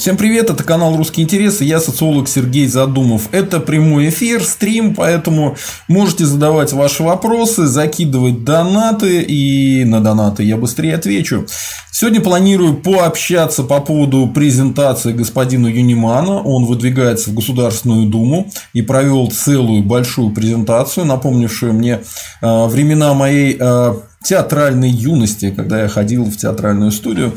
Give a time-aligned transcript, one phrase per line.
[0.00, 3.28] Всем привет, это канал Русские интересы, я социолог Сергей Задумов.
[3.32, 5.58] Это прямой эфир, стрим, поэтому
[5.88, 11.46] можете задавать ваши вопросы, закидывать донаты, и на донаты я быстрее отвечу.
[11.92, 16.40] Сегодня планирую пообщаться по поводу презентации господина Юнимана.
[16.40, 22.00] Он выдвигается в Государственную Думу и провел целую большую презентацию, напомнившую мне
[22.40, 27.34] э, времена моей э, театральной юности, когда я ходил в театральную студию.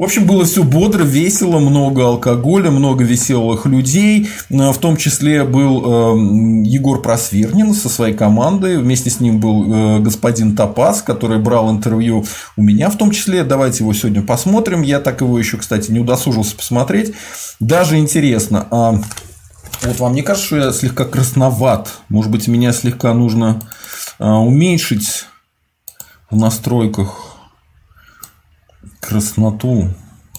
[0.00, 4.30] В общем, было все бодро, весело, много алкоголя, много веселых людей.
[4.48, 8.78] В том числе был э, Егор Просвирнин со своей командой.
[8.78, 12.24] Вместе с ним был э, господин Топас, который брал интервью
[12.56, 13.44] у меня в том числе.
[13.44, 14.80] Давайте его сегодня посмотрим.
[14.80, 17.12] Я так его еще, кстати, не удосужился посмотреть.
[17.58, 18.66] Даже интересно.
[18.70, 18.98] А
[19.82, 21.90] вот вам не кажется, что я слегка красноват?
[22.08, 23.60] Может быть, меня слегка нужно
[24.18, 25.26] а, уменьшить
[26.30, 27.36] в настройках
[29.00, 29.88] красноту.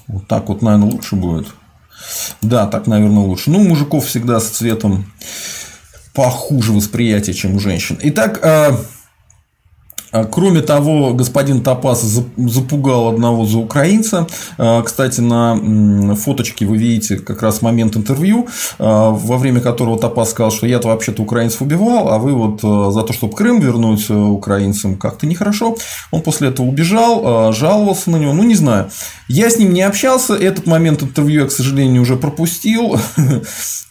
[0.08, 1.48] Вот так вот, наверное, лучше будет.
[2.42, 3.52] Да, так, наверное, лучше.
[3.52, 5.12] Ну, мужиков всегда с цветом
[6.14, 7.98] похуже восприятие, чем у женщин.
[8.02, 8.78] Итак, а,
[10.32, 12.02] Кроме того, господин Топас
[12.38, 14.28] запугал одного за украинца.
[14.58, 20.32] А, кстати, на фоточке вы видите как раз момент интервью, а, во время которого Топас
[20.32, 24.98] сказал, что я-то вообще-то украинцев убивал, а вы вот за то, чтобы Крым вернуть украинцам,
[24.98, 25.78] как-то нехорошо.
[26.12, 28.90] Он после этого убежал, жаловался на него, ну не знаю.
[29.28, 32.98] Я с ним не общался, этот момент интервью я, к сожалению, уже пропустил.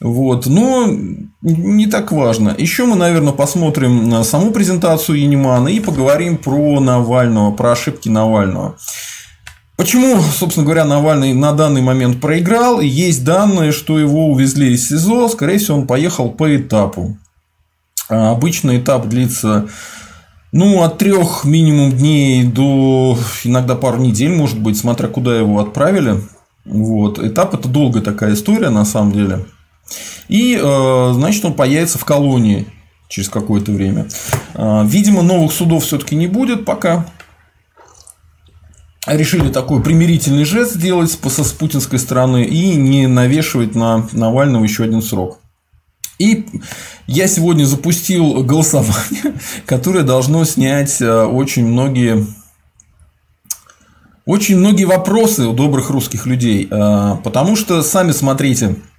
[0.00, 0.86] Вот, но
[1.42, 2.54] не так важно.
[2.56, 8.76] Еще мы, наверное, посмотрим саму презентацию Янимана и поговорим про Навального, про ошибки Навального.
[9.76, 12.80] Почему, собственно говоря, Навальный на данный момент проиграл?
[12.80, 15.28] Есть данные, что его увезли из СИЗО.
[15.28, 17.16] Скорее всего, он поехал по этапу.
[18.10, 19.68] А обычно этап длится
[20.52, 26.20] ну, от трех минимум дней до иногда пару недель, может быть, смотря куда его отправили.
[26.64, 27.18] Вот.
[27.18, 29.46] Этап это долгая такая история, на самом деле.
[30.28, 32.66] И, э, значит, он появится в колонии
[33.10, 34.06] через какое-то время.
[34.54, 37.04] Э, видимо, новых судов все-таки не будет пока.
[39.06, 45.02] Решили такой примирительный жест сделать с путинской стороны и не навешивать на Навального еще один
[45.02, 45.40] срок.
[46.18, 46.46] И
[47.06, 49.34] я сегодня запустил голосование,
[49.66, 52.26] которое должно снять э, очень многие
[54.26, 58.89] очень многие вопросы у добрых русских людей, потому что сами смотрите, а,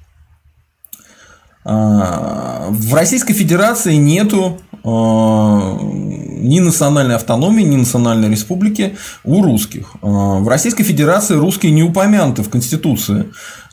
[1.63, 9.93] в Российской Федерации нету а, ни национальной автономии, ни национальной республики у русских.
[10.01, 10.07] А,
[10.39, 13.29] в Российской Федерации русские не упомянуты в Конституции.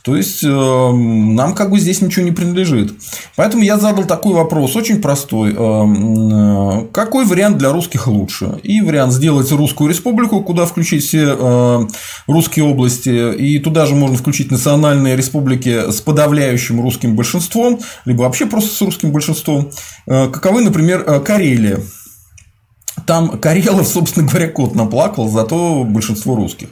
[0.08, 2.94] То есть эм, нам как бы здесь ничего не принадлежит.
[3.36, 5.52] Поэтому я задал такой вопрос, очень простой.
[5.52, 8.58] Эм, э, какой вариант для русских лучше?
[8.62, 11.86] И вариант сделать русскую республику, куда включить все э,
[12.26, 18.46] русские области, и туда же можно включить национальные республики с подавляющим русским большинством, либо вообще
[18.46, 19.70] просто с русским большинством.
[20.06, 21.82] Э, каковы, например, Карелия.
[23.06, 26.68] Там Карелов, собственно говоря, кот наплакал, зато большинство русских.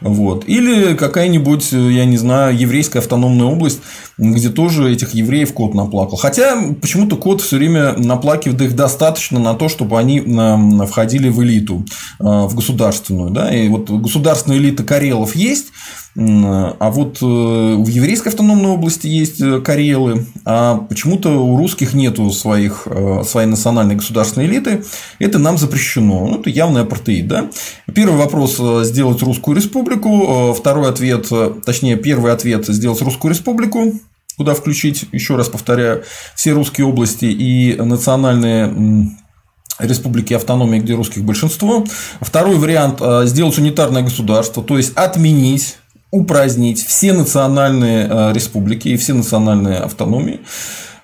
[0.00, 0.44] Вот.
[0.46, 3.80] Или какая-нибудь, я не знаю, еврейская автономная область,
[4.18, 6.16] где тоже этих евреев кот наплакал.
[6.16, 10.20] Хотя почему-то кот все время наплакивает их достаточно на то, чтобы они
[10.86, 11.84] входили в элиту,
[12.20, 13.30] а, в государственную.
[13.30, 13.54] Да?
[13.54, 15.66] И вот государственная элита Карелов есть,
[16.16, 22.30] а вот э, в еврейской автономной области есть э, карелы, а почему-то у русских нету
[22.30, 24.84] своих, э, своей национальной государственной элиты.
[25.18, 26.28] Это нам запрещено.
[26.28, 27.26] Ну, это явный апартеид.
[27.26, 27.50] Да?
[27.92, 30.54] Первый вопрос– сделать русскую республику.
[30.54, 31.28] Второй ответ,
[31.64, 33.94] точнее, первый ответ– сделать русскую республику
[34.36, 36.02] куда включить, еще раз повторяю,
[36.34, 39.14] все русские области и национальные
[39.78, 41.86] республики автономии, где русских большинство.
[42.20, 45.76] Второй вариант– сделать унитарное государство, то есть отменить
[46.14, 50.40] упразднить все национальные э, республики и все национальные автономии.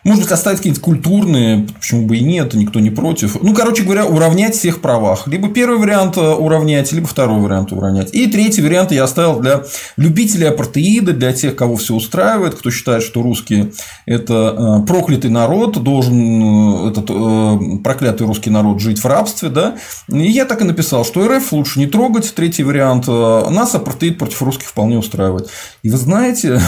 [0.03, 3.37] Может быть, оставить какие-то культурные, почему бы и нет, никто не против.
[3.43, 5.27] Ну, короче говоря, уравнять всех правах.
[5.27, 8.09] Либо первый вариант э, уравнять, либо второй вариант уравнять.
[8.15, 9.63] И третий вариант я оставил для
[9.99, 13.73] любителей апартеида, для тех, кого все устраивает, кто считает, что русские–
[14.07, 19.51] это э, проклятый народ, должен э, этот проклятый русский народ жить в рабстве.
[19.51, 19.77] Да?
[20.09, 22.35] И я так и написал, что РФ лучше не трогать.
[22.35, 25.51] Третий вариант– нас апартеид против русских вполне устраивает.
[25.83, 26.59] И вы знаете,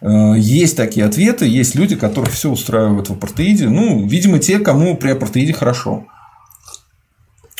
[0.36, 3.70] есть такие ответы, есть люди, которых все все устраивает в апартеиде.
[3.70, 6.04] Ну, видимо, те, кому при апартеиде хорошо.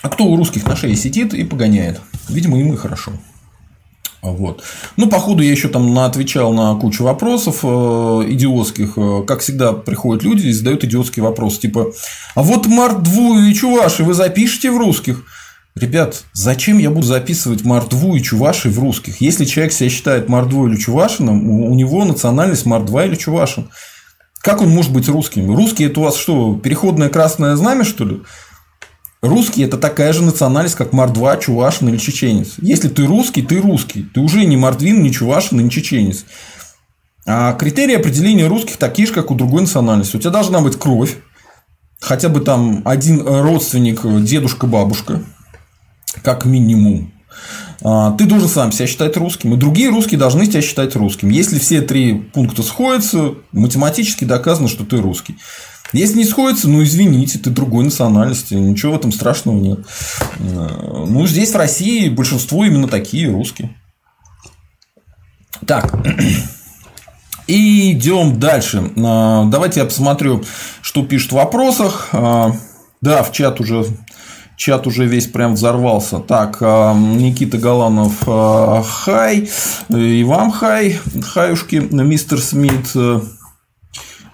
[0.03, 2.03] А кто у русских на шее сидит и погоняет?
[2.29, 3.13] Видимо, им и хорошо.
[4.21, 4.63] Вот.
[4.99, 7.67] Ну, походу, я еще там отвечал на кучу вопросов э,
[8.29, 8.99] идиотских.
[8.99, 11.63] Э, как всегда, приходят люди и задают идиотские вопросы.
[11.63, 11.93] Типа,
[12.35, 15.25] а вот Март Дву и Чуваши вы запишете в русских?
[15.75, 19.21] Ребят, зачем я буду записывать мордву и чуваши в русских?
[19.21, 23.71] Если человек себя считает мордвой или чувашином, у него национальность мордва или чувашин.
[24.44, 25.56] Как он может быть русским?
[25.56, 28.20] Русский это у вас что, переходное красное знамя, что ли?
[29.23, 32.56] Русский– это такая же национальность, как мордва, чувашин или чеченец.
[32.58, 34.02] Если ты русский, ты русский.
[34.02, 36.26] Ты уже не мордвин, не чувашин, не чеченец.
[37.25, 40.17] А критерии определения русских такие же, как у другой национальности.
[40.17, 41.17] У тебя должна быть кровь,
[41.99, 45.23] хотя бы там один родственник, дедушка, бабушка,
[46.23, 47.13] как минимум.
[47.83, 51.29] А, ты должен сам себя считать русским, и другие русские должны тебя считать русским.
[51.29, 55.37] Если все три пункта сходятся, математически доказано, что ты русский.
[55.93, 59.81] Если не сходится, ну извините, ты другой национальности, ничего в этом страшного нет.
[60.39, 63.77] Э, ну, здесь в России большинство именно такие русские.
[65.67, 65.95] Так.
[67.47, 68.79] И идем дальше.
[68.97, 70.43] Э, давайте я посмотрю,
[70.81, 72.09] что пишут в вопросах.
[72.13, 72.51] Э,
[73.01, 73.87] да, в чат уже
[74.56, 76.19] Чат уже весь прям взорвался.
[76.19, 78.12] Так, Никита Галанов,
[78.89, 79.49] хай.
[79.89, 82.93] И вам хай, хаюшки, мистер Смит.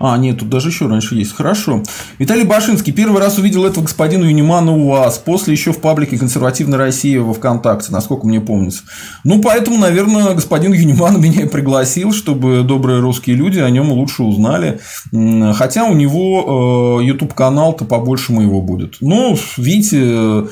[0.00, 1.32] А, нет, тут даже еще раньше есть.
[1.32, 1.82] Хорошо.
[2.19, 2.93] Виталий Башинский.
[2.93, 5.19] Первый раз увидел этого господина Юнимана у вас.
[5.19, 8.82] После еще в паблике «Консервативная Россия» во ВКонтакте, насколько мне помнится.
[9.25, 14.81] Ну, поэтому, наверное, господин Юниман меня пригласил, чтобы добрые русские люди о нем лучше узнали.
[15.12, 18.97] Хотя у него YouTube канал-то побольше моего будет.
[19.00, 20.47] Ну, видите, Э,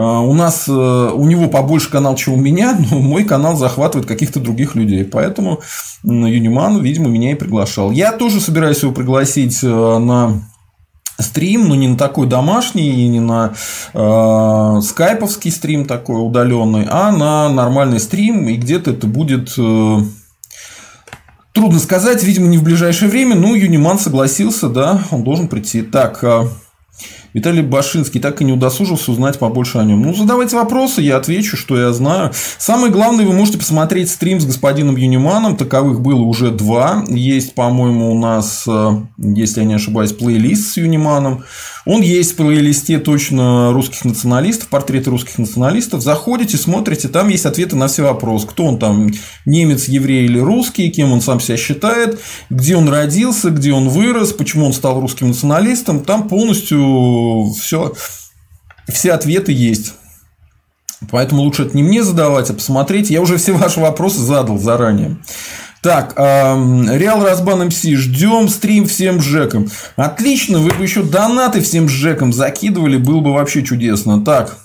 [0.00, 4.40] у нас, э, у него побольше канал, чем у меня, но мой канал захватывает каких-то
[4.40, 5.04] других людей.
[5.04, 5.60] Поэтому
[6.02, 7.90] Юниман, видимо, меня и приглашал.
[7.90, 9.66] Я тоже собираюсь его пригласить э,
[9.98, 10.42] на
[11.18, 13.52] стрим, но не на такой домашний, и не на
[13.92, 19.98] э, скайповский стрим такой удаленный, а на нормальный стрим, и где-то это будет э,
[21.52, 25.82] трудно сказать, видимо, не в ближайшее время, но Юниман согласился, да, он должен прийти.
[25.82, 26.24] Так,
[27.34, 30.02] Виталий Башинский так и не удосужился узнать побольше о нем.
[30.02, 32.32] Ну, задавайте вопросы, я отвечу, что я знаю.
[32.58, 35.56] Самое главное, вы можете посмотреть стрим с господином Юниманом.
[35.56, 37.04] Таковых было уже два.
[37.08, 41.44] Есть, по-моему, у нас, э, если я не ошибаюсь, плейлист с Юниманом.
[41.84, 46.00] Он есть в плейлисте точно русских националистов, портреты русских националистов.
[46.00, 48.46] Заходите, смотрите, там есть ответы на все вопросы.
[48.46, 49.10] Кто он там,
[49.46, 52.20] немец, еврей или русский, кем он сам себя считает,
[52.50, 56.04] где он родился, где он вырос, почему он стал русским националистом.
[56.04, 56.78] Там полностью
[57.58, 57.94] все,
[58.88, 59.94] все ответы есть.
[61.10, 63.10] Поэтому лучше это не мне задавать, а посмотреть.
[63.10, 65.16] Я уже все ваши вопросы задал заранее.
[65.82, 69.68] Так, Реал Разбан МС, ждем стрим всем жекам.
[69.96, 74.24] Отлично, вы бы еще донаты всем жекам закидывали, было бы вообще чудесно.
[74.24, 74.58] Так,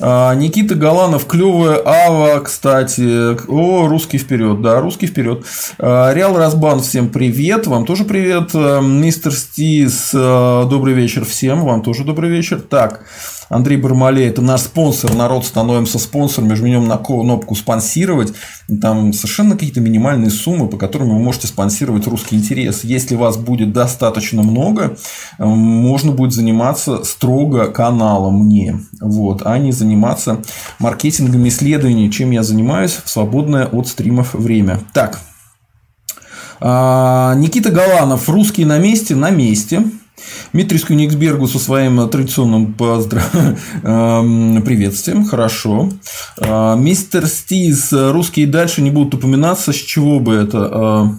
[0.00, 3.36] Никита Галанов, клевая Ава, кстати.
[3.48, 5.44] О, русский вперед, да, русский вперед.
[5.78, 8.54] А, Реал Разбан, всем привет, вам тоже привет.
[8.54, 12.60] Мистер Стис, добрый вечер всем, вам тоже добрый вечер.
[12.62, 13.04] Так,
[13.50, 18.32] Андрей Бармалей, это наш спонсор, народ становимся спонсорами, жмем на кнопку спонсировать,
[18.80, 22.84] там совершенно какие-то минимальные суммы, по которым вы можете спонсировать русский интерес.
[22.84, 24.96] Если вас будет достаточно много,
[25.38, 30.38] э, можно будет заниматься строго каналом мне, вот, а не заниматься
[30.78, 34.78] маркетингом исследований, чем я занимаюсь в свободное от стримов время.
[34.94, 35.18] Так,
[36.60, 39.82] а, Никита Галанов, русский на месте, на месте.
[40.52, 43.30] Дмитрий Кюнигсбергу со своим традиционным поздрав...
[43.82, 45.24] Эм, приветствием.
[45.24, 45.88] Хорошо.
[46.38, 49.72] Э, мистер Стиз, русские дальше не будут упоминаться.
[49.72, 51.18] С чего бы это?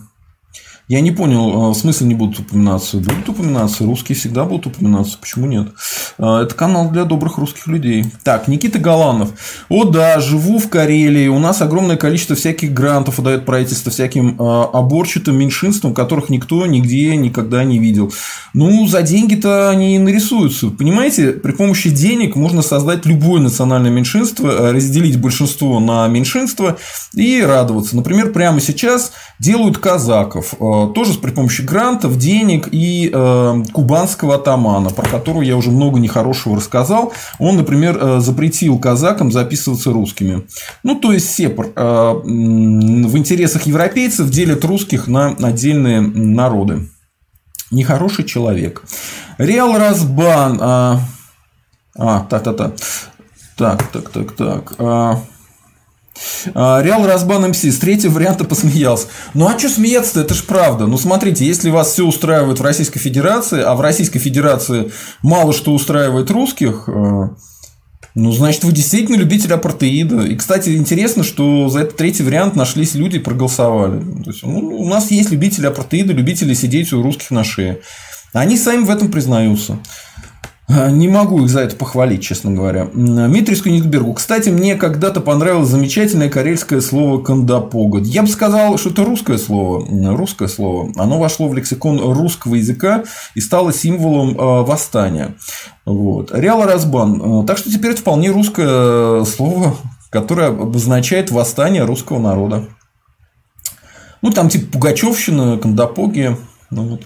[0.92, 2.98] Я не понял, а, в смысле не будут упоминаться?
[2.98, 5.70] Будут упоминаться, русские всегда будут упоминаться, почему нет?
[6.18, 8.08] А, это канал для добрых русских людей.
[8.26, 9.30] Так, Никита Галанов.
[9.70, 14.66] О да, живу в Карелии, у нас огромное количество всяких грантов выдает правительство всяким а,
[14.66, 18.12] оборчатым меньшинствам, которых никто нигде никогда не видел.
[18.54, 20.72] Ну, за деньги-то они нарисуются.
[20.72, 26.76] Понимаете, при помощи денег можно создать любое национальное меньшинство, разделить большинство на меньшинство
[27.14, 27.96] и радоваться.
[27.96, 30.54] Например, прямо сейчас делают казаков
[30.88, 36.58] тоже при помощи грантов, денег и э, кубанского атамана, про которого я уже много нехорошего
[36.58, 37.14] рассказал.
[37.40, 40.44] Он, например, э, запретил казакам записываться русскими.
[40.84, 46.88] Ну, то есть Сепар э, в интересах европейцев делит русских на отдельные народы.
[47.72, 48.84] Нехороший человек.
[49.38, 50.60] Реал Разбан.
[50.62, 51.00] А,
[51.98, 52.74] а та-та-та.
[53.58, 54.74] Так, так, так, так.
[54.78, 55.22] А,
[56.54, 59.08] Реал Разбан МС с третьего варианта посмеялся.
[59.34, 60.22] Ну а что смеяться-то?
[60.22, 60.88] Это ж правда.
[60.88, 65.74] Ну смотрите, если вас все устраивает в Российской Федерации, а в Российской Федерации мало что
[65.74, 67.30] устраивает русских, э,
[68.14, 70.24] ну, значит, вы действительно любитель апартеида.
[70.24, 74.02] И, кстати, интересно, что за этот третий вариант нашлись люди и проголосовали.
[74.24, 77.80] То есть, ну, у нас есть любители апартеида, любители сидеть у русских на шее.
[78.34, 79.80] Они сами в этом признаются.
[80.92, 82.88] Не могу их за это похвалить, честно говоря.
[82.94, 84.14] Митрис Кёнигсбергу.
[84.14, 88.00] Кстати, мне когда-то понравилось замечательное карельское слово «кандапога».
[88.00, 89.86] Я бы сказал, что это русское слово.
[90.16, 90.92] Русское слово.
[90.96, 93.04] Оно вошло в лексикон русского языка
[93.36, 95.36] и стало символом э, восстания.
[95.86, 96.32] Вот.
[96.32, 97.46] Реал Разбан.
[97.46, 99.76] Так что теперь это вполне русское слово,
[100.10, 102.68] которое обозначает восстание русского народа.
[104.22, 106.38] Ну, там типа Пугачевщина, Кандапоги.
[106.70, 107.00] Ну,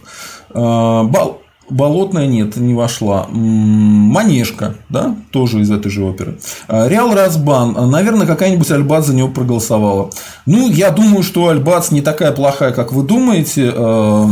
[0.53, 1.09] вот.
[1.09, 1.41] Бал...
[1.69, 3.27] Болотная нет, не вошла.
[3.29, 6.37] Манежка, да, тоже из этой же оперы.
[6.67, 10.11] А, Реал Разбан, наверное, какая-нибудь Альбац за него проголосовала.
[10.45, 13.73] Ну, я думаю, что Альбац не такая плохая, как вы думаете.
[13.75, 14.29] А,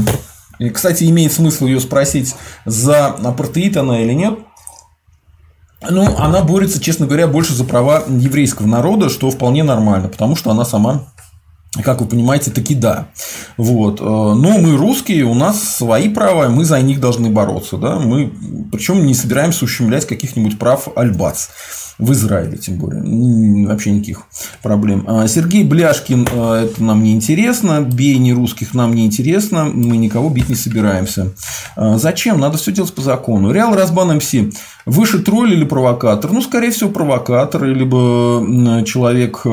[0.59, 2.35] и, кстати, имеет смысл ее спросить,
[2.65, 4.37] за апартеид она или нет.
[5.89, 10.51] Ну, она борется, честно говоря, больше за права еврейского народа, что вполне нормально, потому что
[10.51, 11.07] она сама
[11.81, 13.07] как вы понимаете, таки да.
[13.57, 13.99] Вот.
[13.99, 17.77] Э, но мы русские, у нас свои права, мы за них должны бороться.
[17.77, 17.97] Да?
[17.99, 18.31] Мы,
[18.71, 21.47] причем не собираемся ущемлять каких-нибудь прав Альбац.
[21.99, 23.67] В Израиле, тем более.
[23.67, 24.23] Вообще никаких
[24.63, 25.05] проблем.
[25.07, 27.81] А Сергей Бляшкин, э, это нам не интересно.
[27.81, 29.65] Бей не русских нам не интересно.
[29.65, 31.33] Мы никого бить не собираемся.
[31.75, 32.39] А зачем?
[32.39, 33.51] Надо все делать по закону.
[33.51, 34.31] Реал Разбан МС.
[34.85, 36.31] Выше тролль или провокатор?
[36.31, 39.45] Ну, скорее всего, провокатор, либо человек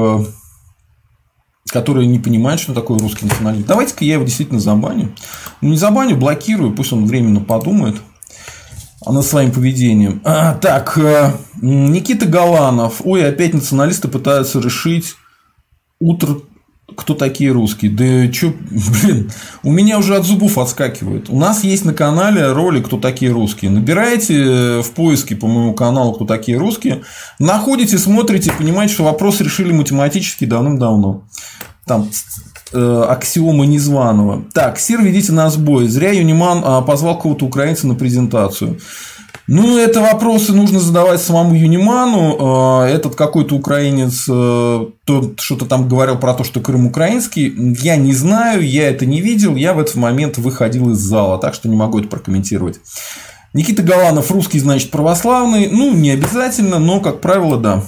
[1.71, 3.67] который не понимает, что такое русский национализм.
[3.67, 5.15] Давайте-ка я его действительно забаню.
[5.61, 7.97] Ну, не забаню, блокирую, пусть он временно подумает
[9.07, 10.21] над своим поведением.
[10.25, 13.01] А, так, э, Никита Галанов.
[13.05, 15.15] Ой, опять националисты пытаются решить
[16.01, 16.37] утро
[17.01, 17.91] кто такие русские.
[17.91, 19.31] Да чё, блин,
[19.63, 21.31] у меня уже от зубов отскакивает.
[21.31, 23.71] У нас есть на канале ролик «Кто такие русские».
[23.71, 27.03] Набираете в поиске по моему каналу «Кто такие русские»,
[27.39, 31.25] находите, смотрите, понимаете, что вопрос решили математически давным-давно.
[31.87, 32.11] Там
[32.73, 34.45] э, аксиома незваного.
[34.53, 35.89] Так, Сир, ведите на сбой.
[35.89, 38.79] Зря Юниман а, позвал кого-то украинца на презентацию.
[39.53, 42.37] Ну, это вопросы нужно задавать самому Юниману.
[42.39, 47.53] А, этот какой-то украинец э, тот что-то там говорил про то, что Крым украинский.
[47.83, 49.57] Я не знаю, я это не видел.
[49.57, 52.79] Я в этот момент выходил из зала, так что не могу это прокомментировать.
[53.53, 55.67] Никита Галанов русский, значит, православный.
[55.69, 57.83] Ну, не обязательно, но, как правило, да.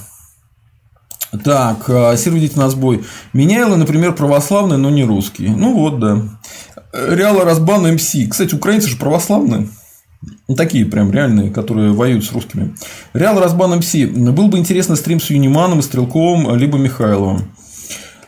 [1.45, 3.05] Так, а, сервидите на сбой.
[3.31, 5.47] Меняйло, например, православный, но не русский.
[5.47, 6.23] Ну вот, да.
[6.91, 8.13] Реала Разбан МС.
[8.29, 9.69] Кстати, украинцы же православные.
[10.47, 12.75] Ну, такие прям реальные, которые воюют с русскими.
[13.13, 13.93] Реал Разбан МС.
[13.95, 17.53] Был бы интересно стрим с Юниманом и Стрелковым, либо Михайловым.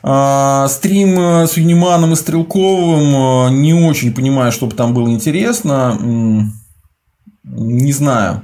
[0.02, 5.98] А, стрим с Юниманом и Стрелковым а, не очень понимаю, чтобы там было интересно.
[7.44, 8.42] Не знаю.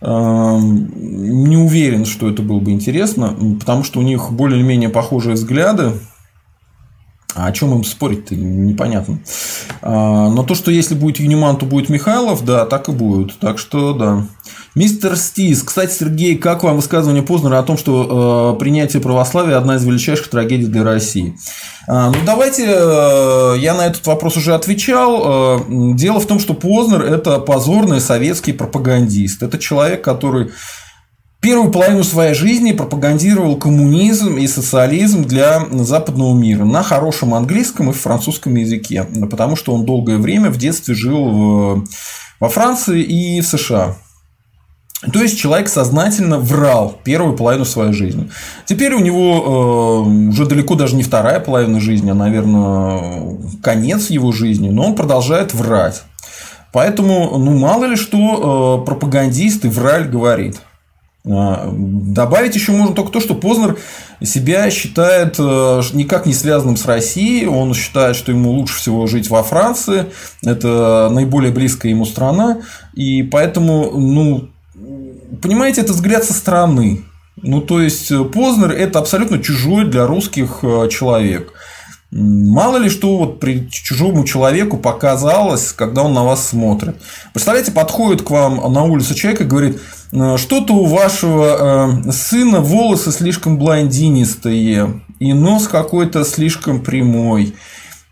[0.00, 5.92] Не уверен, что это было бы интересно, потому что у них более-менее похожие взгляды.
[7.34, 9.20] А о чем им спорить-то непонятно.
[9.82, 13.38] А, но то, что если будет Юниман, то будет Михайлов, да, так и будет.
[13.38, 14.26] Так что да.
[14.74, 15.62] Мистер Стис.
[15.62, 20.28] Кстати, Сергей, как вам высказывание Познера о том, что э, принятие православия одна из величайших
[20.28, 21.36] трагедий для России?
[21.86, 25.58] А, ну, давайте, э, я на этот вопрос уже отвечал.
[25.58, 29.42] Э, дело в том, что Познер– это позорный советский пропагандист.
[29.42, 30.50] Это человек, который
[31.40, 37.92] первую половину своей жизни пропагандировал коммунизм и социализм для западного мира на хорошем английском и
[37.92, 41.84] французском языке, потому что он долгое время в детстве жил в,
[42.40, 43.96] во Франции и в США.
[45.12, 48.30] То есть человек сознательно врал первую половину своей жизни.
[48.66, 54.32] Теперь у него э, уже далеко даже не вторая половина жизни, а, наверное, конец его
[54.32, 56.02] жизни, но он продолжает врать.
[56.72, 60.60] Поэтому, ну, мало ли что э, пропагандист и враль говорит.
[61.30, 63.76] А, добавить еще можно только то, что Познер
[64.22, 67.46] себя считает э, никак не связанным с Россией.
[67.46, 70.06] Он считает, что ему лучше всего жить во Франции.
[70.44, 72.62] Это наиболее близкая ему страна.
[72.94, 74.48] И поэтому, ну,
[75.42, 77.04] понимаете, это взгляд со стороны.
[77.36, 81.52] Ну, то есть, Познер– это абсолютно чужой для русских э, человек.
[82.10, 86.96] Мало ли что вот при чужому человеку показалось, когда он на вас смотрит.
[87.34, 89.80] Представляете, подходит к вам на улице человек и говорит,
[90.12, 97.54] «Э, что-то у вашего э, сына волосы слишком блондинистые, и нос какой-то слишком прямой.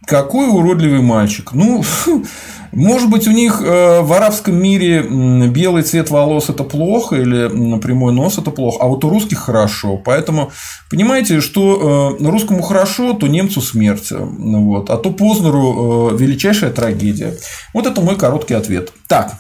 [0.07, 1.53] Какой уродливый мальчик.
[1.53, 1.83] Ну,
[2.73, 5.03] Может быть, у них э, в арабском мире
[5.49, 9.97] белый цвет волос это плохо, или прямой нос это плохо, а вот у русских хорошо.
[9.97, 10.53] Поэтому
[10.91, 14.11] понимаете, что э, русскому хорошо, то немцу смерть.
[14.11, 14.91] Вот.
[14.91, 17.35] А то Познеру э, величайшая трагедия.
[17.73, 18.93] Вот это мой короткий ответ.
[19.07, 19.39] Так,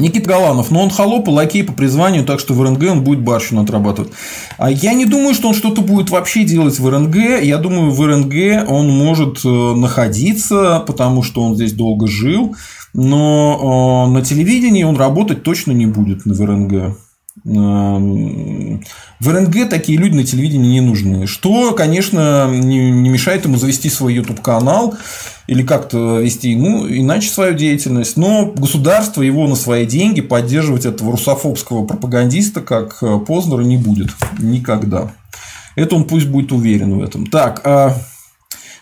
[0.00, 3.20] Никит Галанов, но он холоп и лакей по призванию, так что в РНГ он будет
[3.20, 4.12] барщину отрабатывать.
[4.58, 7.42] А я не думаю, что он что-то будет вообще делать в РНГ.
[7.42, 12.56] Я думаю, в РНГ он может э, находиться, потому что он здесь долго жил.
[12.92, 16.96] но на телевидении он работать точно не будет на ВРНГ.
[17.44, 21.26] В РНГ такие люди на телевидении не нужны.
[21.26, 24.96] Что, конечно, не, мешает ему завести свой YouTube канал
[25.50, 28.16] или как-то вести, ну, иначе свою деятельность.
[28.16, 34.10] Но государство его на свои деньги поддерживать этого русофобского пропагандиста, как Познера, не будет.
[34.38, 35.12] Никогда.
[35.74, 37.26] Это он пусть будет уверен в этом.
[37.26, 37.96] Так, а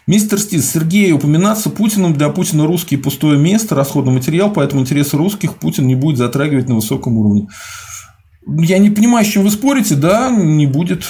[0.07, 5.55] Мистер Стис, Сергей, упоминаться Путиным для Путина русский пустое место, расходный материал, поэтому интересы русских
[5.55, 7.49] Путин не будет затрагивать на высоком уровне.
[8.47, 11.05] Я не понимаю, с чем вы спорите, да, не будет.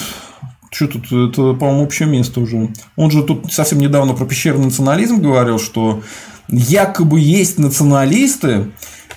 [0.71, 2.69] Что тут, это, по-моему, общее место уже.
[2.95, 6.03] Он же тут совсем недавно про пещерный национализм говорил, что
[6.47, 8.67] якобы есть националисты,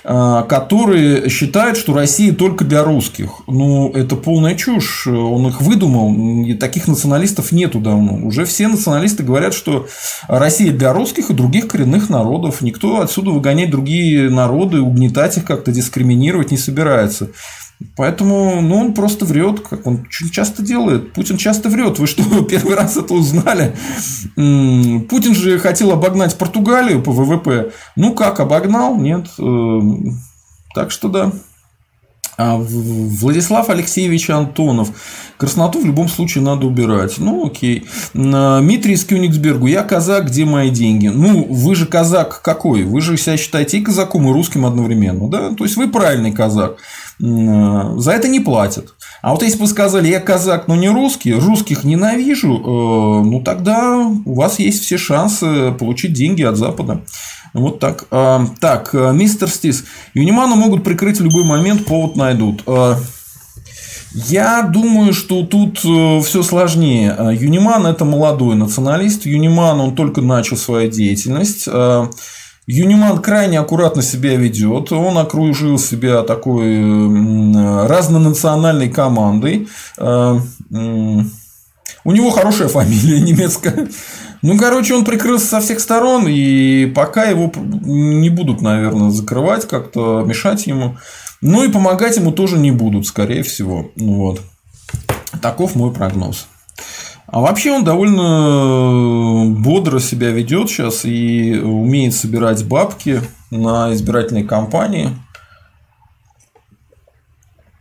[0.05, 3.29] а, которые считают, что Россия только для русских.
[3.47, 5.07] Ну, это полная чушь.
[5.07, 6.45] Он их выдумал.
[6.45, 8.17] И таких националистов нету давно.
[8.17, 9.87] Уже все националисты говорят, что
[10.27, 12.61] Россия для русских и других коренных народов.
[12.61, 17.29] Никто отсюда выгонять другие народы, угнетать их как-то, дискриминировать не собирается.
[17.95, 21.13] Поэтому, ну, он просто врет, как он очень часто делает.
[21.13, 21.99] Путин часто врет.
[21.99, 23.75] Вы что, первый раз это узнали?
[24.35, 27.71] Путин же хотел обогнать Португалию по ВВП.
[27.95, 28.95] Ну как, обогнал?
[28.97, 29.27] Нет.
[29.39, 29.79] Э,
[30.73, 31.31] так что да.
[32.35, 34.89] А Владислав Алексеевич Антонов.
[35.37, 37.17] Красноту в любом случае надо убирать.
[37.17, 37.85] Ну, окей.
[38.13, 39.67] Дмитрий из Кёнигсбергу.
[39.67, 41.09] Я казак, где мои деньги?
[41.09, 42.83] Ну, вы же казак какой?
[42.83, 45.29] Вы же себя считаете и казаком, и русским одновременно.
[45.29, 45.49] Да?
[45.53, 46.77] То есть, вы правильный казак.
[47.25, 48.95] За это не платят.
[49.21, 53.41] А вот если бы вы сказали, я казак, но не русский, русских ненавижу, э, ну
[53.41, 57.01] тогда у вас есть все шансы получить деньги от Запада.
[57.53, 58.05] Вот так.
[58.11, 59.85] А, так, э, мистер Стис.
[60.13, 62.63] Юнимана могут прикрыть в любой момент, повод найдут.
[62.65, 62.99] А,
[64.13, 67.15] я думаю, что тут э, все сложнее.
[67.17, 69.25] А, Юниман это молодой националист.
[69.25, 71.69] Юниман он только начал свою деятельность.
[72.65, 74.91] Юниман крайне аккуратно себя ведет.
[74.91, 76.79] Он окружил себя такой
[77.87, 79.67] разнонациональной командой.
[82.05, 83.87] У него хорошая фамилия немецкая.
[84.41, 90.23] Ну, короче, он прикрылся со всех сторон, и пока его не будут, наверное, закрывать, как-то
[90.25, 90.97] мешать ему.
[91.39, 93.91] Ну и помогать ему тоже не будут, скорее всего.
[93.95, 94.41] Вот.
[95.41, 96.47] Таков мой прогноз.
[97.33, 105.09] А вообще он довольно бодро себя ведет сейчас и умеет собирать бабки на избирательные кампании.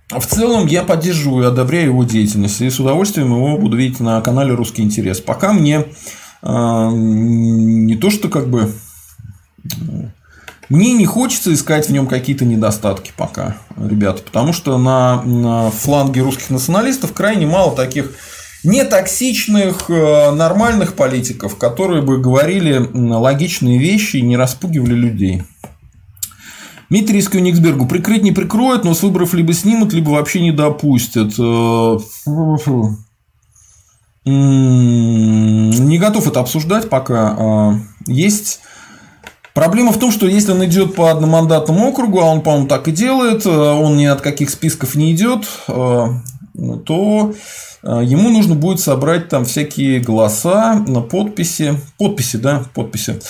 [0.09, 4.23] В целом я поддерживаю и одобряю его деятельность и с удовольствием его буду видеть на
[4.23, 5.21] канале Русский интерес.
[5.21, 5.85] Пока мне
[6.41, 8.73] а, не то, что как бы
[10.71, 16.23] мне не хочется искать в нем какие-то недостатки пока, ребята, потому что на, на фланге
[16.23, 18.13] русских националистов крайне мало таких
[18.65, 25.43] нетоксичных, э, нормальных политиков, которые бы говорили логичные вещи и не распугивали людей.
[26.89, 27.87] Дмитрий Кёнигсбергу.
[27.87, 31.33] Прикрыть не прикроют, но с выборов либо снимут, либо вообще не допустят.
[31.39, 31.99] Э,
[34.25, 37.37] не готов это обсуждать пока.
[37.39, 37.75] А,
[38.07, 38.61] есть
[39.55, 42.93] Проблема в том, что если он идет по одномандатному округу, а он, по-моему, так и
[42.93, 45.47] делает, э, он ни от каких списков не идет,
[46.85, 47.35] то
[47.83, 51.81] э, ему нужно будет собрать там всякие голоса, на подписи.
[51.99, 53.21] Подписи, да, подписи.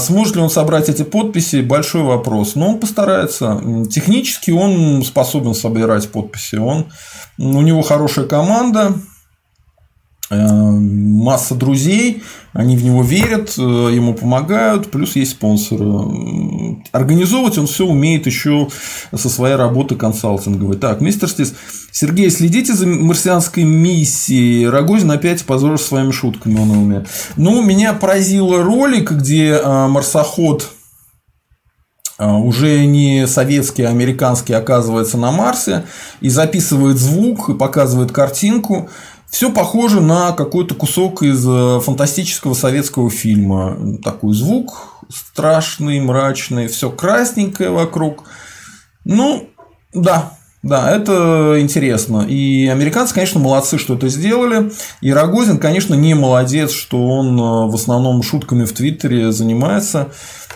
[0.00, 1.62] Сможет ли он собрать эти подписи?
[1.62, 2.54] Большой вопрос.
[2.54, 3.60] Но он постарается.
[3.90, 6.56] Технически он способен собирать подписи.
[6.56, 6.86] Он,
[7.38, 8.94] у него хорошая команда,
[10.30, 16.82] масса друзей, они в него верят, э, ему помогают, плюс есть спонсоры.
[16.92, 18.68] Организовывать он все умеет еще
[19.14, 20.76] со своей работы консалтинговой.
[20.76, 21.54] Так, мистер Стис,
[21.92, 24.66] Сергей, следите за марсианской миссией.
[24.68, 27.06] Рогозин опять позор своими шутками он уме.
[27.36, 30.68] Ну, меня поразил ролик, где э, марсоход
[32.18, 35.84] э, уже не советский, а американский оказывается на Марсе
[36.20, 38.88] и записывает звук и показывает картинку.
[39.30, 43.98] Все похоже на какой-то кусок из э, фантастического советского фильма.
[44.02, 48.24] Такой звук страшный, мрачный, все красненькое вокруг.
[49.04, 49.48] Ну,
[49.94, 52.26] да, да, это интересно.
[52.28, 54.70] И американцы, конечно, молодцы, что это сделали.
[55.00, 60.08] И Рогозин, конечно, не молодец, что он э, в основном шутками в Твиттере занимается.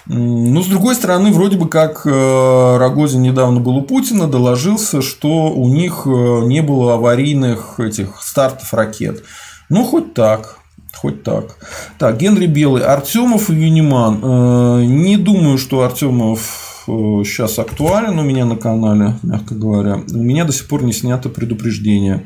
[0.06, 5.52] Но, с другой стороны, вроде бы как э, Рогозин недавно был у Путина, доложился, что
[5.52, 6.08] у них э,
[6.44, 9.22] не было аварийных этих стартов ракет.
[9.68, 10.58] Ну, хоть так.
[10.94, 11.56] Хоть так.
[11.98, 14.20] Так, Генри Белый, Артемов и Юниман.
[14.22, 20.02] Э, не думаю, что Артемов сейчас актуален у меня на канале, мягко говоря.
[20.12, 22.24] У меня до сих пор не снято предупреждение.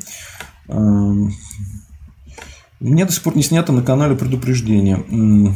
[0.67, 0.73] У
[2.79, 5.55] меня до сих пор не снято на канале предупреждение.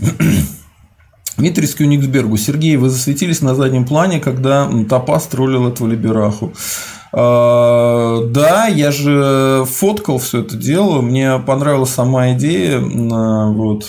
[1.36, 2.36] Дмитрий Скюниксбергу.
[2.36, 6.52] Сергей, вы засветились на заднем плане, когда Топас троллил этого либераху.
[7.12, 13.86] А, да, я же фоткал все это дело, мне понравилась сама идея, вот,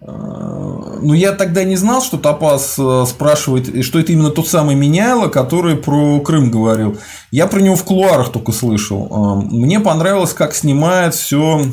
[0.00, 4.74] а, ну, я тогда не знал, что Топас э, спрашивает, что это именно тот самый
[4.74, 6.96] Меняйло, который про Крым говорил.
[7.30, 9.08] Я про него в кулуарах только слышал.
[9.10, 11.66] А, мне понравилось, как снимает все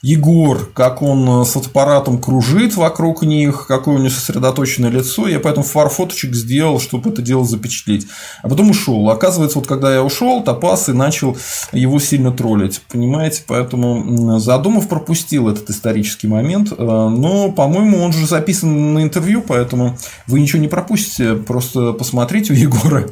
[0.00, 5.26] Егор, как он э, с аппаратом кружит вокруг них, какое у него сосредоточенное лицо.
[5.26, 8.06] Я поэтому фарфоточек сделал, чтобы это дело запечатлеть.
[8.42, 9.10] А потом ушел.
[9.10, 11.36] Оказывается, вот когда я ушел, Топас и начал
[11.72, 12.80] его сильно троллить.
[12.88, 13.42] Понимаете?
[13.48, 16.70] Поэтому Задумов пропустил этот исторический момент.
[16.70, 21.34] Э, но, по-моему, он же записан на интервью, поэтому вы ничего не пропустите.
[21.34, 23.08] Просто посмотрите у Егора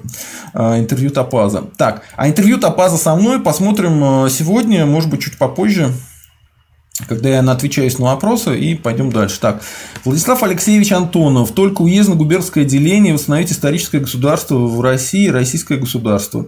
[0.55, 1.65] э, интервью Топаза.
[1.77, 5.93] Так, а интервью Топаза со мной посмотрим сегодня, может быть, чуть попозже
[7.09, 9.41] когда я отвечаюсь на вопросы, и пойдем дальше.
[9.41, 9.63] Так,
[10.05, 11.53] Владислав Алексеевич Антонов.
[11.53, 16.47] Только уездно-губернское деление восстановить историческое государство в России, российское государство.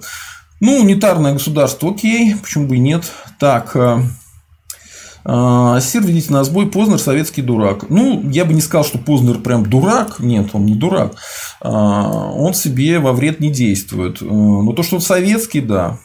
[0.60, 3.04] Ну, унитарное государство, окей, почему бы и нет.
[3.38, 4.00] Так, э,
[5.24, 7.88] э, Сир, видите, на сбой Познер советский дурак.
[7.90, 10.18] Ну, я бы не сказал, что Познер прям дурак.
[10.18, 11.14] Нет, он не дурак.
[11.60, 14.20] Э, он себе во вред не действует.
[14.20, 15.98] Но то, что он советский, да.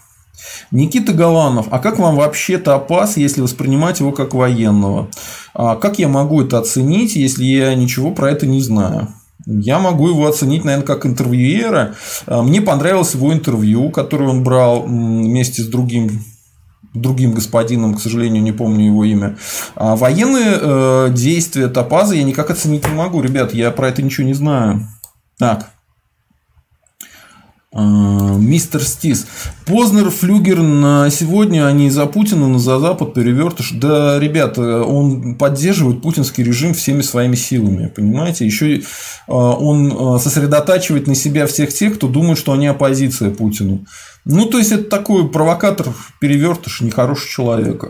[0.72, 5.10] Никита Голанов, а как вам вообще Топас, если воспринимать его как военного?
[5.54, 9.10] А как я могу это оценить, если я ничего про это не знаю?
[9.46, 11.96] Я могу его оценить, наверное, как интервьюера.
[12.26, 16.24] А, мне понравилось его интервью, которое он брал вместе с другим
[16.94, 19.36] другим господином, к сожалению, не помню его имя.
[19.76, 23.20] А военные э, действия Топаза я никак оценить не могу.
[23.22, 24.88] Ребят, я про это ничего не знаю.
[25.40, 25.73] Так.
[27.76, 29.26] А, мистер Стис.
[29.66, 33.72] Познер, Флюгер на сегодня, они за Путина, но за Запад перевертыш.
[33.74, 38.46] Да, ребята, он поддерживает путинский режим всеми своими силами, понимаете?
[38.46, 38.84] Еще
[39.28, 43.86] а, он а, сосредотачивает на себя всех тех, кто думает, что они оппозиция Путину.
[44.24, 45.88] Ну, то есть, это такой провокатор,
[46.22, 47.84] перевертыш, нехороший человек.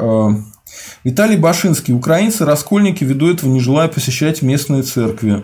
[1.04, 1.94] Виталий Башинский.
[1.94, 5.44] Украинцы, раскольники, ввиду этого не желают посещать местные церкви.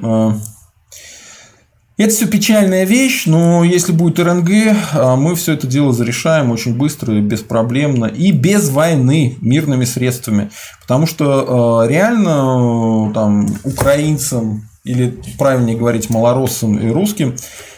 [1.99, 4.49] Это все печальная вещь, но если будет РНГ,
[4.93, 10.49] а, мы все это дело зарешаем очень быстро и беспроблемно, и без войны, мирными средствами.
[10.81, 17.35] Потому что а, реально там, украинцам, или правильнее говорить, малороссам и русским,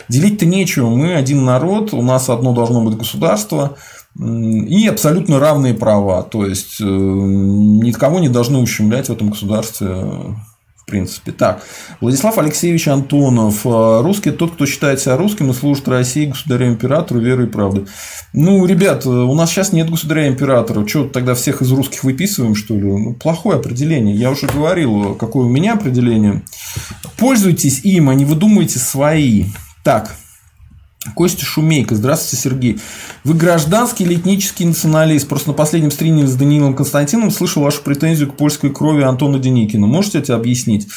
[0.08, 0.90] делить-то нечего.
[0.90, 3.76] Мы один народ, у нас одно должно быть государство,
[4.20, 6.22] и абсолютно равные права.
[6.22, 9.88] То есть, э, никого не должны ущемлять в этом государстве
[10.92, 11.32] принципе.
[11.32, 11.64] Так,
[12.02, 13.66] Владислав Алексеевич Антонов.
[13.66, 17.88] Э, русский тот, кто считает себя русским и служит России, государю императору, верой и правдой.
[18.34, 20.86] Ну, ребят, у нас сейчас нет государя императора.
[20.86, 22.84] Что, тогда всех из русских выписываем, что ли?
[22.84, 24.16] Ну, плохое определение.
[24.16, 26.44] Я уже говорил, какое у меня определение.
[27.18, 29.46] Пользуйтесь им, а не выдумывайте свои.
[29.84, 30.16] Так,
[31.16, 31.96] Костя Шумейко.
[31.96, 32.80] Здравствуйте, Сергей.
[33.24, 35.28] Вы гражданский или этнический националист?
[35.28, 39.88] Просто на последнем стриме с Даниилом Константином слышал вашу претензию к польской крови Антона Деникина.
[39.88, 40.88] Можете это объяснить?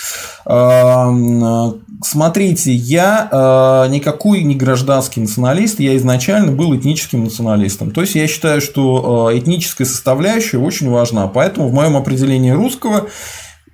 [2.04, 7.92] Смотрите, я а, никакой не гражданский националист, я изначально был этническим националистом.
[7.92, 11.28] То есть я считаю, что а, этническая составляющая очень важна.
[11.28, 13.08] Поэтому в моем определении русского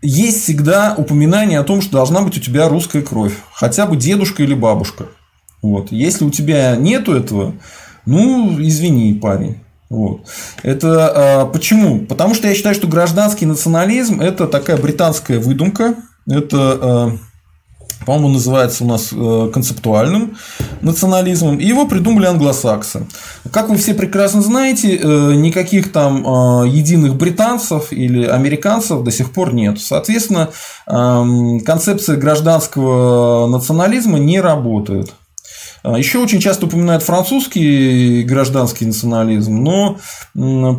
[0.01, 3.35] есть всегда упоминание о том, что должна быть у тебя русская кровь.
[3.53, 5.07] Хотя бы дедушка или бабушка.
[5.63, 5.93] Вот.
[5.93, 7.55] Если у тебя нету этого,
[8.07, 9.59] ну, извини, парень.
[9.89, 10.23] Вот.
[10.63, 12.01] Это а, почему?
[12.07, 15.97] Потому что я считаю, что гражданский национализм это такая британская выдумка.
[16.27, 17.19] Это а,
[18.07, 20.37] по-моему, называется у нас э, концептуальным
[20.81, 23.07] национализмом, и его придумали англосаксы.
[23.53, 29.33] Как вы все прекрасно знаете, э, никаких там э, единых британцев или американцев до сих
[29.33, 29.81] пор нет.
[29.81, 30.49] Соответственно,
[30.87, 35.13] концепция гражданского национализма не работает.
[35.83, 39.99] А, Еще очень часто упоминают французский гражданский национализм, но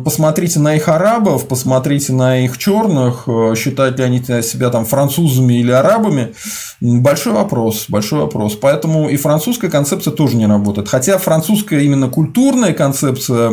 [0.04, 5.54] посмотрите на их арабов, посмотрите на их черных, э, считают ли они себя там французами
[5.54, 6.34] или арабами,
[6.80, 8.56] большой вопрос, большой вопрос.
[8.60, 10.88] Поэтому и французская концепция тоже не работает.
[10.88, 13.50] Хотя французская именно культурная концепция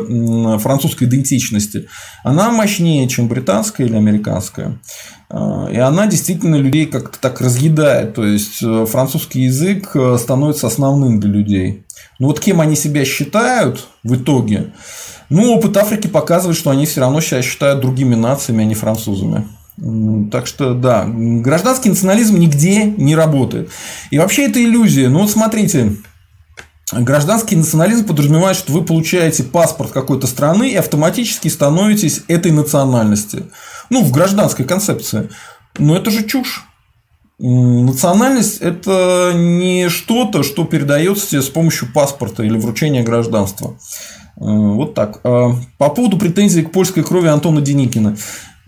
[0.60, 1.88] французской идентичности,
[2.24, 4.80] она мощнее, чем британская или американская.
[5.30, 8.16] А, и она действительно людей как-то так разъедает.
[8.16, 11.84] То есть э, французский язык э, становится основным для людей.
[12.18, 14.74] Но вот кем они себя считают в итоге?
[15.30, 19.48] Ну, опыт Африки показывает, что они все равно себя считают другими нациями, а не французами.
[20.32, 23.70] Так что, да, гражданский национализм нигде не работает.
[24.12, 25.08] И вообще это иллюзия.
[25.08, 25.94] Ну, вот смотрите,
[26.92, 33.46] Гражданский национализм подразумевает, что вы получаете паспорт какой-то страны и автоматически становитесь этой национальности.
[33.90, 35.30] Ну, в гражданской концепции.
[35.78, 36.66] Но это же чушь.
[37.38, 43.78] Национальность– это не что-то, что передается тебе с помощью паспорта или вручения гражданства.
[44.38, 45.22] Э, вот так.
[45.24, 48.18] А по поводу претензий к польской крови Антона Деникина.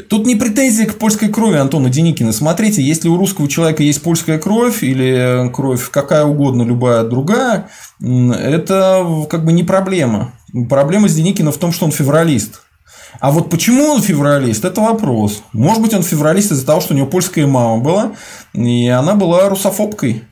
[0.10, 2.32] Тут не претензии к польской крови Антона Деникина.
[2.32, 7.70] Смотрите, если у русского человека есть польская кровь или кровь какая угодно, любая другая,
[8.02, 10.34] это как бы не проблема.
[10.70, 12.62] Проблема с Деникиным в том, что он февралист.
[13.20, 15.44] А вот почему он февралист, это вопрос.
[15.54, 18.12] Может быть, он февралист из-за того, что у него польская мама была,
[18.54, 20.24] и она была русофобкой.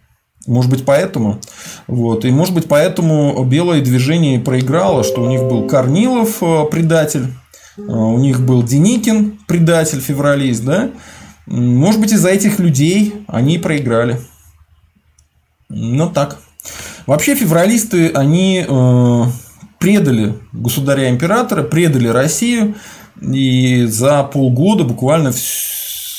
[0.47, 1.39] Может быть, поэтому.
[1.87, 2.25] Вот.
[2.25, 7.48] И может быть, поэтому белое движение проиграло, что у них был Корнилов э, предатель, э,
[7.87, 10.91] у них был Деникин предатель, февралист, да?
[11.45, 14.19] Может быть, из-за этих людей они проиграли.
[15.69, 16.39] Ну так.
[17.07, 19.23] Вообще февралисты, они э,
[19.79, 22.75] предали государя-императора, предали Россию,
[23.21, 25.31] и за полгода буквально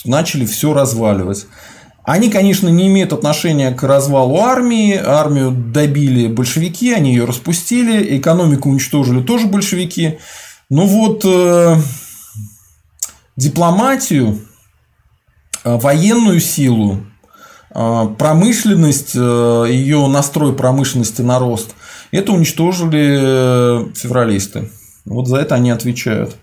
[0.04, 1.46] начали все разваливать.
[2.02, 4.94] Они, конечно, не имеют отношения к развалу армии.
[4.96, 10.18] Армию добили большевики, они ее распустили, экономику уничтожили тоже большевики.
[10.70, 11.76] Но вот э,
[13.36, 14.40] дипломатию,
[15.64, 17.04] э, военную силу,
[17.74, 21.74] э, промышленность, э, ее настрой промышленности на рост–
[22.12, 24.70] это уничтожили э, февралисты.
[25.04, 26.36] Вот за это они отвечают.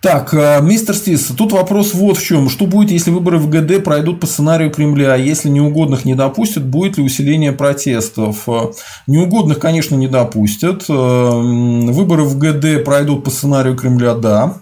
[0.00, 2.48] Так, э, мистер Стис, тут вопрос вот в чем.
[2.48, 5.16] Что будет, если выборы в ГД пройдут по сценарию Кремля?
[5.16, 8.48] Если неугодных не допустят, будет ли усиление протестов?
[8.48, 8.70] Э,
[9.08, 10.86] неугодных, конечно, не допустят.
[10.88, 14.58] Выборы в ГД пройдут по сценарию Кремля, да.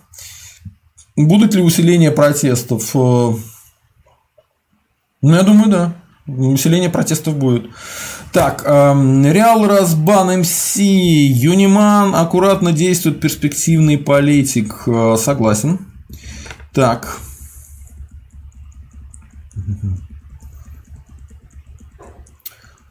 [1.16, 2.94] Будут ли усиление протестов?
[2.94, 3.38] Ну,
[5.22, 5.92] я думаю, да.
[6.26, 7.70] Усиление протестов будет.
[8.32, 14.82] Так, эм, Реал Разбан МС, Юниман аккуратно действует перспективный политик.
[14.86, 15.86] Э, согласен.
[16.72, 17.20] Так.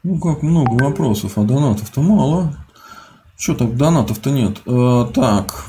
[0.04, 2.56] Ну как много вопросов, а донатов-то мало.
[3.38, 4.62] Что так донатов-то нет?
[4.66, 5.66] Э, так.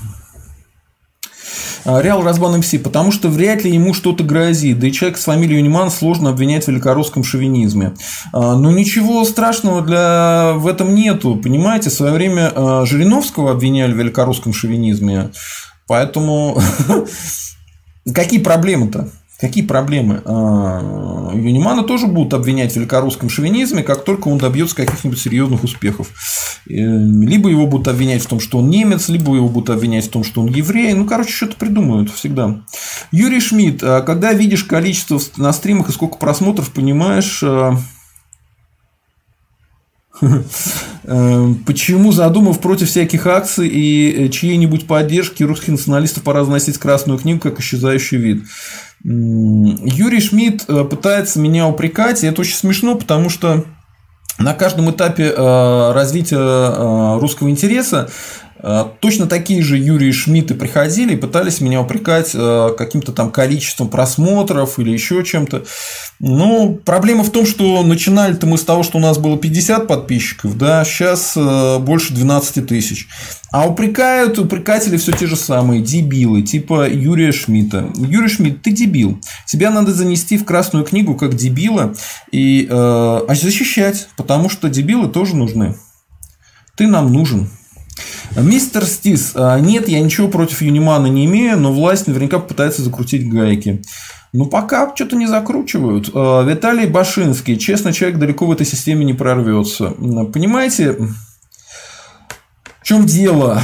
[1.86, 4.80] А, Реал Разбан МС, потому что вряд ли ему что-то грозит.
[4.80, 7.94] Да и человек с фамилией Униман сложно обвинять в великорусском шовинизме.
[8.32, 10.54] А, но ничего страшного для...
[10.56, 11.36] в этом нету.
[11.36, 15.30] Понимаете, в свое время а, Жириновского обвиняли в великорусском шовинизме.
[15.86, 16.60] Поэтому
[18.14, 19.08] какие проблемы-то?
[19.38, 20.22] Какие проблемы?
[20.24, 26.08] А, Юнимана тоже будут обвинять в великорусском шовинизме, как только он добьется каких-нибудь серьезных успехов.
[26.68, 30.10] Э, либо его будут обвинять в том, что он немец, либо его будут обвинять в
[30.10, 30.94] том, что он еврей.
[30.94, 32.62] Ну, короче, что-то придумают всегда.
[33.12, 37.76] Юрий Шмидт, а когда видишь количество на стримах и сколько просмотров, понимаешь, а,
[41.08, 47.20] Э, почему, задумав против всяких акций и э, чьей-нибудь поддержки, русских националистов пора заносить красную
[47.20, 48.42] книгу как исчезающий вид?
[49.08, 53.64] Юрий Шмидт э, пытается меня упрекать, и это очень смешно, потому что
[54.38, 58.45] на каждом этапе развития русского интереса Э,
[59.00, 64.78] точно такие же Юрий Шмидты приходили и пытались меня упрекать э, каким-то там количеством просмотров
[64.78, 65.64] или еще чем-то.
[66.18, 70.56] Но проблема в том, что начинали-то мы с того, что у нас было 50 подписчиков,
[70.56, 73.08] да, сейчас э, больше 12 тысяч.
[73.52, 77.90] А упрекают упрекатели все те же самые, дебилы, типа Юрия Шмидта.
[77.96, 79.20] Юрий Шмидт, ты дебил.
[79.46, 81.94] Тебя надо занести в Красную книгу как дебила
[82.32, 85.76] и э, защищать, потому что дебилы тоже нужны.
[86.76, 87.48] Ты нам нужен.
[88.36, 93.28] Мистер Стис, а, нет, я ничего против Юнимана не имею, но власть наверняка попытается закрутить
[93.28, 93.82] гайки.
[94.32, 96.10] Ну, пока что-то не закручивают.
[96.12, 97.56] А, Виталий Башинский.
[97.56, 99.90] Честно, человек далеко в этой системе не прорвется.
[100.32, 103.60] Понимаете, в чем дело?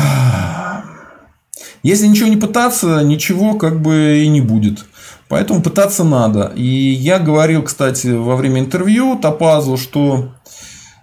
[1.83, 4.87] Если ничего не пытаться, ничего как бы и не будет.
[5.29, 6.53] Поэтому пытаться надо.
[6.55, 10.33] И я говорил, кстати, во время интервью Топазу, что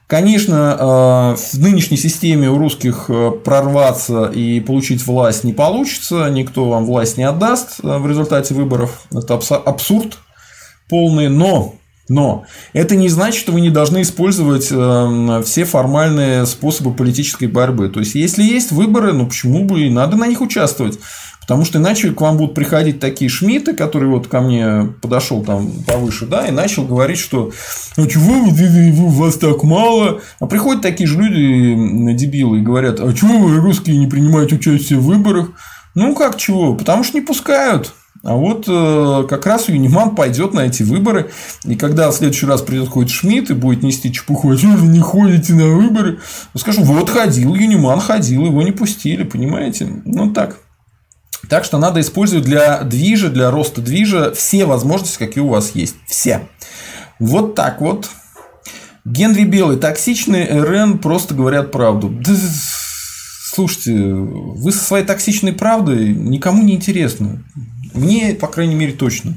[0.10, 6.68] Конечно, э, в нынешней системе у русских э, прорваться и получить власть не получится, никто
[6.68, 9.04] вам власть не отдаст э, в результате выборов.
[9.12, 10.18] Это абсурд
[10.90, 11.76] полный, но
[12.08, 17.90] но это не значит, что вы не должны использовать все формальные способы политической борьбы.
[17.90, 20.98] То есть, если есть выборы, ну почему бы и надо на них участвовать?
[21.50, 25.72] Потому что иначе к вам будут приходить такие шмиты, который вот ко мне подошел там
[25.88, 27.52] повыше, да, и начал говорить, что
[27.98, 30.22] ну чего вы, вас так мало?
[30.40, 35.00] А приходят такие же люди, дебилы, и говорят, а чего вы, русские, не принимаете участие
[35.00, 35.50] в выборах?
[35.96, 36.76] Ну как чего?
[36.76, 37.96] Потому что не пускают.
[38.24, 41.32] А вот э, как раз Юниман пойдет на эти выборы,
[41.66, 44.86] и когда в следующий раз придет какой-то Шмидт и будет нести чепуху, а что вы
[44.86, 46.20] не ходите на выборы?
[46.56, 49.88] Скажу, вот ходил, Юниман ходил, его не пустили, понимаете?
[50.06, 50.60] Ну так.
[51.50, 55.96] Так что надо использовать для движа, для роста движа все возможности, какие у вас есть.
[56.08, 56.48] Все.
[57.18, 58.10] Вот так вот.
[59.04, 59.78] Генри Белый.
[59.78, 62.14] Токсичный РН просто говорят правду.
[63.52, 67.44] Слушайте, вы со своей токсичной правдой никому не интересны.
[67.96, 69.36] Мне, по крайней мере, точно.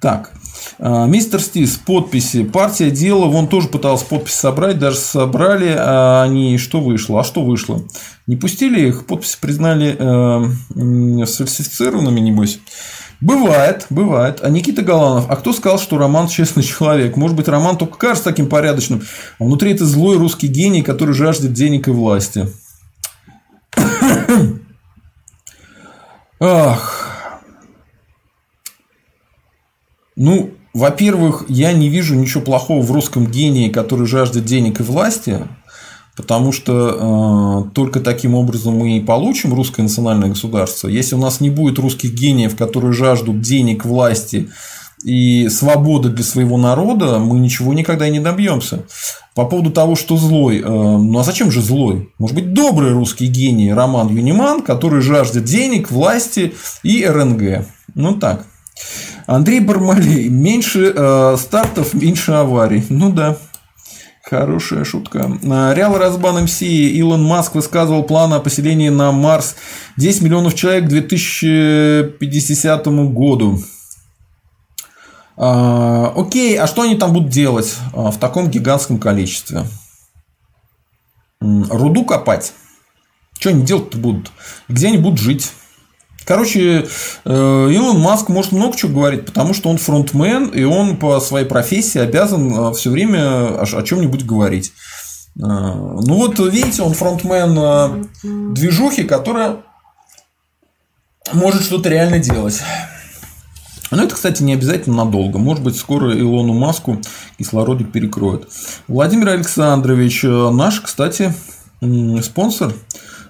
[0.00, 0.32] Так.
[0.78, 2.44] А, мистер Стис, подписи.
[2.44, 7.20] Партия дела, вон тоже пыталась подписи собрать, даже собрали, а они что вышло?
[7.20, 7.82] А что вышло?
[8.26, 12.60] Не пустили их, подписи признали э, сфальсифицированными, небось.
[13.22, 14.40] Бывает, бывает.
[14.42, 17.16] А Никита Галанов, а кто сказал, что Роман честный человек?
[17.16, 19.02] Может быть, Роман только кажется таким порядочным,
[19.38, 22.46] а внутри это злой русский гений, который жаждет денег и власти.
[26.40, 26.92] Ах.
[30.16, 35.38] Ну, во-первых, я не вижу ничего плохого в русском гении, который жаждет денег и власти,
[36.14, 40.88] потому что э, только таким образом мы и получим русское национальное государство.
[40.88, 44.50] Если у нас не будет русских гениев, которые жаждут денег, власти
[45.02, 48.82] и свободы для своего народа, мы ничего никогда и не добьемся.
[49.34, 50.58] По поводу того, что злой.
[50.58, 52.10] Э, ну а зачем же злой?
[52.18, 57.66] Может быть, добрый русский гений Роман Юниман, который жаждет денег, власти и РНГ.
[57.94, 58.44] Ну так.
[59.26, 60.28] Андрей Бармалей.
[60.28, 62.84] Меньше э, стартов, меньше аварий.
[62.88, 63.36] Ну да.
[64.22, 65.30] Хорошая шутка.
[65.42, 66.62] Э, Реал Разбан МС.
[66.62, 69.56] Илон Маск высказывал планы о поселении на Марс
[69.96, 73.60] 10 миллионов человек к 2050 году.
[75.36, 79.64] А, окей, а что они там будут делать а, в таком гигантском количестве?
[81.40, 82.54] Руду копать?
[83.38, 84.32] Что они делать-то будут?
[84.68, 85.52] Где они будут жить?
[86.26, 86.88] Короче,
[87.24, 91.46] э, Илон Маск может много чего говорить, потому что он фронтмен, и он по своей
[91.46, 94.72] профессии обязан э, все время о чем-нибудь говорить.
[95.36, 98.08] Э, ну вот, видите, он фронтмен
[98.54, 99.58] движухи, которая
[101.32, 102.60] может что-то реально делать.
[103.92, 105.38] Но это, кстати, не обязательно надолго.
[105.38, 107.00] Может быть, скоро Илону Маску
[107.38, 108.48] кислородик перекроет.
[108.88, 111.32] Владимир Александрович, наш, кстати,
[112.20, 112.74] спонсор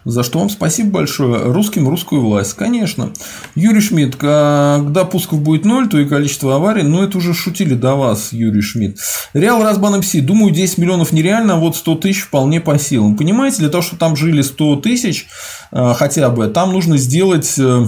[0.06, 1.50] за что вам спасибо большое.
[1.52, 3.10] Русским русскую власть, конечно.
[3.56, 7.96] Юрий Шмидт, когда пусков будет ноль, то и количество аварий, но это уже шутили до
[7.96, 9.00] вас, Юрий Шмидт.
[9.34, 13.16] Реал Разбан МС, думаю, 10 миллионов нереально, а вот 100 тысяч вполне по силам.
[13.16, 15.26] Понимаете, для того, чтобы там жили 100 тысяч
[15.72, 17.86] э, хотя бы, там нужно сделать э,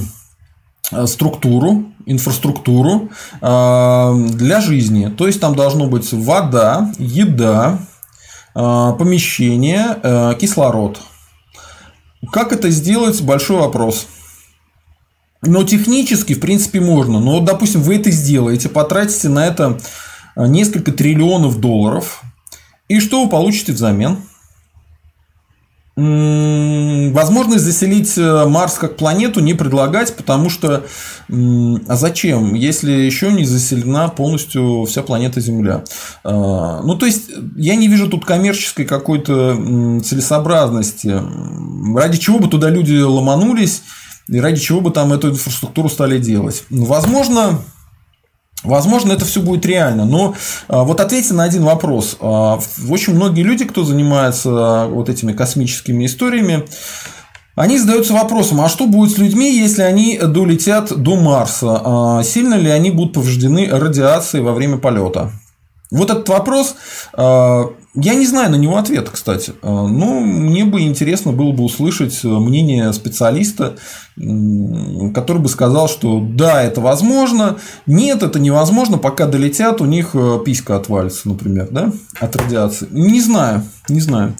[1.06, 5.06] структуру, инфраструктуру э, для жизни.
[5.16, 7.78] То есть там должно быть вода, еда,
[8.54, 10.98] помещение, кислород.
[12.32, 13.20] Как это сделать?
[13.22, 14.06] Большой вопрос.
[15.42, 17.20] Но технически, в принципе, можно.
[17.20, 19.78] Но, допустим, вы это сделаете, потратите на это
[20.36, 22.22] несколько триллионов долларов.
[22.88, 24.18] И что вы получите взамен?
[25.98, 30.84] Возможность заселить э, Марс как планету не предлагать, потому что
[31.28, 35.84] а зачем, если еще не заселена полностью вся планета Земля?
[36.24, 41.20] А, ну, то есть, я не вижу тут коммерческой какой-то целесообразности.
[41.94, 43.82] Ради чего бы туда люди ломанулись,
[44.28, 46.64] и ради чего бы там эту инфраструктуру стали делать?
[46.70, 47.60] Возможно,
[48.64, 50.34] Возможно, это все будет реально, но
[50.66, 52.16] а, вот ответьте на один вопрос.
[52.20, 56.64] А, очень многие люди, кто занимается а, вот этими космическими историями,
[57.54, 62.22] они задаются вопросом, а что будет с людьми, если они долетят до Марса?
[62.24, 65.32] Сильно ли они будут повреждены радиацией во время полета?
[65.90, 66.76] Вот этот вопрос
[67.16, 69.54] я не знаю на него ответа, кстати.
[69.62, 73.74] Но мне бы интересно было бы услышать мнение специалиста,
[75.14, 80.40] который бы сказал, что да, это возможно, нет, это невозможно, пока долетят, у них э,
[80.44, 82.88] писька отвалится, например, да, от радиации.
[82.90, 84.34] Не знаю, не знаю.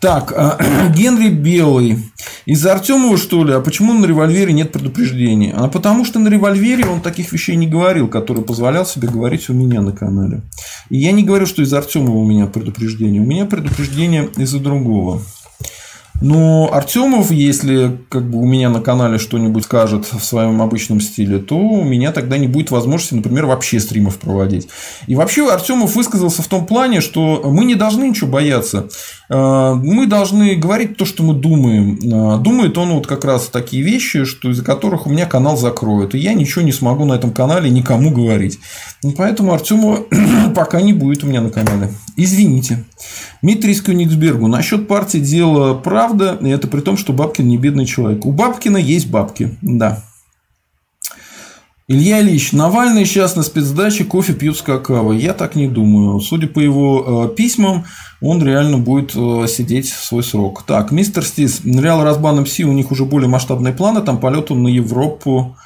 [0.00, 1.98] Так, э, Генри Белый.
[2.46, 3.52] Из-за Артемова, что ли?
[3.52, 5.52] А почему на револьвере нет предупреждения?
[5.54, 9.52] А потому что на револьвере он таких вещей не говорил, которые позволял себе говорить у
[9.52, 10.40] меня на канале.
[10.88, 13.20] И я не говорю, что из-за Артемова у меня предупреждение.
[13.20, 15.20] У меня предупреждение из-за другого.
[16.20, 21.38] Но Артемов, если как бы у меня на канале что-нибудь скажет в своем обычном стиле,
[21.38, 24.68] то у меня тогда не будет возможности, например, вообще стримов проводить.
[25.06, 28.88] И вообще Артемов высказался в том плане, что мы не должны ничего бояться.
[29.30, 31.98] Э, мы должны говорить то, что мы думаем.
[32.02, 36.14] Э, думает он вот как раз такие вещи, что из-за которых у меня канал закроют.
[36.14, 38.58] И я ничего не смогу на этом канале никому говорить.
[39.04, 39.98] И поэтому Артема
[40.54, 41.90] пока не будет у меня на канале.
[42.16, 42.84] Извините.
[43.42, 44.48] Дмитрий Скюнигсбергу.
[44.48, 45.74] Насчет партии дело
[46.08, 48.24] правда, и это при том, что Бабкин не бедный человек.
[48.24, 50.02] У Бабкина есть бабки, да.
[51.90, 55.12] Илья Ильич, Навальный сейчас на спецдаче кофе пьют с какао.
[55.12, 56.20] Я так не думаю.
[56.20, 57.86] Судя по его э, письмам,
[58.20, 60.64] он реально будет э, сидеть свой срок.
[60.66, 64.68] Так, мистер Стис, Реал Разбан МС, у них уже более масштабные планы, там полеты на
[64.68, 65.56] Европу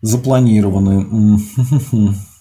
[0.00, 1.38] запланированы.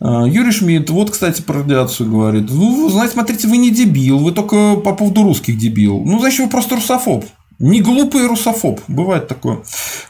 [0.00, 2.50] Э, Юрий Шмидт, вот, кстати, про радиацию говорит.
[2.50, 6.02] Ну, знаете, смотрите, вы не дебил, вы только по поводу русских дебил.
[6.04, 7.24] Ну, значит, вы просто русофоб.
[7.58, 9.58] Не глупый русофоб, бывает такое.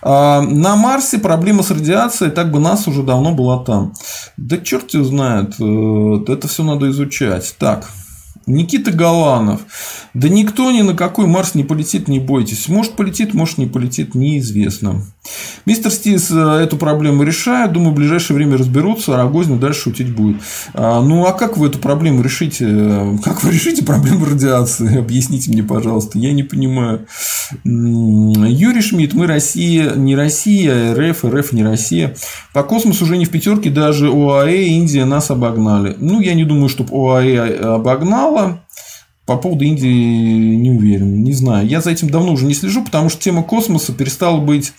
[0.02, 3.92] А на Марсе проблема с радиацией, так бы нас уже давно была там.
[4.36, 7.56] Да черт его знает, э, это все надо изучать.
[7.58, 7.90] Так,
[8.46, 9.62] Никита Галанов.
[10.14, 12.68] Да никто ни на какой Марс не полетит, не бойтесь.
[12.68, 15.02] Может полетит, может не полетит, неизвестно.
[15.66, 17.72] Мистер Стис э, эту проблему решает.
[17.72, 20.36] Думаю, в ближайшее время разберутся, а Рогозин дальше шутить будет.
[20.72, 22.66] А, ну, а как вы эту проблему решите?
[23.22, 24.98] Как вы решите проблему радиации?
[24.98, 26.18] Объясните мне, пожалуйста.
[26.18, 27.06] Я не понимаю.
[27.64, 32.16] Юрий Шмидт, мы Россия, не Россия, РФ, РФ не Россия.
[32.54, 35.96] По космосу уже не в пятерке, даже ОАЭ, Индия нас обогнали.
[35.98, 38.64] Ну, я не думаю, чтобы ОАЭ обогнала.
[39.26, 41.64] По поводу Индии не уверен, не знаю.
[41.68, 44.72] Я за этим давно уже не слежу, потому что тема космоса перестала быть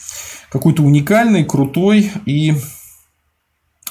[0.51, 2.53] какой-то уникальной, крутой и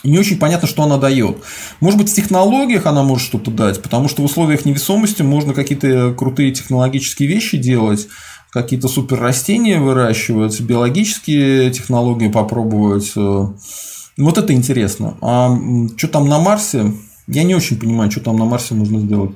[0.04, 1.38] не очень понятно, что она дает.
[1.80, 6.14] Может быть, в технологиях она может что-то дать, потому что в условиях невесомости можно какие-то
[6.14, 8.08] крутые технологические вещи делать,
[8.50, 13.12] какие-то супер растения выращивать, биологические технологии попробовать.
[13.14, 15.16] Вот это интересно.
[15.20, 15.56] А
[15.96, 16.92] что там на Марсе?
[17.26, 19.32] Я не очень понимаю, что там на Марсе можно сделать.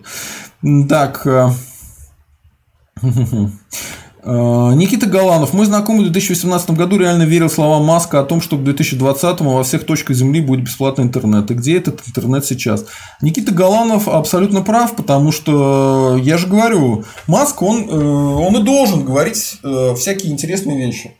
[0.88, 1.26] Так.
[4.24, 5.52] Э, э, Никита Галанов.
[5.52, 9.62] Мой знакомый в 2018 году реально верил словам Маска о том, что к 2020 во
[9.62, 11.50] всех точках Земли будет бесплатный интернет.
[11.50, 12.86] И где этот интернет сейчас?
[13.20, 19.04] Никита Галанов абсолютно прав, потому что я же говорю, Маск, он, э, он и должен
[19.04, 19.58] говорить
[19.96, 21.12] всякие интересные вещи.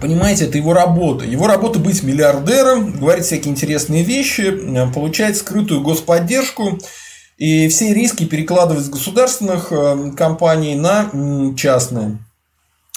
[0.00, 1.24] Понимаете, это его работа.
[1.24, 4.52] Его работа быть миллиардером, говорить всякие интересные вещи,
[4.92, 6.78] получать скрытую господдержку
[7.36, 11.10] и все риски перекладывать с государственных э, компаний на
[11.56, 12.18] частные.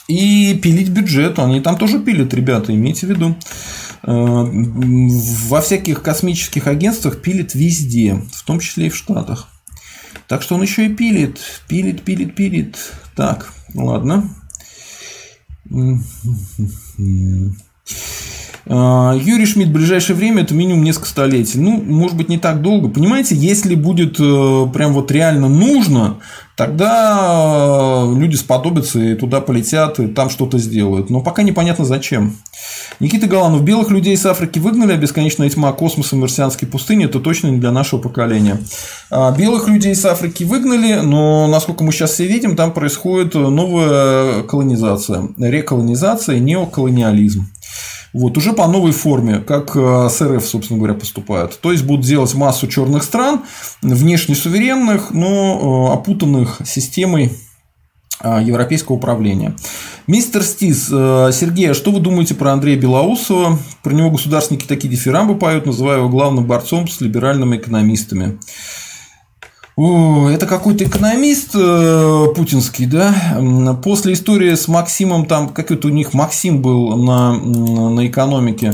[0.08, 1.38] И пилить бюджет.
[1.40, 3.36] Они там тоже пилят, ребята, имейте в виду.
[4.04, 9.50] Э, во всяких космических агентствах пилит везде, в том числе и в Штатах.
[10.28, 12.78] Так что он еще и пилит, пилит, пилит, пилит.
[13.16, 14.30] Так, ладно.
[18.70, 21.58] Юрий Шмидт в ближайшее время это минимум несколько столетий.
[21.60, 22.90] Ну, может быть, не так долго.
[22.90, 26.18] Понимаете, если будет э, прям вот реально нужно,
[26.58, 31.10] тогда э, люди сподобятся и туда полетят, и там что-то сделают.
[31.10, 32.36] Но пока непонятно зачем.
[33.00, 33.64] Никита Галанов.
[33.64, 37.60] Белых людей из Африки выгнали, а бесконечная тьма космоса и марсианской пустыни– это точно не
[37.60, 38.60] для нашего поколения.
[39.10, 44.44] А, белых людей из Африки выгнали, но, насколько мы сейчас все видим, там происходит новая
[44.44, 47.48] колонизация, реколонизация, неоколониализм.
[48.18, 51.60] Вот, уже по новой форме, как э, с РФ, собственно говоря, поступают.
[51.62, 53.44] То есть будут делать массу черных стран,
[53.84, 57.32] внешне суверенных, но э, опутанных системой
[58.24, 59.56] э, европейского управления.
[60.08, 63.60] Мистер Стис, Сергей, а что вы думаете про Андрея Белоусова?
[63.84, 68.40] Про него государственники такие дифирамбы поют, называя его главным борцом с либеральными экономистами.
[69.78, 73.14] О, это какой-то экономист э, путинский, да?
[73.84, 78.74] После истории с Максимом, там какой-то у них Максим был на, на экономике.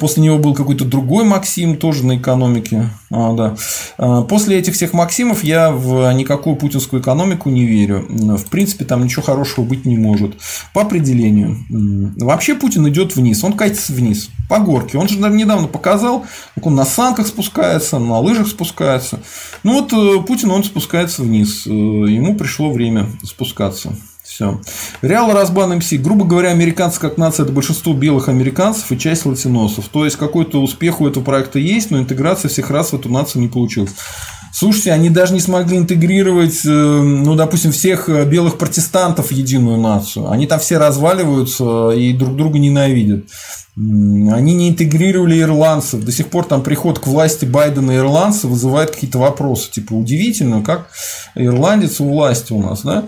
[0.00, 2.88] После него был какой-то другой Максим, тоже на экономике.
[3.10, 3.56] А, да.
[3.98, 8.06] А, после этих всех Максимов я в никакую путинскую экономику не верю.
[8.08, 10.36] В принципе, там ничего хорошего быть не может.
[10.72, 11.58] По определению.
[12.16, 14.30] Вообще Путин идет вниз, он катится вниз.
[14.48, 14.98] По горке.
[14.98, 16.24] Он же недавно показал,
[16.54, 19.20] как он на санках спускается, на лыжах спускается.
[19.62, 21.66] Ну вот э, Путин, он спускается вниз.
[21.66, 23.96] Э, ему пришло время спускаться.
[24.24, 24.58] Все.
[25.02, 25.92] Реал Разбан МС.
[25.92, 29.88] Грубо говоря, американцы как нация– это большинство белых американцев и часть латиносов.
[29.88, 33.42] То есть, какой-то успех у этого проекта есть, но интеграция всех рас в эту нацию
[33.42, 33.94] не получилась.
[34.54, 39.78] Слушайте, они даже не смогли интегрировать, э, ну, допустим, всех э, белых протестантов в единую
[39.80, 40.30] нацию.
[40.30, 43.24] Они там все разваливаются и друг друга ненавидят.
[43.76, 46.04] Они не интегрировали ирландцев.
[46.04, 49.72] До сих пор там приход к власти Байдена и ирландцев вызывает какие-то вопросы.
[49.72, 50.86] Типа, удивительно, как
[51.34, 53.06] ирландец у власти у нас, да?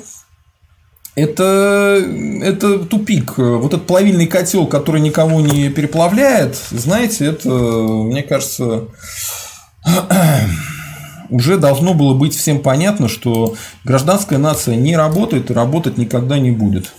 [1.14, 2.05] это,
[2.42, 3.38] это тупик.
[3.38, 8.88] Вот этот плавильный котел, который никого не переплавляет, знаете, это, мне кажется,
[11.28, 16.50] уже должно было быть всем понятно, что гражданская нация не работает и работать никогда не
[16.50, 16.92] будет.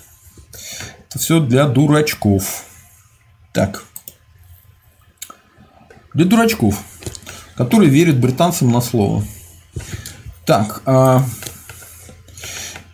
[1.09, 2.63] Это все для дурачков.
[3.53, 3.83] Так.
[6.13, 6.81] Для дурачков,
[7.55, 9.23] которые верят британцам на слово.
[10.45, 11.23] Так, а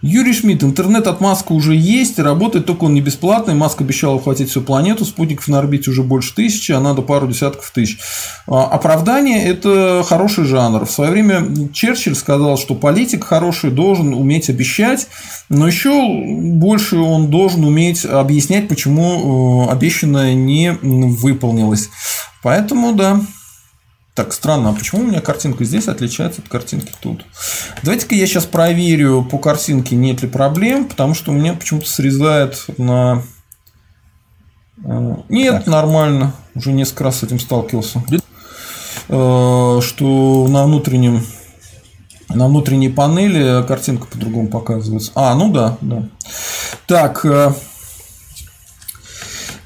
[0.06, 3.54] Юрий Шмидт, интернет от Маска уже есть, работает, только он не бесплатный.
[3.54, 7.72] Маск обещал охватить всю планету, спутников на орбите уже больше тысячи, а надо пару десятков
[7.72, 8.00] тысяч.
[8.46, 10.86] А, оправдание– это хороший жанр.
[10.86, 15.08] В свое время Черчилль сказал, что политик хороший должен уметь обещать,
[15.48, 15.94] но еще
[16.52, 21.90] больше он должен уметь объяснять, почему э, обещанное не выполнилось.
[22.42, 23.22] Поэтому, да,
[24.16, 27.26] так, странно, а почему у меня картинка здесь отличается от картинки тут?
[27.82, 32.64] Давайте-ка я сейчас проверю по картинке, нет ли проблем, потому что у меня почему-то срезает
[32.78, 33.24] на...
[34.86, 35.68] Э, нет, так.
[35.68, 36.36] нормально.
[36.54, 38.04] Уже несколько раз с этим сталкивался.
[39.10, 41.26] Э, что на внутреннем
[42.30, 45.12] на внутренней панели картинка по-другому показывается.
[45.16, 46.08] А, ну да, да.
[46.88, 47.26] Так,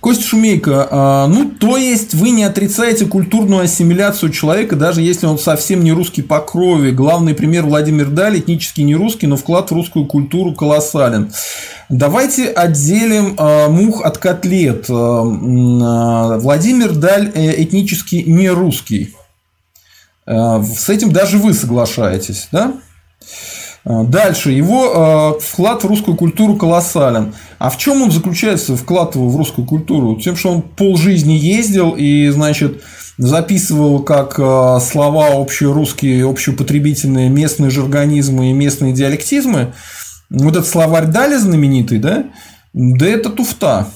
[0.08, 5.26] э, Костя Шумейко, а, ну, то есть вы не отрицаете культурную ассимиляцию человека, даже если
[5.26, 6.92] он совсем не русский по крови.
[6.92, 11.32] Главный пример Владимир Даль, этнически не русский, но вклад в русскую культуру колоссален.
[11.90, 14.86] Давайте отделим а, мух от котлет.
[14.90, 19.14] А, Владимир Даль э, этнически не русский.
[20.26, 22.74] С этим даже вы соглашаетесь, да?
[22.74, 22.80] А,
[23.88, 24.52] дальше.
[24.52, 27.34] Его а, вклад в русскую культуру колоссален.
[27.58, 30.16] А в чем он заключается, вклад его в русскую культуру?
[30.16, 32.84] Тем, что он полжизни ездил и, значит,
[33.18, 39.74] записывал как а, слова общерусские, общепотребительные, местные жаргонизмы и местные диалектизмы.
[40.30, 42.26] Вот этот словарь дали знаменитый, да?
[42.74, 43.88] Да это туфта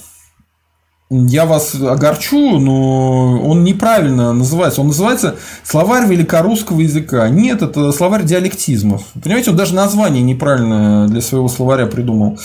[1.12, 4.80] я вас огорчу, но он неправильно называется.
[4.80, 7.28] Он называется словарь великорусского языка.
[7.28, 9.02] Нет, это словарь диалектизмов.
[9.22, 12.38] Понимаете, он даже название неправильно для своего словаря придумал.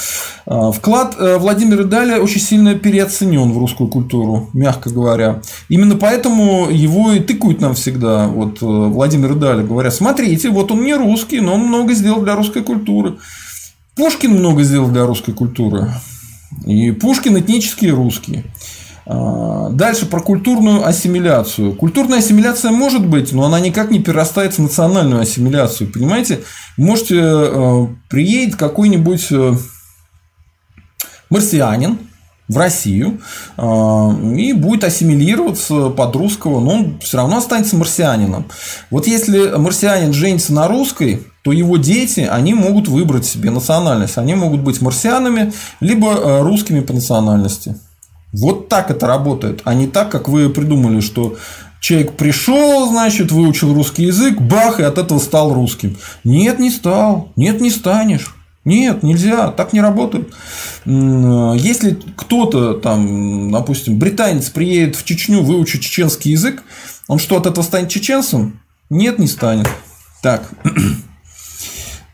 [0.46, 5.42] А, вклад э, Владимира Даля очень сильно переоценен в русскую культуру, мягко говоря.
[5.70, 10.84] Именно поэтому его и тыкают нам всегда, вот э, Владимир Даля, говорят, смотрите, вот он
[10.84, 13.18] не русский, но он много сделал для русской культуры.
[13.96, 15.90] Пушкин много сделал для русской культуры.
[16.66, 18.44] И Пушкин этнический русский.
[19.06, 21.74] А, дальше про культурную ассимиляцию.
[21.74, 25.92] Культурная ассимиляция может быть, но она никак не перерастает в национальную ассимиляцию.
[25.92, 26.42] Понимаете?
[26.78, 29.54] Можете э, приедет какой-нибудь э,
[31.30, 32.00] марсианин
[32.48, 33.20] в Россию
[33.58, 33.62] э,
[34.38, 38.48] и будет ассимилироваться под русского, но он все равно останется марсианином.
[38.90, 44.18] Вот если марсианин женится на русской, то его дети, они могут выбрать себе национальность.
[44.18, 47.76] Они могут быть марсианами, либо э, русскими по национальности.
[48.34, 51.38] Вот так это работает, а не так, как вы придумали, что
[51.80, 55.98] человек пришел, значит, выучил русский язык, бах, и от этого стал русским.
[56.24, 57.32] Нет, не стал.
[57.36, 58.37] Нет, не станешь.
[58.68, 60.30] Нет, нельзя, так не работает.
[60.86, 66.62] Если кто-то там, допустим, британец приедет в Чечню, выучит чеченский язык,
[67.08, 68.60] он что, от этого станет чеченцем?
[68.90, 69.70] Нет, не станет.
[70.22, 70.50] Так.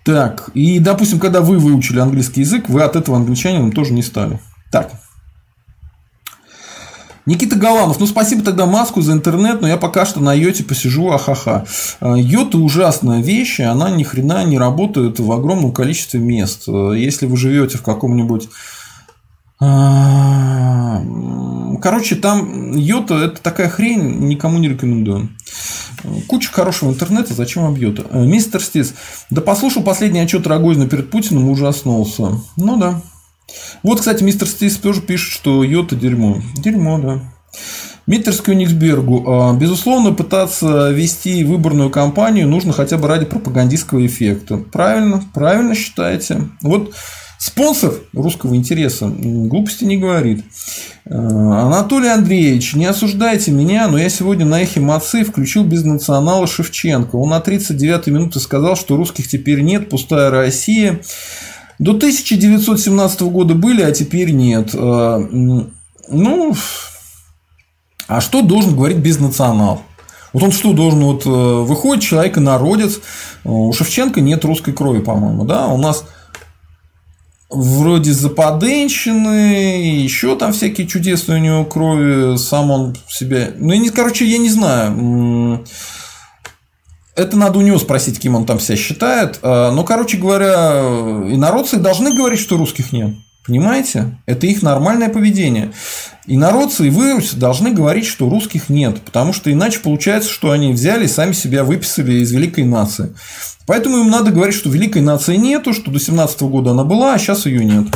[0.05, 4.39] Так, и, допустим, когда вы выучили английский язык, вы от этого англичанином тоже не стали.
[4.71, 4.91] Так.
[7.25, 11.11] Никита Галанов, ну спасибо тогда Маску за интернет, но я пока что на йоте посижу,
[11.11, 11.65] ахаха.
[12.01, 16.67] А, йота ужасная вещь, и она ни хрена не работает в огромном количестве мест.
[16.67, 18.49] Если вы живете в каком-нибудь
[19.59, 21.01] а,
[21.81, 25.29] Короче, там йота это такая хрень, никому не рекомендую.
[26.27, 28.05] Куча хорошего интернета, зачем вам йота?
[28.09, 28.93] Э, мистер Стис,
[29.29, 32.39] да послушал последний отчет Рогозина перед Путиным, ужаснулся.
[32.57, 33.01] Ну да.
[33.83, 36.41] Вот, кстати, мистер Стис тоже пишет, что йота дерьмо.
[36.57, 37.21] Дерьмо, да.
[38.05, 39.23] Миттерс Кёнигсбергу.
[39.27, 44.57] А, безусловно, пытаться вести выборную кампанию нужно хотя бы ради пропагандистского эффекта.
[44.57, 46.49] Правильно, правильно считаете.
[46.61, 46.93] Вот
[47.45, 50.45] Спонсор русского интереса глупости не говорит.
[51.03, 57.17] Э, Анатолий Андреевич, не осуждайте меня, но я сегодня на эхе Мацы включил безнационала Шевченко.
[57.17, 61.01] Он на 39-й минуте сказал, что русских теперь нет, пустая Россия.
[61.83, 64.73] До 1917 года были, а теперь нет.
[64.73, 66.55] Э, ну,
[68.07, 69.81] а что должен говорить безнационал?
[70.31, 73.01] Вот он что должен, вот э, выходит человек народец,
[73.43, 76.05] у Шевченко нет русской крови, по-моему, да, у нас
[77.49, 83.49] вроде западенщины, еще там всякие чудесные у него крови, сам он себя...
[83.57, 85.65] Ну, я не, короче, я не знаю.
[87.15, 89.39] Это надо у него спросить, кем он там себя считает.
[89.41, 90.81] А, но, короче говоря,
[91.29, 93.15] инородцы должны говорить, что русских нет.
[93.45, 94.17] Понимаете?
[94.25, 95.73] Это их нормальное поведение.
[96.25, 100.71] И народцы, и вы должны говорить, что русских нет, потому что иначе получается, что они
[100.71, 103.13] взяли и сами себя выписали из великой нации.
[103.67, 107.17] Поэтому им надо говорить, что великой нации нету, что до 17 года она была, а
[107.19, 107.87] сейчас ее нет.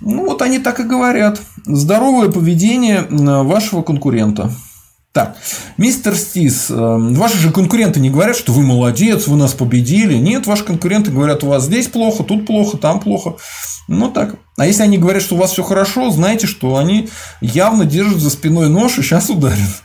[0.00, 1.40] Ну, вот они так и говорят.
[1.66, 4.52] Здоровое поведение вашего конкурента.
[5.12, 5.36] Так,
[5.76, 10.14] мистер Стис, э, ваши же конкуренты не говорят, что вы молодец, вы нас победили.
[10.14, 13.36] Нет, ваши конкуренты говорят, у вас здесь плохо, тут плохо, там плохо.
[13.88, 14.36] Ну так.
[14.56, 17.10] А если они говорят, что у вас все хорошо, знайте, что они
[17.42, 19.82] явно держат за спиной нож и сейчас ударят.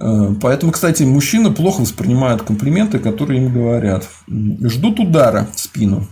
[0.00, 4.08] Э, поэтому, кстати, мужчины плохо воспринимают комплименты, которые им говорят.
[4.26, 6.08] Ждут удара в спину.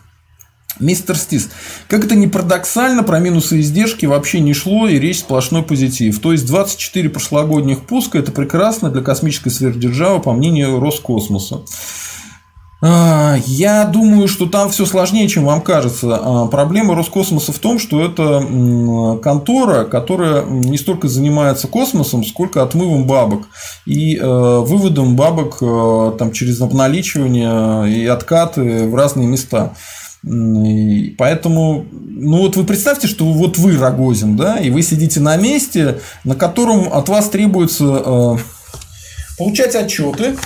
[0.81, 1.51] Мистер Стис,
[1.89, 6.19] как это не парадоксально, про минусы и издержки вообще не шло, и речь сплошной позитив.
[6.21, 11.63] То есть 24 прошлогодних пуска– это прекрасно для космической сверхдержавы, по мнению Роскосмоса.
[12.81, 16.17] А, я думаю, что там все сложнее, чем вам кажется.
[16.21, 23.05] А, проблема Роскосмоса в том, что это контора, которая не столько занимается космосом, сколько отмывом
[23.07, 23.49] бабок
[23.85, 29.75] и э, выводом бабок э, там, через обналичивание и откаты в разные места.
[30.23, 36.01] Поэтому, ну вот вы представьте, что вот вы Рогозин, да, и вы сидите на месте,
[36.25, 38.37] на котором от вас требуется э,
[39.39, 40.37] получать отчеты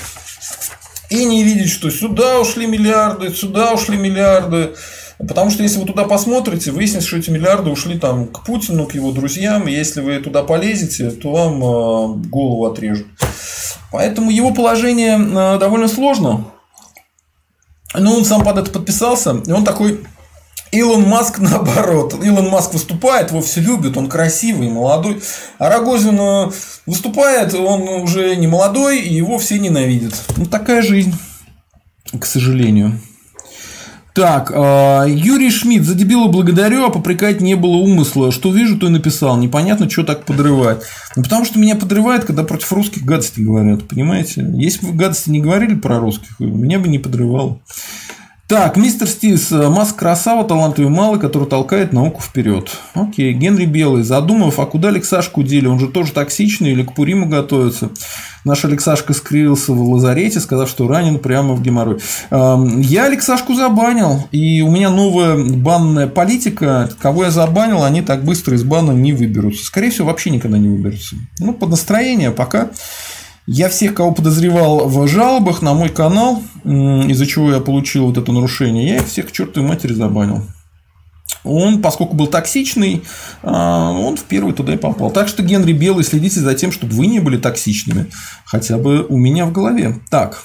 [1.09, 4.75] и не видеть, что сюда ушли миллиарды, сюда ушли миллиарды.
[5.19, 8.95] Потому что если вы туда посмотрите, выяснится, что эти миллиарды ушли там к Путину, к
[8.95, 9.67] его друзьям.
[9.69, 13.07] Если вы туда полезете, то вам э, голову отрежут.
[13.93, 16.47] Поэтому его положение э, довольно сложно.
[17.95, 20.01] Ну, он сам под это подписался, и он такой
[20.73, 22.15] Илон Маск наоборот.
[22.25, 25.23] Илон Маск выступает, его все любят, он красивый, молодой.
[25.59, 26.51] А Рогозин э,
[26.87, 30.15] выступает, он уже не молодой, и его все ненавидят.
[30.37, 31.15] Ну, такая жизнь,
[32.19, 32.99] к сожалению.
[34.15, 38.31] Так, э, Юрий Шмидт, за дебила благодарю, а попрекать не было умысла.
[38.31, 39.39] Что вижу, то и написал.
[39.39, 40.85] Непонятно, что так подрывает.
[41.17, 43.89] Ну, потому что меня подрывает, когда против русских гадости говорят.
[43.89, 44.47] Понимаете?
[44.55, 47.61] Если бы гадости не говорили про русских, меня бы не подрывало.
[48.53, 52.69] Так, мистер Стис, Маск красава, талантливый малый, который толкает науку вперед.
[52.93, 55.65] Окей, Генри Белый, задумав, а куда Алексашку дели?
[55.65, 57.89] Он же тоже токсичный или к Пуриму готовится?
[58.45, 62.01] Наш Алексашка скрылся в лазарете, сказав, что ранен прямо в геморрой.
[62.31, 66.91] Я Алексашку забанил, и у меня новая банная политика.
[67.01, 69.65] Кого я забанил, они так быстро из бана не выберутся.
[69.65, 71.17] Скорее всего, вообще никогда не выберутся.
[71.39, 72.69] Ну, под настроение пока.
[73.47, 78.31] Я всех, кого подозревал в жалобах на мой канал, из-за чего я получил вот это
[78.31, 80.47] нарушение, я их всех к чертовой матери забанил.
[81.45, 83.03] Он, поскольку был токсичный,
[83.43, 85.11] а, он в первый туда и попал.
[85.11, 88.07] Так что, Генри Белый, следите за тем, чтобы вы не были токсичными.
[88.45, 90.01] Хотя бы у меня в голове.
[90.09, 90.45] Так.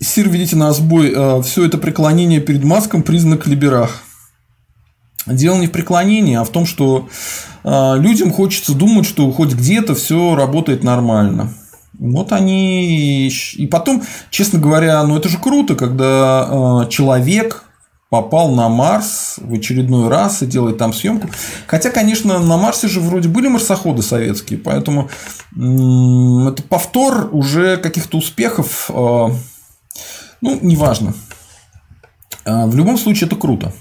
[0.00, 1.12] Сир, видите на сбой.
[1.16, 4.04] А, Все это преклонение перед маском признак либерах.
[5.26, 7.08] Дело не в преклонении, а в том, что
[7.62, 11.54] а, людям хочется думать, что хоть где-то все работает нормально.
[11.98, 13.28] Вот они...
[13.28, 17.64] И потом, честно говоря, ну это же круто, когда а, человек
[18.10, 21.28] попал на Марс в очередной раз и делает там съемку.
[21.66, 25.08] Хотя, конечно, на Марсе же вроде были марсоходы советские, поэтому
[25.56, 28.90] это повтор уже каких-то успехов.
[28.92, 29.30] А,
[30.42, 31.14] ну, неважно.
[32.44, 33.72] В любом случае, это круто.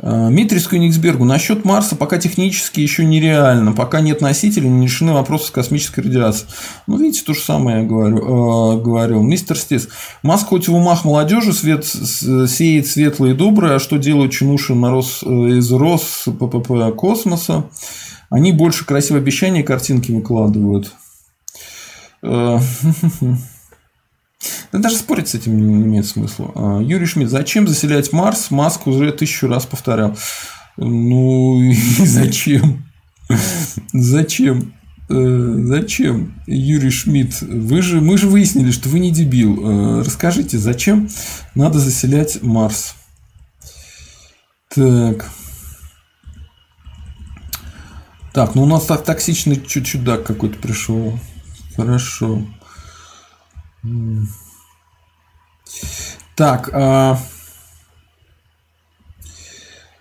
[0.00, 1.24] Э, Митрис Кёнигсбергу.
[1.24, 3.72] Насчет Марса пока технически еще нереально.
[3.72, 6.46] Пока нет носителей, не решены вопросы космической радиации.
[6.86, 9.22] Ну, видите, то же самое я говорю, э, говорил.
[9.22, 9.88] Мистер Стис.
[10.22, 15.20] Маск хоть в умах молодежи свет, сеет светлое и доброе, а что делают чинуши Рос,
[15.22, 17.64] э, из Рос ППП космоса?
[18.30, 20.92] Они больше красивые обещания и картинки выкладывают.
[24.72, 26.52] Да даже спорить с этим не имеет смысла.
[26.54, 28.50] А, Юрий Шмидт, зачем заселять Марс?
[28.50, 30.16] Маск уже тысячу раз повторял.
[30.76, 32.84] Ну и зачем?
[33.92, 34.74] Зачем?
[35.10, 37.42] Э, зачем, Юрий Шмидт?
[37.42, 39.60] Вы же, мы же выяснили, что вы не дебил.
[39.60, 41.08] Э, расскажите, зачем
[41.54, 42.94] надо заселять Марс?
[44.74, 45.30] Так.
[48.32, 51.18] Так, ну у нас так токсичный чудак какой-то пришел.
[51.76, 52.42] Хорошо.
[56.34, 57.18] Так, а...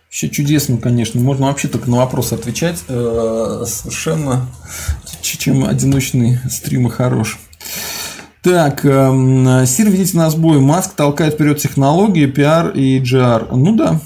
[0.05, 1.19] Вообще чудесно, конечно.
[1.19, 2.83] Можно вообще только на вопросы отвечать.
[2.87, 4.47] Э, совершенно
[5.21, 7.39] чем одиночный стрим и хорош.
[8.43, 10.59] Так, эм, Сир, видите на сбой.
[10.59, 13.55] Маск толкает вперед технологии, пиар и GR.
[13.55, 13.99] Ну да.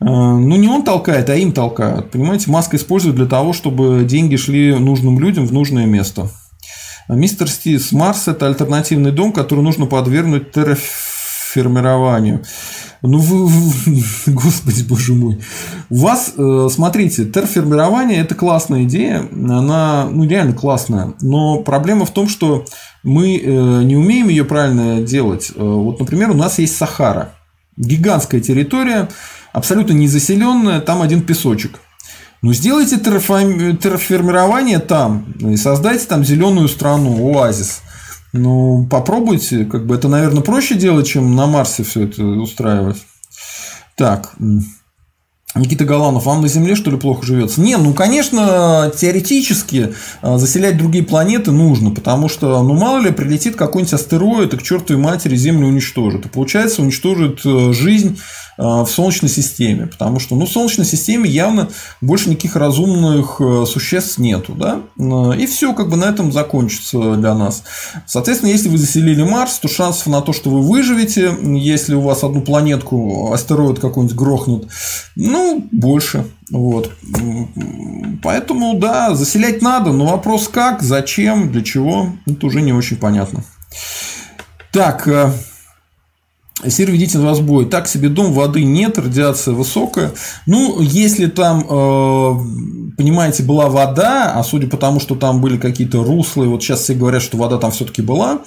[0.00, 2.10] Э, ну, не он толкает, а им толкают.
[2.10, 6.30] Понимаете, Маск использует для того, чтобы деньги шли нужным людям в нужное место.
[7.08, 12.42] Мистер Стис, Марс– это альтернативный дом, который нужно подвергнуть терраформированию.
[13.00, 13.48] Ну вы,
[14.26, 15.40] господи, боже мой.
[15.88, 22.10] У вас, э, смотрите, терраформирование– это классная идея, она, ну, реально классная, но проблема в
[22.10, 22.66] том, что
[23.02, 25.52] мы э, не умеем ее правильно делать.
[25.54, 27.34] Э, вот, например, у нас есть Сахара.
[27.76, 29.08] Гигантская территория,
[29.52, 31.78] абсолютно незаселенная, там один песочек.
[32.40, 37.82] Ну, сделайте терраформирование там и создайте там зеленую страну, оазис.
[38.32, 42.98] Ну, попробуйте, как бы это, наверное, проще делать, чем на Марсе все это устраивать.
[43.96, 44.34] Так,
[45.54, 47.60] Никита Галанов, вам на Земле, что ли, плохо живется?
[47.62, 53.56] Не, ну, конечно, теоретически а, заселять другие планеты нужно, потому что, ну, мало ли, прилетит
[53.56, 56.26] какой-нибудь астероид и к чертовой матери Землю уничтожит.
[56.26, 58.20] И, получается, уничтожит э, жизнь
[58.58, 61.68] а, в Солнечной системе, потому что, ну, в Солнечной системе явно
[62.00, 64.82] больше никаких разумных э, существ нету, да,
[65.34, 67.62] и все как бы на этом закончится для нас.
[68.06, 72.24] Соответственно, если вы заселили Марс, то шансов на то, что вы выживете, если у вас
[72.24, 74.68] одну планетку астероид какой-нибудь грохнет,
[75.14, 76.26] ну, больше.
[76.50, 76.90] Вот.
[78.22, 83.44] Поэтому, да, заселять надо, но вопрос как, зачем, для чего, это уже не очень понятно.
[84.72, 85.32] Так, э,
[86.66, 87.66] Сир ведите на разбой.
[87.66, 90.12] Так себе дом, воды нет, радиация высокая.
[90.46, 96.02] Ну, если там, э, понимаете, была вода, а судя по тому, что там были какие-то
[96.02, 98.40] руслы, вот сейчас все говорят, что вода там все-таки была,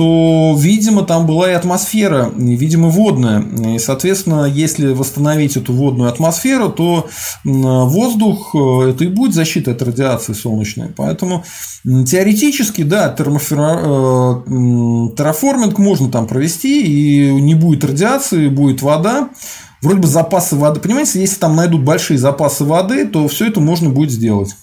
[0.00, 3.42] то, видимо, там была и атмосфера, видимо, водная.
[3.74, 7.06] И, соответственно, если восстановить эту водную атмосферу, то
[7.44, 10.88] воздух э,– это и будет защита от радиации солнечной.
[10.96, 11.44] Поэтому
[11.84, 13.12] теоретически, да, э,
[15.18, 19.28] терраформинг можно там провести, и не будет радиации, будет вода.
[19.82, 20.80] Вроде бы запасы воды.
[20.80, 24.56] Понимаете, если там найдут большие запасы воды, то все это можно будет сделать.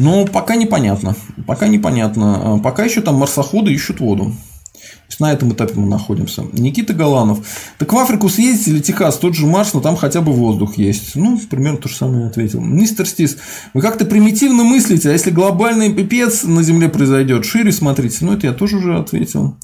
[0.00, 1.14] Но пока непонятно.
[1.46, 2.54] Пока непонятно.
[2.54, 4.32] А, пока еще там марсоходы ищут воду.
[4.72, 6.42] То есть на этом этапе мы находимся.
[6.54, 7.46] Никита Голанов.
[7.76, 11.16] Так в Африку съездите или Техас, тот же Марс, но там хотя бы воздух есть.
[11.16, 12.62] Ну, примерно то же самое ответил.
[12.62, 13.36] Мистер Стис,
[13.74, 18.24] вы как-то примитивно мыслите, а если глобальный пипец на Земле произойдет, шире смотрите.
[18.24, 19.58] Ну, это я тоже уже ответил.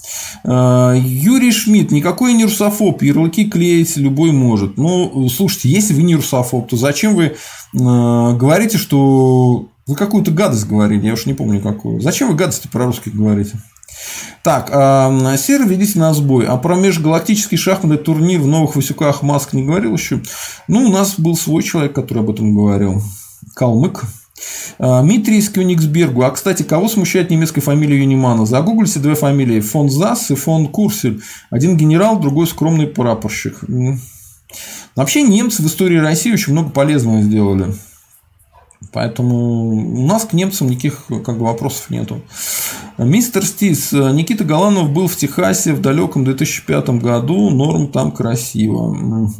[0.44, 4.76] А, Юрий Шмидт, никакой не русофоб, ярлыки клеить любой может.
[4.76, 7.36] Ну, слушайте, если вы не русофоб, то зачем вы
[7.74, 12.00] а, говорите, что вы какую-то гадость говорили, я уж не помню какую.
[12.00, 13.58] Зачем вы гадости про русских говорите?
[14.42, 16.46] Так, э, Сер, ведите на сбой.
[16.46, 20.20] А про межгалактический шахматный турнир в Новых Васюках Маск не говорил еще?
[20.68, 23.02] Ну, у нас был свой человек, который об этом говорил.
[23.54, 24.04] Калмык.
[24.78, 26.22] Митрий из Кёнигсбергу.
[26.22, 28.44] А, кстати, кого смущает немецкая фамилия Юнимана?
[28.44, 29.60] Загуглите две фамилии.
[29.60, 31.22] Фон Зас и фон Курсель.
[31.50, 33.60] Один генерал, другой скромный прапорщик.
[34.94, 37.74] Вообще, немцы в истории России очень много полезного сделали.
[38.92, 42.20] Поэтому у нас к немцам никаких как бы, вопросов нету.
[42.98, 43.92] Мистер Стис.
[43.92, 47.50] Никита Галанов был в Техасе в далеком 2005 году.
[47.50, 49.30] Норм там красиво.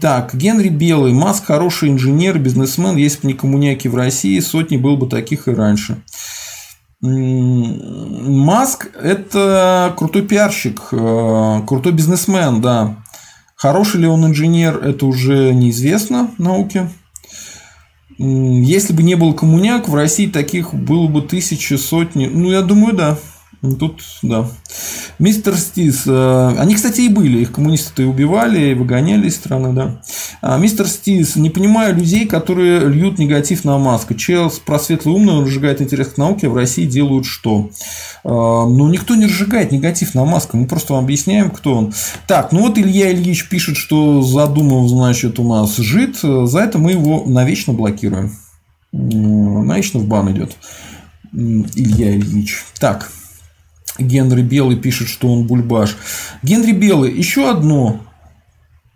[0.00, 1.12] Так, Генри Белый.
[1.12, 2.96] Маск хороший инженер, бизнесмен.
[2.96, 6.02] Есть бы не коммуняки в России, сотни был бы таких и раньше.
[7.02, 12.96] Маск– это крутой пиарщик, э, крутой бизнесмен, да.
[13.56, 16.90] Хороший ли он инженер, это уже неизвестно науке.
[18.18, 22.26] Если бы не было коммуняк, в России таких было бы тысячи, сотни.
[22.26, 23.18] Ну, я думаю, да.
[23.78, 24.48] Тут, да.
[25.18, 26.02] Мистер Стис.
[26.06, 27.40] Э, они, кстати, и были.
[27.40, 30.02] Их коммунисты и убивали, и выгоняли из страны, да.
[30.42, 31.36] А, мистер Стис.
[31.36, 34.14] Не понимаю людей, которые льют негатив на Маска.
[34.14, 37.70] Чел про светлый умный, он разжигает интерес к науке, а в России делают что?
[38.24, 40.56] А, ну, никто не разжигает негатив на Маска.
[40.56, 41.94] Мы просто вам объясняем, кто он.
[42.26, 46.18] Так, ну вот Илья Ильич пишет, что задумал, значит, у нас жид.
[46.18, 48.32] За это мы его навечно блокируем.
[48.92, 50.56] Навечно в бан идет.
[51.32, 52.64] Илья Ильич.
[52.78, 53.10] Так.
[53.98, 55.96] Генри Белый пишет, что он бульбаш.
[56.42, 58.00] Генри Белый, еще одно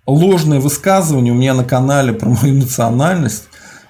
[0.07, 3.45] ложное высказывание у меня на канале про мою национальность,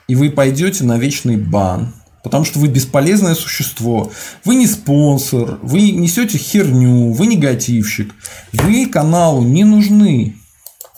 [0.08, 1.94] и вы пойдете на вечный бан.
[2.22, 4.10] Потому что вы бесполезное существо,
[4.44, 8.14] вы не спонсор, вы несете херню, вы негативщик,
[8.52, 10.36] вы каналу не нужны.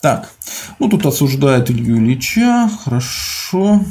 [0.01, 0.31] Так,
[0.81, 3.83] ну тут осуждают Илью Ильича, хорошо.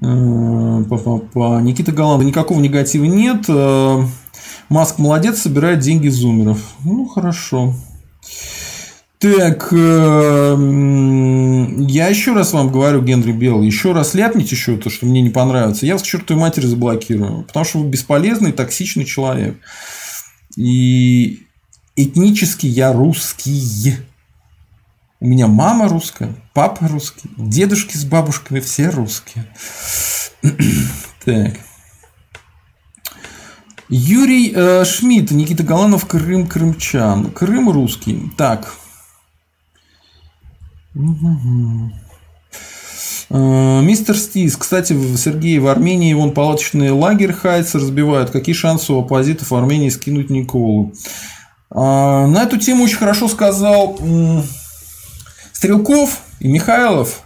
[0.00, 1.62] Па-па-па.
[1.62, 3.44] Никита Галанда, никакого негатива нет.
[3.48, 4.04] Э,
[4.68, 6.58] Маск молодец, собирает деньги зумеров.
[6.84, 7.74] Ну, хорошо.
[9.24, 10.56] Так, э,
[11.88, 15.30] я еще раз вам говорю, Генри Белл, еще раз ляпните еще то, что мне не
[15.30, 17.44] понравится, я вас к чертовой матери заблокирую.
[17.44, 19.56] Потому что вы бесполезный, токсичный человек.
[20.58, 21.46] И
[21.96, 23.94] этнически я русский.
[25.20, 29.46] У меня мама русская, папа русский, дедушки с бабушками все русские.
[31.24, 31.54] так.
[33.88, 37.30] Юрий э, Шмидт, Никита Галанов, Крым, крымчан.
[37.30, 38.30] Крым русский.
[38.36, 38.83] Так.
[43.30, 48.30] Э, мистер Стис, кстати, в Сергее в Армении вон палаточный лагерь Хайц разбивают.
[48.30, 50.92] Какие шансы у оппозитов Армении скинуть Николу?
[51.70, 53.98] А, на эту тему очень хорошо сказал
[55.52, 57.22] Стрелков и Михайлов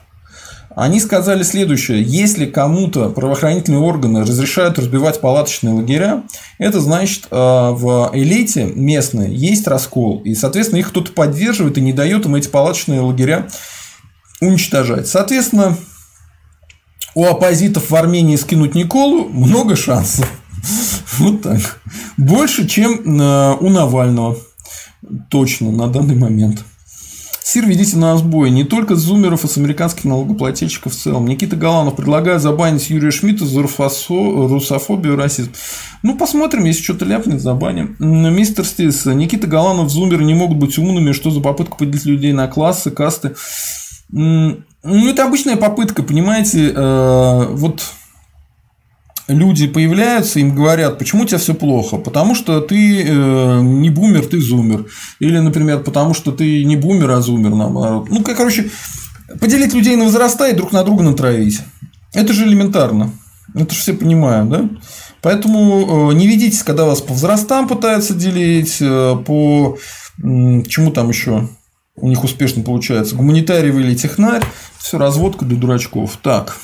[0.80, 2.02] они сказали следующее.
[2.02, 6.22] Если кому-то правоохранительные органы разрешают разбивать палаточные лагеря,
[6.58, 10.22] это значит, э, в элите местной есть раскол.
[10.24, 13.48] И, соответственно, их кто-то поддерживает и не дает им эти палаточные лагеря
[14.40, 15.08] уничтожать.
[15.08, 15.76] Соответственно,
[17.16, 20.30] у оппозитов в Армении скинуть Николу много шансов.
[21.18, 21.80] Вот так.
[22.16, 24.36] Больше, чем э, у Навального.
[25.28, 26.64] Точно, на данный момент.
[27.48, 31.26] Сир, ведите на сбой не только зумеров и с американских налогоплательщиков в целом.
[31.26, 35.52] Никита Галанов предлагает забанить Юрия Шмидта за русофобию и расизм.
[36.02, 37.96] Ну, посмотрим, если что-то ляпнет, забаним.
[38.00, 41.12] Мистер Стис, Никита Галанов, зумеры не могут быть умными.
[41.12, 43.34] Что за попытка поделить людей на классы, касты?
[44.10, 47.82] Ну, это обычная попытка, понимаете, э, вот
[49.28, 51.98] люди появляются, им говорят, почему у тебя все плохо?
[51.98, 54.86] Потому что ты э, не бумер, ты зумер.
[55.20, 58.08] Или, например, потому что ты не бумер, а зумер, наоборот.
[58.10, 58.70] Ну, как, короче,
[59.40, 61.60] поделить людей на возраста и друг на друга натравить.
[62.14, 63.12] Это же элементарно.
[63.54, 64.68] Это же все понимают, да?
[65.20, 69.78] Поэтому э, не ведитесь, когда вас по возрастам пытаются делить, э, по
[70.18, 71.48] чему там еще
[72.00, 74.44] у них успешно получается, гуманитарий или технарь,
[74.78, 76.18] все разводка для дурачков.
[76.22, 76.56] Так.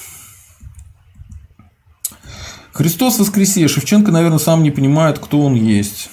[2.74, 3.68] Христос воскресе.
[3.68, 6.10] Шевченко, наверное, сам не понимает, кто он есть.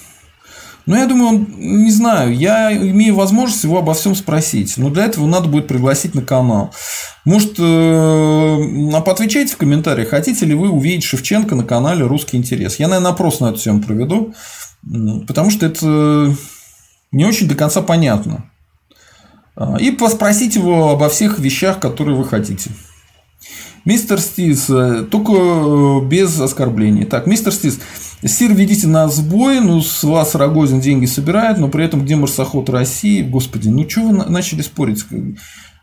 [0.86, 4.76] Но я думаю, он, не знаю, я имею возможность его обо всем спросить.
[4.76, 6.72] Но для этого надо будет пригласить на канал.
[7.24, 12.76] Может, э, поотвечайте в комментариях, хотите ли вы увидеть Шевченко на канале «Русский интерес».
[12.76, 14.34] Я, наверное, опрос на эту тему проведу,
[15.26, 16.34] потому что это
[17.12, 18.50] не очень до конца понятно.
[19.54, 22.70] А, и спросить его обо всех вещах, которые вы хотите.
[23.84, 27.04] Мистер Стис, э, только э, без оскорблений.
[27.04, 27.80] Так, мистер Стис,
[28.24, 32.70] Сир, ведите на сбой, ну, с вас Рогозин деньги собирает, но при этом где марсоход
[32.70, 33.22] России?
[33.22, 35.04] Господи, ну, что вы начали спорить?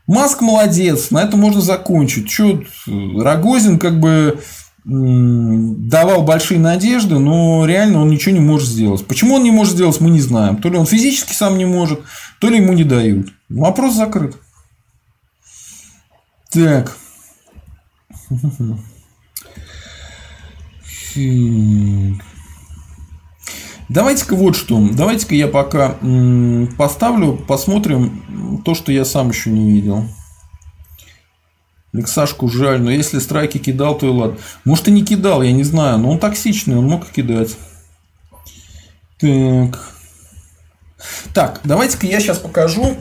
[0.08, 2.32] Маск молодец, на этом можно закончить.
[2.32, 4.40] Что, Рогозин как бы
[4.86, 9.06] давал большие надежды, но реально он ничего не может сделать.
[9.06, 10.58] Почему он не может сделать, мы не знаем.
[10.58, 12.00] То ли он физически сам не может,
[12.40, 13.28] то ли ему не дают.
[13.50, 14.36] Вопрос закрыт.
[16.52, 16.98] Так.
[23.90, 24.80] Давайте-ка вот что.
[24.92, 25.98] Давайте-ка я пока
[26.78, 30.06] поставлю, посмотрим то, что я сам еще не видел.
[31.92, 34.38] Лексашку жаль, но если страйки кидал, то и ладно.
[34.64, 37.58] Может и не кидал, я не знаю, но он токсичный, он мог кидать.
[39.20, 39.92] Так.
[41.34, 42.96] Так, давайте-ка я сейчас покажу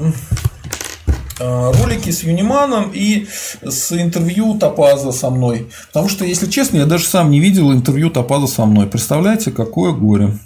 [1.38, 3.26] ролики с Юниманом и
[3.62, 5.70] с интервью Топаза со мной.
[5.88, 8.86] Потому что, если честно, я даже сам не видел интервью Топаза со мной.
[8.86, 10.38] Представляете, какое горе.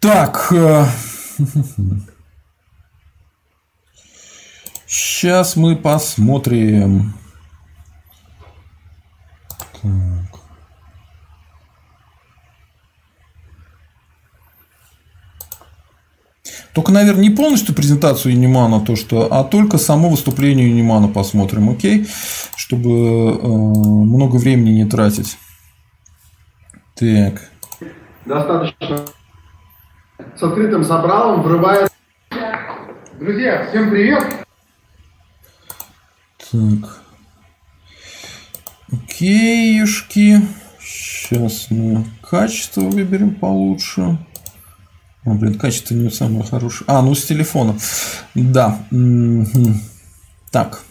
[0.00, 0.52] Так.
[4.86, 7.14] Сейчас мы посмотрим.
[9.82, 10.35] Так.
[16.76, 22.06] Только, наверное, не полностью презентацию Юнимана, то что, а только само выступление Юнимана посмотрим, окей?
[22.54, 25.38] Чтобы э, много времени не тратить.
[26.94, 27.48] Так.
[28.26, 29.06] Достаточно
[30.36, 31.94] с открытым забралом врывается.
[33.18, 34.44] Друзья, всем привет!
[36.52, 37.00] Так.
[38.92, 40.42] Окейшки.
[40.78, 44.18] Сейчас мы качество выберем получше.
[45.26, 46.84] О, блин, качество не самое хорошее.
[46.86, 47.76] А, ну с телефона.
[48.36, 48.78] Да.
[50.52, 50.84] Так.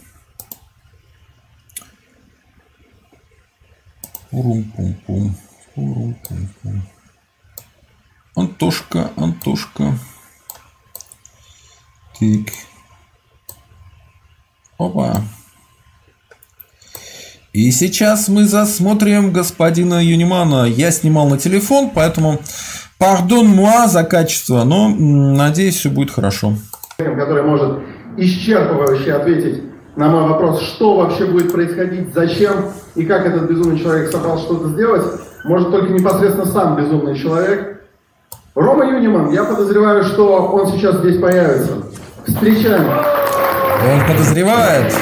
[4.30, 5.38] Пурум-пум-пум.
[5.74, 6.82] Пурум-пум-пум.
[8.36, 9.98] Антошка, Антошка.
[12.20, 12.54] Так.
[14.78, 15.24] Опа.
[17.54, 20.66] И сейчас мы засмотрим господина Юнимана.
[20.66, 22.42] Я снимал на телефон, поэтому
[22.98, 26.54] Пардон муа за качество, но надеюсь, все будет хорошо.
[26.98, 27.80] Который может
[28.18, 29.64] исчерпывающе ответить
[29.98, 34.70] на мой вопрос, что вообще будет происходить, зачем и как этот безумный человек собрал что-то
[34.70, 35.04] сделать,
[35.44, 37.82] может только непосредственно сам безумный человек.
[38.56, 41.84] Рома Юниман, я подозреваю, что он сейчас здесь появится.
[42.26, 42.88] Встречаем.
[42.88, 44.94] Он подозревает.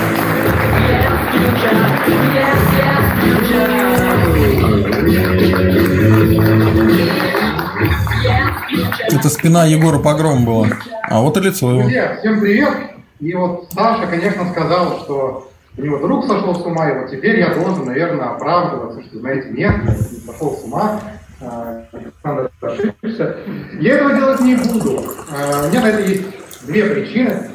[9.12, 10.68] Это спина Егора Погром была.
[11.04, 11.82] А вот и лицо его.
[11.82, 12.74] Друзья, всем привет.
[13.20, 17.40] И вот Саша, конечно, сказал, что у него друг сошел с ума, и вот теперь
[17.40, 21.00] я должен, наверное, оправдываться, что, знаете, нет, не сошел с ума,
[21.42, 23.38] а, Александр ошибся.
[23.80, 25.04] Я этого делать не буду.
[25.32, 26.24] А, у меня на это есть
[26.66, 27.50] две причины.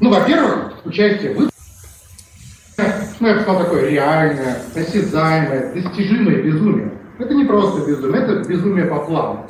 [0.00, 1.52] Ну, во-первых, участие в
[3.20, 6.90] ну, я бы сказал, такое реальное, осязаемое, достижимое безумие.
[7.20, 9.46] Это не просто безумие, это безумие по плану.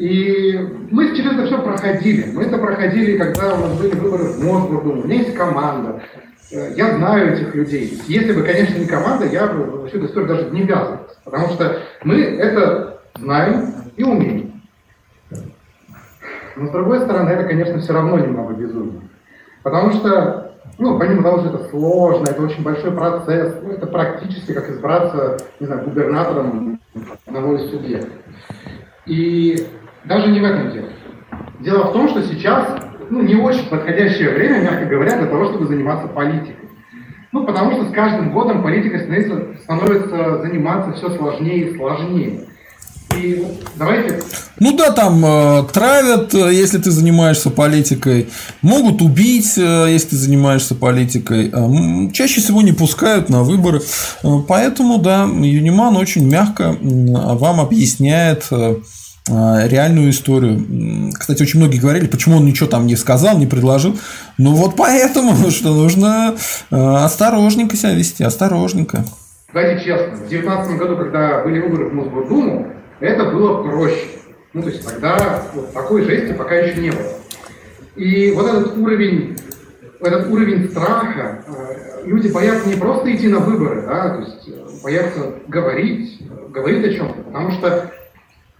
[0.00, 0.58] И
[0.90, 2.32] мы через это все проходили.
[2.32, 5.02] Мы это проходили, когда у нас были выборы в Мосгордуму.
[5.02, 6.00] У меня есть команда.
[6.50, 8.00] Я знаю этих людей.
[8.06, 11.16] Если бы, конечно, не команда, я бы всю эту историю даже не ввязывался.
[11.22, 14.62] Потому что мы это знаем и умеем.
[16.56, 19.02] Но с другой стороны, это, конечно, все равно немного безумие.
[19.62, 24.54] Потому что, ну, помимо того, что это сложно, это очень большой процесс, ну, это практически
[24.54, 26.80] как избраться, не знаю, губернатором
[27.26, 28.14] одного из субъектов.
[29.04, 29.66] И
[30.04, 30.88] даже не в этом дело.
[31.60, 32.66] Дело в том, что сейчас
[33.10, 36.56] ну, не очень подходящее время, мягко говоря, для того, чтобы заниматься политикой.
[37.32, 42.46] Ну, потому что с каждым годом политика становится, становится заниматься все сложнее и сложнее.
[43.16, 43.44] И
[43.76, 44.20] давайте...
[44.58, 48.28] Ну да, там э, травят, э, если ты занимаешься политикой,
[48.62, 54.28] могут убить, э, если ты занимаешься политикой, э, чаще всего не пускают на выборы, э,
[54.46, 58.76] поэтому да, Юниман очень мягко вам объясняет э,
[59.30, 61.12] реальную историю.
[61.18, 63.98] Кстати, очень многие говорили, почему он ничего там не сказал, не предложил.
[64.38, 66.34] Ну вот поэтому, что нужно
[66.70, 69.04] а, осторожненько себя вести, осторожненько.
[69.52, 74.06] Давайте честно, в 2019 году, когда были выборы в Мосгордуму, это было проще.
[74.52, 77.12] Ну, то есть тогда вот такой жести пока еще не было.
[77.96, 79.36] И вот этот уровень,
[80.00, 85.34] этот уровень страха, а, люди боятся не просто идти на выборы, да, то есть боятся
[85.48, 86.18] говорить,
[86.50, 87.90] говорить о чем-то, потому что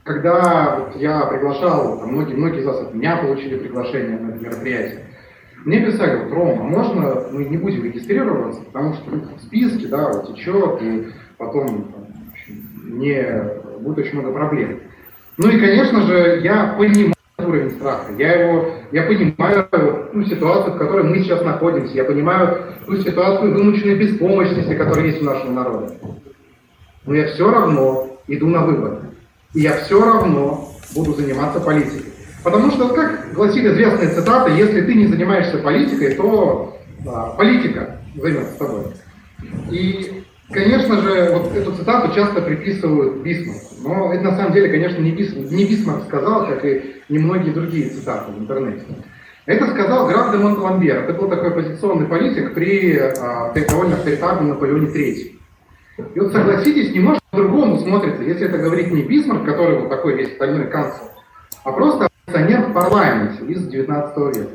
[0.05, 5.05] когда я приглашал, многие-многие из вас от меня получили приглашение на это мероприятие,
[5.65, 10.09] мне писали, вот, Рома, можно мы не будем регистрироваться, потому что ну, в списке, да,
[10.09, 11.93] вот течет, и потом
[12.85, 13.45] не
[13.79, 14.81] будет очень много проблем.
[15.37, 18.13] Ну и, конечно же, я понимаю уровень страха.
[18.19, 19.69] Я его, я понимаю
[20.13, 21.95] ту ситуацию, в которой мы сейчас находимся.
[21.95, 25.93] Я понимаю ту ситуацию вымученной беспомощности, которая есть у нашего народа.
[27.07, 29.10] Но я все равно иду на выборы
[29.55, 32.13] и я все равно буду заниматься политикой.
[32.43, 38.59] Потому что, как гласит известная цитата, если ты не занимаешься политикой, то да, политика займется
[38.59, 38.85] тобой.
[39.71, 43.75] И, конечно же, вот эту цитату часто приписывают Бисмарку.
[43.83, 47.91] Но это на самом деле, конечно, не Бисмарк, не Бисмарк сказал, как и немногие другие
[47.91, 48.85] цитаты в интернете.
[49.47, 50.97] Это сказал граф де Монталамбер.
[50.97, 55.40] Это был такой оппозиционный политик при, а, при довольно авторитарном Наполеоне III.
[56.15, 60.35] И вот согласитесь, немножко по-другому смотрится, если это говорит не Бисмарк, который вот такой весь
[60.35, 61.09] стальной канцлер,
[61.65, 64.51] а просто оппозиционер в парламенте из 19 века.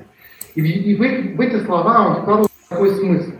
[0.55, 3.31] И, и в, в эти слова он вкладывал такой смысл,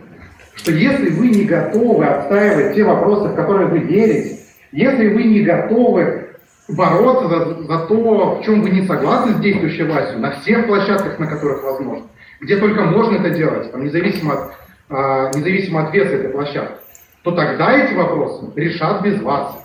[0.56, 4.39] что если вы не готовы отстаивать те вопросы, в которые вы верите,
[4.72, 6.30] если вы не готовы
[6.68, 11.20] бороться за, за то, в чем вы не согласны с действующей властью, на всех площадках,
[11.20, 12.08] на которых возможно,
[12.41, 14.51] где только можно это делать, там, независимо, от,
[14.89, 16.84] а, независимо от веса этой площадки,
[17.26, 19.57] то тогда эти вопросы решат без вас.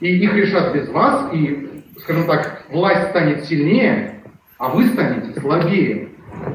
[0.00, 4.20] И их решат без вас, и, скажем так, власть станет сильнее,
[4.58, 6.08] а вы станете слабее.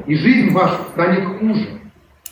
[0.06, 1.66] И жизнь ваша станет хуже.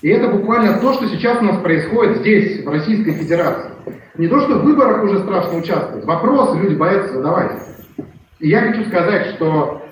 [0.02, 3.70] И это буквально то, что сейчас у нас происходит здесь, в Российской Федерации.
[4.18, 7.52] Не то, что в выборах уже страшно участвовать, вопросы люди боятся задавать.
[8.40, 9.82] И я хочу сказать, что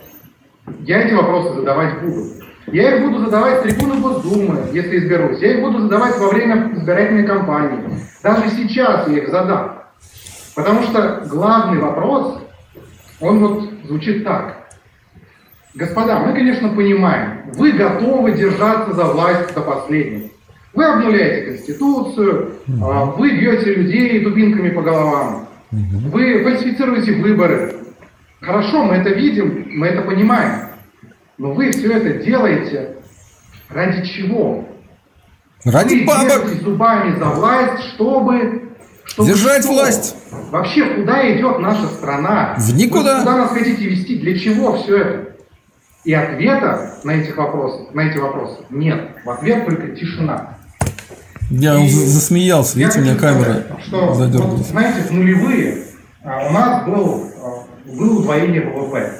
[0.80, 2.22] я эти вопросы задавать буду.
[2.67, 5.39] Я их буду задавать с трибуны Госдумы, если изберусь.
[5.41, 7.79] Я их буду задавать во время избирательной кампании.
[8.23, 9.83] Даже сейчас я их задам.
[10.57, 12.43] Потому что главный вопрос,
[13.21, 14.67] он вот звучит так.
[15.75, 20.31] Господа, мы, конечно, понимаем, вы готовы держаться за власть до последнего.
[20.73, 27.75] Вы обнуляете Конституцию, а, вы бьете людей дубинками по головам, вы фальсифицируете выборы.
[28.41, 30.66] Хорошо, мы это видим, мы это понимаем.
[31.39, 32.97] Но вы все это делаете
[33.68, 34.64] ради чего?
[35.64, 36.47] Ради вы бабок.
[36.62, 38.72] зубами за власть, чтобы...
[39.05, 39.72] чтобы Держать что?
[39.72, 40.16] власть.
[40.51, 42.55] Вообще, куда идет наша страна?
[42.59, 43.16] В никуда.
[43.16, 44.18] Вы куда нас хотите вести?
[44.18, 45.37] Для чего все это?
[46.05, 49.09] И ответа на, этих вопросы, на эти вопросы нет.
[49.24, 50.57] В ответ только тишина.
[51.51, 54.59] Я и засмеялся, видите, у меня камера что, задергалась.
[54.59, 55.84] Вот, знаете, в нулевые
[56.24, 59.12] а, у нас был, а, было удвоение ВВП.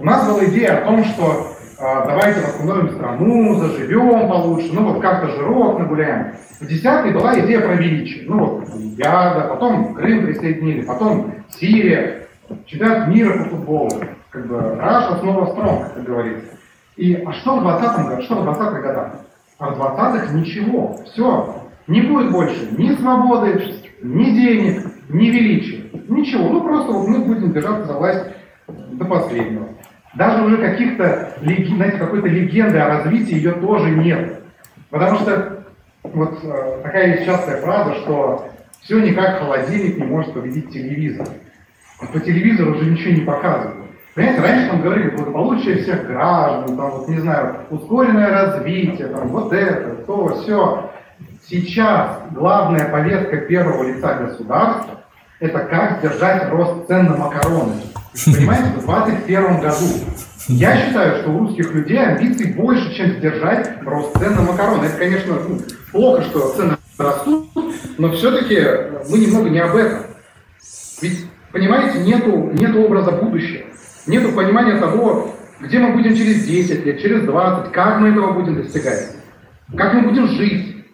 [0.00, 1.51] У нас была идея о том, что
[1.82, 6.34] давайте восстановим страну, заживем получше, ну вот как-то жирок нагуляем.
[6.60, 8.24] В десятый была идея про величие.
[8.28, 12.28] Ну вот, Олимпиада, потом Крым присоединили, потом Сирия,
[12.66, 13.90] чемпионат мира по футболу.
[14.30, 16.56] Как бы Раша снова стронг, как говорится.
[16.96, 19.12] И а что в 20 году, что в 20-х годах?
[19.58, 20.96] А в 20-х ничего.
[21.06, 21.64] Все.
[21.88, 23.60] Не будет больше ни свободы,
[24.02, 25.90] ни денег, ни величия.
[26.08, 26.48] Ничего.
[26.48, 28.24] Ну просто вот мы будем держаться за власть
[28.68, 29.66] до последнего.
[30.14, 34.42] Даже уже каких-то, знаете, какой-то легенды о развитии ее тоже нет.
[34.90, 35.64] Потому что
[36.02, 38.48] вот э, такая есть частая фраза, что
[38.82, 41.26] все никак холодильник не может победить телевизор.
[42.12, 43.82] По телевизору уже ничего не показывают.
[44.14, 49.52] Понимаете, раньше там говорили благополучие всех граждан, там, вот, не знаю, ускоренное развитие, там, вот
[49.52, 50.90] это, то, все.
[51.46, 55.00] Сейчас главная повестка первого лица государства–
[55.40, 57.72] это как сдержать рост цен на макароны.
[58.12, 59.86] Понимаете, в 2021 году.
[60.48, 64.84] Я считаю, что у русских людей амбиций больше, чем сдержать рост цен на макароны.
[64.84, 65.60] Это, конечно, ну,
[65.92, 67.48] плохо, что цены растут,
[67.96, 68.60] но все-таки
[69.08, 70.02] мы немного не об этом.
[71.00, 73.66] Ведь, понимаете, нету, нету образа будущего.
[74.06, 78.56] Нету понимания того, где мы будем через 10 лет, через 20, как мы этого будем
[78.56, 79.16] достигать,
[79.76, 80.84] как мы будем жить.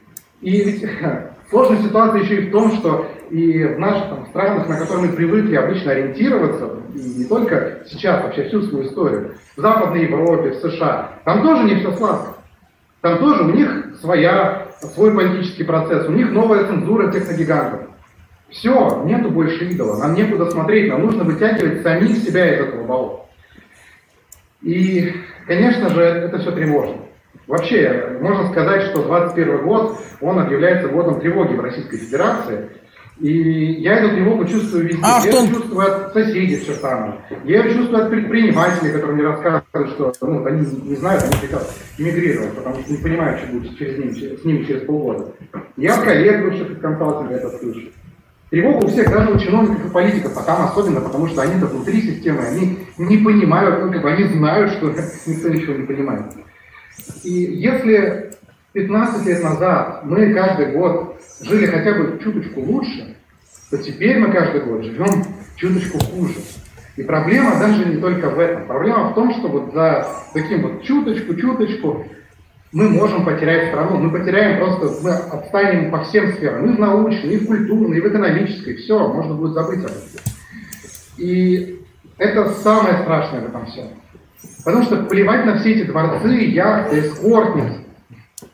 [0.41, 0.85] И ведь
[1.51, 5.17] сложная ситуация еще и в том, что и в наших там, странах, на которые мы
[5.17, 10.57] привыкли обычно ориентироваться, и не только сейчас, вообще всю свою историю, в Западной Европе, в
[10.57, 12.35] США, там тоже не все сладко.
[13.01, 17.81] Там тоже у них своя, свой политический процесс, у них новая цензура техногигантов.
[18.49, 23.27] Все, нету больше идола, нам некуда смотреть, нам нужно вытягивать самих себя из этого болота.
[24.63, 25.13] И,
[25.47, 27.03] конечно же, это все тревожно.
[27.47, 32.69] Вообще, можно сказать, что 21 год, он объявляется годом тревоги в Российской Федерации.
[33.21, 35.03] И я эту тревогу чувствую везде.
[35.03, 35.47] А, я том...
[35.47, 37.21] ее чувствую от соседей в Чертаново.
[37.45, 41.69] Я ее чувствую от предпринимателей, которые мне рассказывают, что ну, они не знают, они хотят
[41.99, 45.33] эмигрировать, потому что не понимают, что будет через ним, с ними через полгода.
[45.77, 47.89] Я от коллег бывших консалтинга это слышу.
[48.51, 52.01] Тревога у всех, даже у чиновников и политиков, а там особенно, потому что они-то внутри
[52.01, 54.87] системы, они не понимают, ну, как бы они знают, что
[55.27, 56.25] никто ничего не понимает.
[57.25, 58.31] И если
[58.73, 63.17] 15 лет назад мы каждый год жили хотя бы чуточку лучше,
[63.71, 65.25] то теперь мы каждый год живем
[65.57, 66.35] чуточку хуже.
[66.97, 68.67] И проблема даже не только в этом.
[68.67, 72.07] Проблема в том, что вот за таким вот чуточку-чуточку
[72.73, 77.35] мы можем потерять страну, мы потеряем просто, мы отстанем по всем сферам, и в научной,
[77.35, 80.23] и в культурной, и в экономической, все, можно будет забыть об этом.
[81.17, 81.81] И
[82.19, 83.87] это самое страшное в этом всем.
[84.65, 87.88] Потому что плевать на все эти дворцы, яхты, эскортницы.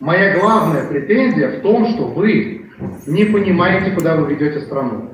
[0.00, 2.70] Моя главная претензия в том, что вы
[3.06, 5.10] не понимаете, куда вы ведете страну.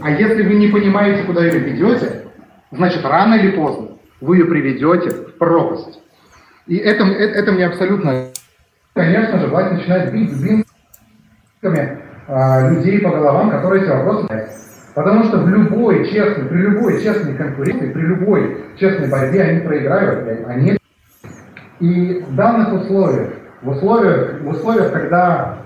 [0.00, 2.22] А если вы не понимаете, куда ее ведете,
[2.70, 3.88] значит, рано или поздно
[4.20, 6.00] вы ее приведете в пропасть.
[6.66, 8.28] И это, это, это мне абсолютно
[8.94, 11.98] конечно же, власть начинает бить дубинками
[12.28, 14.50] а, людей по головам, которые эти вопросы знают.
[14.94, 20.46] Потому что в любой честной, при любой честной конкуренции, при любой честной борьбе они проиграют,
[20.46, 20.78] они...
[21.80, 25.58] И в данных условиях, в условиях, в условиях, когда,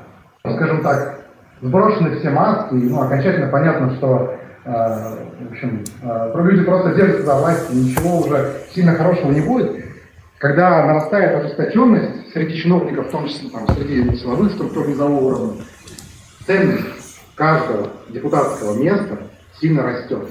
[0.44, 1.20] скажем так,
[1.62, 4.34] сброшены все маски, ну, окончательно понятно, что
[4.64, 9.40] э, в общем, э, люди просто держатся за власть, и ничего уже сильно хорошего не
[9.40, 9.84] будет,
[10.38, 15.62] когда нарастает ожесточенность среди чиновников, в том числе там, среди силовых структур низового уровня,
[16.46, 16.84] ценность
[17.34, 19.18] каждого депутатского места
[19.60, 20.28] сильно растет.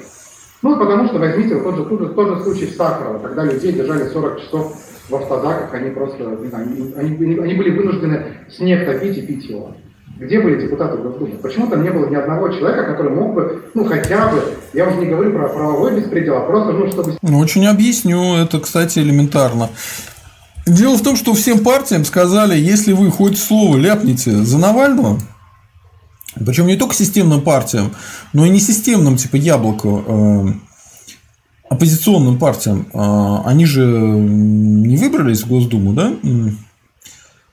[0.62, 3.44] Ну, потому что возьмите вот тот же, тот же, тот же случай в Сахарово, когда
[3.44, 4.76] людей держали 40 часов
[5.10, 9.46] в автозаках, они просто, не знаю, они, они, они были вынуждены снег топить и пить
[9.46, 9.76] его.
[10.18, 11.38] Где были депутаты Госдумы?
[11.42, 14.42] Почему там не было ни одного человека, который мог бы, ну хотя бы,
[14.74, 17.18] я уже не говорю про правовой беспредел, а просто, ну, чтобы...
[17.22, 19.70] Ну, очень объясню, это, кстати, элементарно.
[20.66, 25.20] Дело в том, что всем партиям сказали, если вы хоть слово ляпните за Навального,
[26.46, 27.92] причем не только системным партиям,
[28.32, 30.46] но и не системным, типа яблоко, э,
[31.70, 36.14] оппозиционным партиям, э, они же не выбрались в Госдуму, да?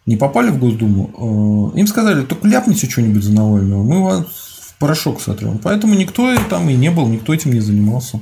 [0.04, 4.78] не попали в Госдуму, э, им сказали, только ляпните что-нибудь за Навального, мы вас в
[4.78, 5.60] порошок сотрем.
[5.62, 8.18] Поэтому никто там и не был, никто этим не занимался.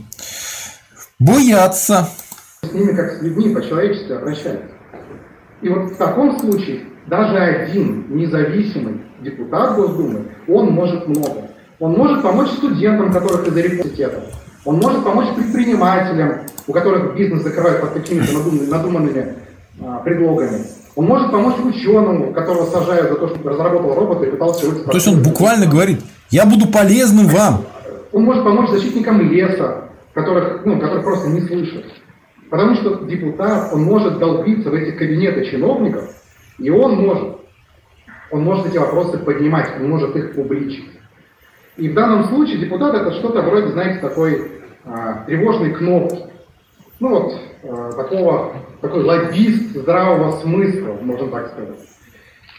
[1.18, 2.08] Боятся.
[2.62, 4.74] С ними как с людьми по-человечески обращаются.
[5.62, 11.50] И вот в таком случае даже один независимый депутат Госдумы, он может много.
[11.78, 14.24] Он может помочь студентам, которых из университетов.
[14.64, 18.32] Он может помочь предпринимателям, у которых бизнес закрывают под какими-то
[18.68, 19.34] надуманными,
[19.82, 20.64] а, предлогами.
[20.96, 24.84] Он может помочь ученому, которого сажают за то, что разработал робота и пытался выйти.
[24.84, 26.00] То есть он буквально говорит,
[26.30, 27.64] я буду полезным вам.
[28.12, 31.84] Он может помочь защитникам леса, которых, ну, которых просто не слышат.
[32.50, 36.10] Потому что депутат, он может долбиться в эти кабинеты чиновников,
[36.58, 37.38] и он может,
[38.32, 40.99] он может эти вопросы поднимать, он может их публичить.
[41.76, 44.52] И в данном случае депутат это что-то вроде, знаете, такой
[44.84, 46.24] а, тревожной кнопки.
[46.98, 51.78] Ну вот, а, такого такой лоббист здравого смысла, можно так сказать.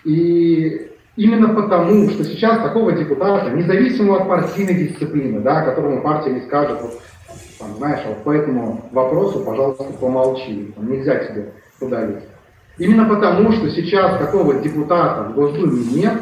[0.04, 6.42] И именно потому, что сейчас такого депутата, независимо от партийной дисциплины, да, которому партия не
[6.42, 7.02] скажет, вот,
[7.60, 12.28] там, знаешь, вот по этому вопросу, пожалуйста, помолчи, там, нельзя тебе туда лезть.
[12.78, 16.14] Именно потому, что сейчас такого депутата в Госдуме нет,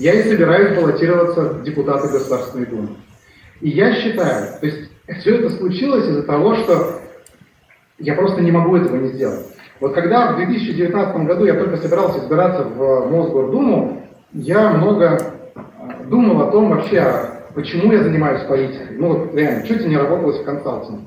[0.00, 2.88] я и собираюсь баллотироваться в депутаты Государственной Думы.
[3.60, 4.90] И я считаю, то есть
[5.20, 7.00] все это случилось из-за того, что
[7.98, 9.46] я просто не могу этого не сделать.
[9.78, 16.48] Вот когда в 2019 году я только собирался избираться в Мосгордуму, я много э, думал
[16.48, 17.04] о том вообще,
[17.54, 18.96] почему я занимаюсь политикой.
[18.96, 21.04] Ну вот реально, чуть не работалось в консалтинге.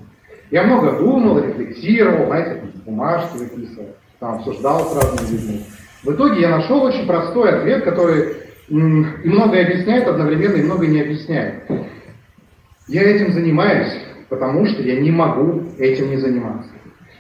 [0.52, 5.66] Я много думал, рефлексировал, знаете, бумажки выписывал, там обсуждал с разными людьми.
[6.04, 11.02] В итоге я нашел очень простой ответ, который и многое объясняет одновременно, и много не
[11.02, 11.64] объясняет.
[12.88, 13.94] Я этим занимаюсь,
[14.30, 16.70] потому что я не могу этим не заниматься.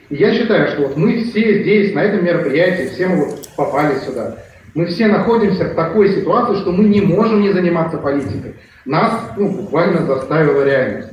[0.10, 3.98] И я считаю, что вот мы все здесь, на этом мероприятии, все мы вот попали
[4.00, 4.38] сюда.
[4.74, 8.56] Мы все находимся в такой ситуации, что мы не можем не заниматься политикой.
[8.86, 11.10] Нас ну, буквально заставила реальность.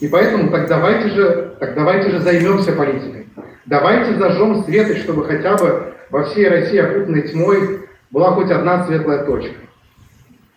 [0.00, 3.26] И поэтому так давайте же, так давайте же займемся политикой.
[3.66, 9.24] Давайте зажжем свет, чтобы хотя бы во всей России, окутанной тьмой, была хоть одна светлая
[9.24, 9.56] точка.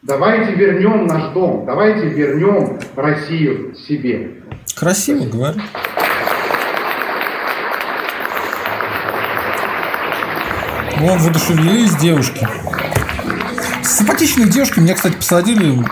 [0.02, 4.44] Давайте вернем наш дом, давайте вернем Россию себе.
[4.76, 5.60] Красиво говорю.
[11.00, 12.48] Вон воодушевились девушки.
[13.84, 14.80] Симпатичные девушки.
[14.80, 15.86] Меня, кстати, посадили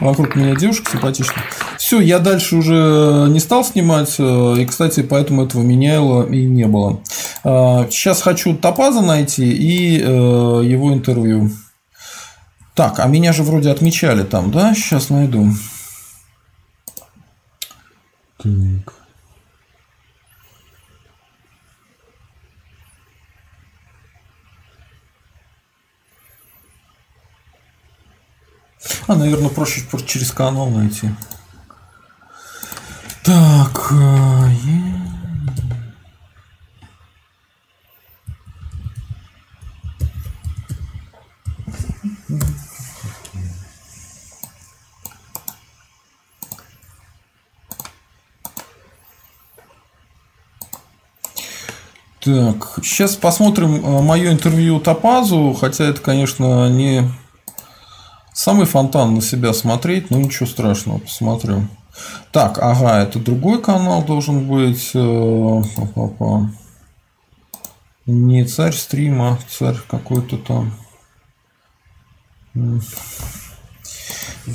[0.00, 1.44] вокруг меня девушки симпатичные.
[1.78, 4.16] Все, я дальше уже не стал снимать.
[4.18, 7.00] Э, и, кстати, поэтому этого меняла и не было.
[7.44, 11.50] Э, сейчас хочу Топаза найти и э, его интервью.
[12.74, 14.74] Так, а меня же вроде отмечали там, да?
[14.74, 15.50] Сейчас найду.
[18.42, 19.03] Так.
[29.06, 31.10] А, наверное, проще через канал найти.
[33.22, 33.92] Так.
[33.92, 34.94] Е...
[52.24, 57.02] Так, сейчас посмотрим э, мое интервью Топазу, хотя это, конечно, не
[58.34, 61.70] Самый фонтан на себя смотреть, ну ничего страшного, посмотрим.
[62.32, 64.90] Так, ага, это другой канал должен быть.
[64.92, 65.62] Э,
[68.06, 70.74] Не царь стрима, царь какой-то там.
[72.54, 72.62] Я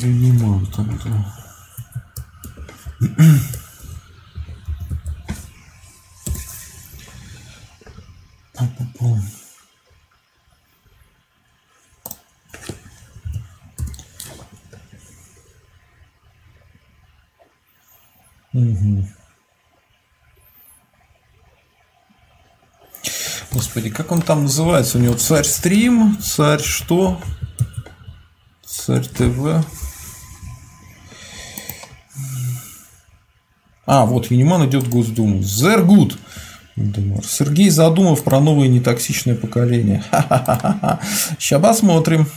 [0.07, 0.99] не могу там.
[8.53, 9.38] Пум-пум-пум.
[23.51, 24.97] Господи, как он там называется?
[24.97, 27.19] У него царь стрим, царь что?
[28.65, 29.65] Царь ТВ.
[33.85, 35.41] А, вот Юниман идет в Госдуму.
[35.41, 36.19] Зергут.
[36.75, 40.03] Сергей Задумов про новое нетоксичное поколение.
[40.11, 40.99] Ха-ха-ха.
[41.39, 42.27] Сейчас посмотрим.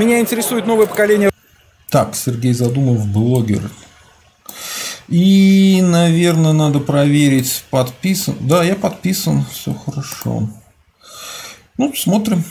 [0.00, 1.28] Меня интересует новое поколение.
[1.90, 3.60] Так, Сергей Задумов, блогер.
[5.08, 8.34] И, наверное, надо проверить, подписан.
[8.40, 10.48] Да, я подписан, все хорошо.
[11.76, 12.44] Ну, смотрим.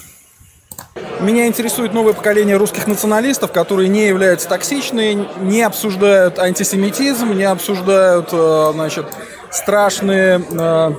[1.21, 8.29] Меня интересует новое поколение русских националистов, которые не являются токсичными, не обсуждают антисемитизм, не обсуждают,
[8.31, 9.07] э, значит,
[9.49, 10.91] страшные, э,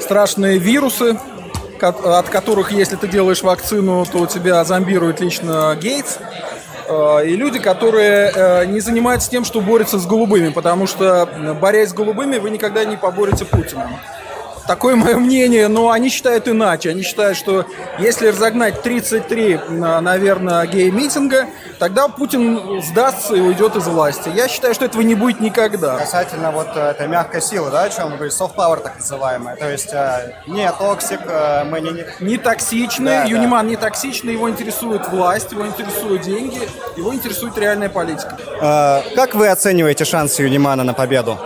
[0.00, 1.18] страшные вирусы,
[1.82, 6.18] от которых, если ты делаешь вакцину, то тебя зомбирует лично Гейтс.
[6.88, 11.28] Э, и люди, которые э, не занимаются тем, что борются с голубыми, потому что,
[11.60, 13.90] борясь с голубыми, вы никогда не поборете Путина.
[14.66, 16.90] Такое мое мнение, но они считают иначе.
[16.90, 17.66] Они считают, что
[17.98, 21.46] если разогнать 33, наверное, гей-митинга,
[21.78, 24.30] тогда Путин сдастся и уйдет из власти.
[24.34, 25.96] Я считаю, что этого не будет никогда.
[25.96, 29.56] Касательно вот э, этой мягкой силы, да, о чем вы говорите, soft power так называемая.
[29.56, 32.04] То есть э, не toxic, э, мы не...
[32.20, 33.70] Не токсичный, да, Юниман да.
[33.70, 36.60] не токсичный, его интересует власть, его интересуют деньги,
[36.96, 38.36] его интересует реальная политика.
[39.16, 41.38] Как вы оцениваете шансы Юнимана на победу?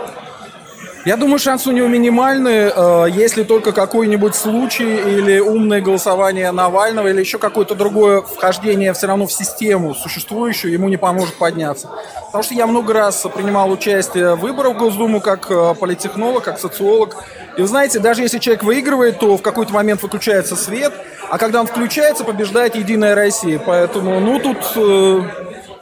[1.05, 7.09] Я думаю, шанс у него минимальный, э, если только какой-нибудь случай или умное голосование Навального
[7.09, 11.91] или еще какое-то другое вхождение все равно в систему существующую ему не поможет подняться.
[12.25, 16.57] Потому что я много раз принимал участие в выборах в Госдуму как э, политтехнолог, как
[16.57, 17.23] социолог.
[17.55, 20.91] И вы знаете, даже если человек выигрывает, то в какой-то момент выключается свет,
[21.29, 23.61] а когда он включается, побеждает Единая Россия.
[23.63, 25.21] Поэтому, ну, тут э,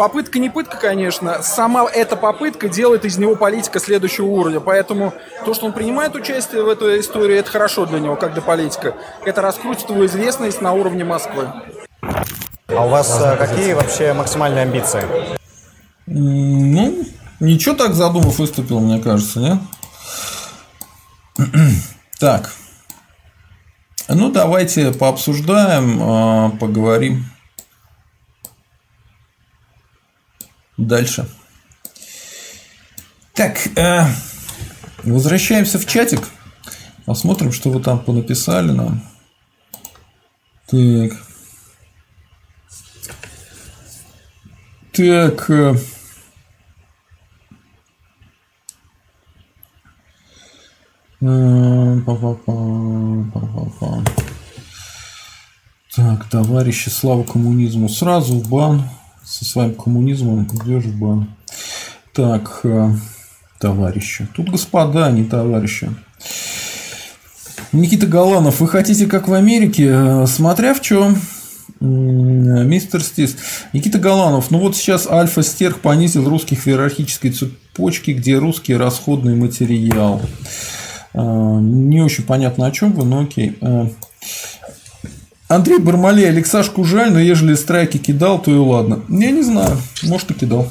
[0.04, 1.42] Попытка не пытка, конечно.
[1.44, 4.60] Сама эта попытка делает из него политика следующего уровня.
[4.60, 5.14] Поэтому
[5.46, 8.96] то, что он принимает участие в этой истории, это хорошо для него, как для политика.
[9.24, 11.48] Это раскрутит его известность на уровне Москвы.
[12.02, 15.04] А у вас э, какие вообще максимальные амбиции?
[16.06, 17.06] Ну,
[17.40, 19.60] ничего так задумав выступил, мне кажется, нет?
[22.20, 22.52] Так.
[24.10, 27.24] Ну, давайте пообсуждаем, а, поговорим.
[30.78, 31.28] Дальше.
[33.34, 34.06] Так, э,
[35.04, 36.30] возвращаемся в чатик.
[37.06, 39.04] Посмотрим, что вы там понаписали нам.
[40.68, 41.14] Так.
[44.92, 45.50] Так.
[45.50, 45.76] Э,
[51.22, 51.74] э
[55.96, 57.88] так, товарищи, слава коммунизму.
[57.90, 58.90] Сразу в бан
[59.34, 61.28] со своим коммунизмом в бан.
[62.14, 62.92] Так, э,
[63.60, 64.28] товарищи.
[64.36, 65.90] Тут господа, не товарищи.
[67.72, 69.90] Никита Галанов, вы хотите как в Америке?
[69.92, 71.20] Э, смотря в чем,
[71.80, 73.36] мистер Стис.
[73.74, 80.22] Никита Галанов, ну вот сейчас Альфа-Стерх понизил русских в иерархической цепочке, где русский расходный материал.
[81.16, 83.58] Э, не очень понятно, о чем вы, но окей.
[85.56, 89.02] Андрей Бармалей, Алексашку жаль, но ежели страйки кидал, то и ладно.
[89.10, 90.68] Я не знаю, может и кидал.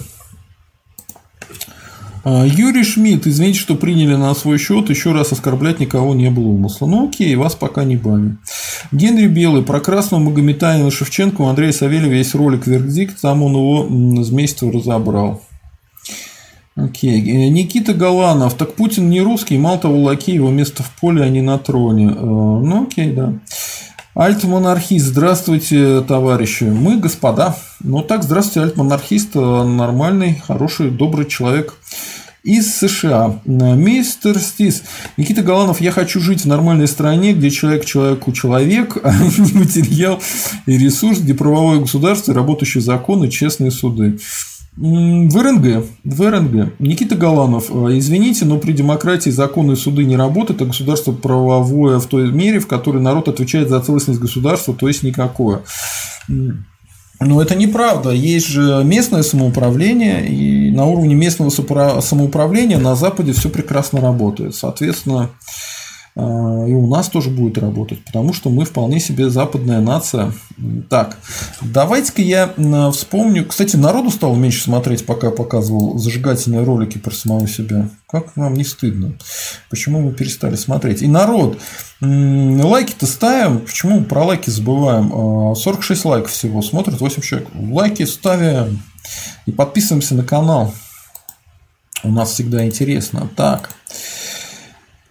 [2.24, 6.48] А, Юрий Шмидт, извините, что приняли на свой счет, еще раз оскорблять никого не было
[6.48, 6.86] умысла.
[6.86, 8.38] Ну окей, вас пока не баню.
[8.92, 14.22] Генри Белый, про красного Магометанина Шевченко у Андрея Савельева есть ролик «Вердикт», там он его
[14.22, 15.42] с месяца разобрал.
[16.74, 17.20] Окей.
[17.20, 18.54] Э, Никита Галанов.
[18.54, 22.08] Так Путин не русский, мало того, лаки его место в поле, а не на троне.
[22.08, 23.34] Э, ну, окей, да.
[24.14, 26.64] Альтмонархист, здравствуйте, товарищи.
[26.64, 27.56] Мы, господа.
[27.80, 31.72] Ну так, здравствуйте, альтмонархист, нормальный, хороший, добрый человек
[32.42, 33.40] из США.
[33.46, 34.82] Мистер Стис.
[35.16, 40.20] Никита Галанов, я хочу жить в нормальной стране, где человек человеку человек, а не материал
[40.66, 44.18] и ресурс, где правовое государство, работающие законы, честные суды.
[44.74, 46.72] В РНГ, в РНГ.
[46.78, 51.98] Никита Галанов, э, извините, но при демократии законы и суды не работают, а государство правовое
[51.98, 55.60] в той мере, в которой народ отвечает за целостность государства, то есть никакое.
[56.26, 58.10] Но это неправда.
[58.10, 61.50] Есть же местное самоуправление, и на уровне местного
[62.00, 64.54] самоуправления на Западе все прекрасно работает.
[64.54, 65.30] Соответственно,
[66.14, 70.32] и у нас тоже будет работать, потому что мы вполне себе западная нация.
[70.90, 71.16] Так,
[71.62, 72.52] давайте-ка я
[72.92, 73.46] вспомню.
[73.46, 77.88] Кстати, народу стало меньше смотреть, пока я показывал зажигательные ролики про самого себя.
[78.06, 79.14] Как вам не стыдно?
[79.70, 81.00] Почему мы перестали смотреть?
[81.00, 81.58] И народ,
[82.02, 83.60] лайки-то ставим.
[83.60, 85.56] Почему про лайки забываем?
[85.56, 87.48] 46 а, лайков всего смотрят, 8 человек.
[87.54, 88.82] Лайки ставим
[89.46, 90.74] и подписываемся на канал.
[92.04, 93.30] У нас всегда интересно.
[93.34, 93.70] Так.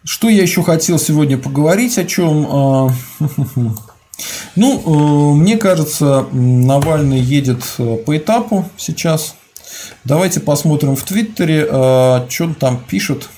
[0.04, 2.48] Что я еще хотел сегодня поговорить о чем?
[2.50, 2.90] А,
[4.56, 9.36] ну, э, мне кажется, Навальный едет э, по этапу сейчас.
[10.04, 13.30] Давайте посмотрим в Твиттере, э, что он там пишет.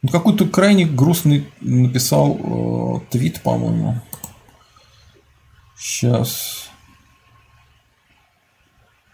[0.00, 4.00] Ну, какой-то крайне грустный написал твит, по-моему.
[5.78, 6.70] Сейчас.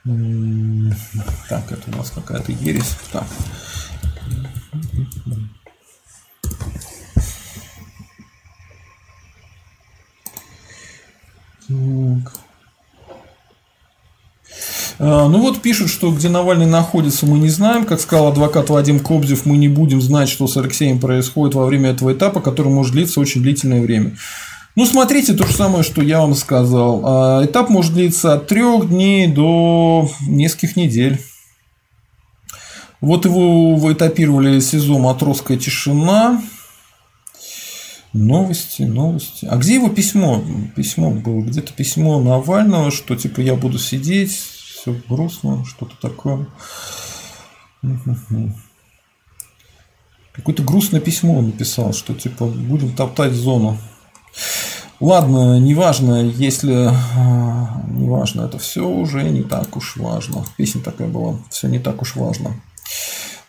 [0.04, 2.96] Так, это у нас какая-то ересь.
[3.12, 3.26] Так.
[11.68, 12.32] Так.
[14.98, 17.84] А, ну вот пишут, что где Навальный находится, мы не знаем.
[17.84, 21.90] Как сказал адвокат Вадим Кобзев, мы не будем знать, что с Алексеем происходит во время
[21.90, 24.16] этого этапа, который может длиться очень длительное время.
[24.74, 27.02] Ну, смотрите, то же самое, что я вам сказал.
[27.04, 31.18] А, этап может длиться от трех дней до нескольких недель.
[33.00, 36.42] Вот его этапировали СИЗО «Матросская тишина».
[38.14, 39.44] Новости, новости.
[39.44, 40.42] А где его письмо?
[40.74, 46.46] Письмо было, где-то письмо Навального, что типа я буду сидеть, все грустно, что-то такое.
[50.32, 53.76] Какое-то грустное письмо он написал, что типа будем топтать зону.
[55.00, 60.44] Ладно, неважно, если а, неважно, это все уже не так уж важно.
[60.56, 62.60] Песня такая была, все не так уж важно.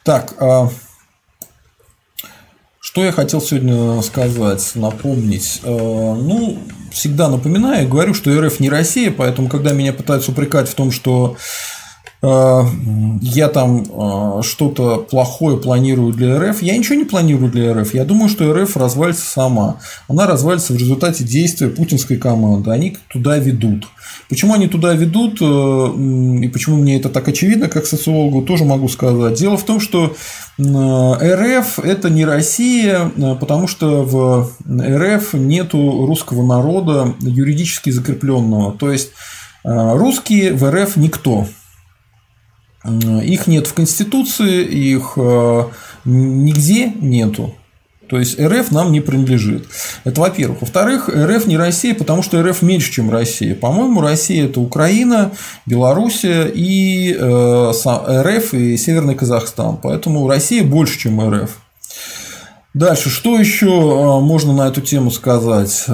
[0.03, 0.69] Так, а,
[2.79, 5.59] что я хотел сегодня сказать, напомнить?
[5.63, 6.59] Ну,
[6.91, 11.37] всегда напоминаю, говорю, что РФ не Россия, поэтому, когда меня пытаются упрекать в том, что
[12.21, 16.61] я там э, что-то плохое планирую для РФ.
[16.61, 17.93] Я ничего не планирую для РФ.
[17.93, 19.77] Я думаю, что РФ развалится сама.
[20.09, 22.71] Она развалится в результате действия путинской команды.
[22.71, 23.87] Они туда ведут.
[24.27, 28.89] Почему они туда ведут, э, и почему мне это так очевидно, как социологу, тоже могу
[28.89, 29.39] сказать.
[29.39, 30.13] Дело в том, что
[30.59, 38.73] РФ– это не Россия, потому что в РФ нету русского народа юридически закрепленного.
[38.73, 39.11] То есть
[39.63, 41.47] русские в РФ никто.
[42.85, 45.63] Их нет в Конституции, их э,
[46.05, 47.53] нигде нету.
[48.07, 49.67] То есть РФ нам не принадлежит.
[50.03, 50.61] Это во-первых.
[50.61, 53.53] Во-вторых, РФ не Россия, потому что РФ меньше, чем Россия.
[53.53, 55.31] По-моему, Россия это Украина,
[55.65, 59.77] Белоруссия и э, РФ и Северный Казахстан.
[59.77, 61.51] Поэтому Россия больше, чем РФ.
[62.73, 65.85] Дальше, что еще э, можно на эту тему сказать?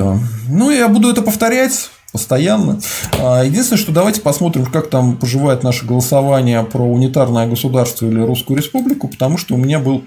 [0.48, 2.80] Ну, я буду это повторять постоянно.
[3.20, 8.58] А, единственное, что давайте посмотрим, как там поживает наше голосование про унитарное государство или Русскую
[8.58, 10.06] Республику, потому что у меня был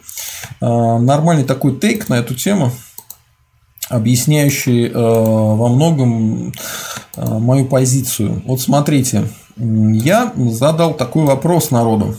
[0.63, 2.73] а, нормальный такой тейк на эту тему,
[3.91, 6.55] объясняющий а, во многом
[7.15, 8.43] мою позицию.
[8.47, 9.29] Вот смотрите,
[9.59, 12.17] я задал такой вопрос народу.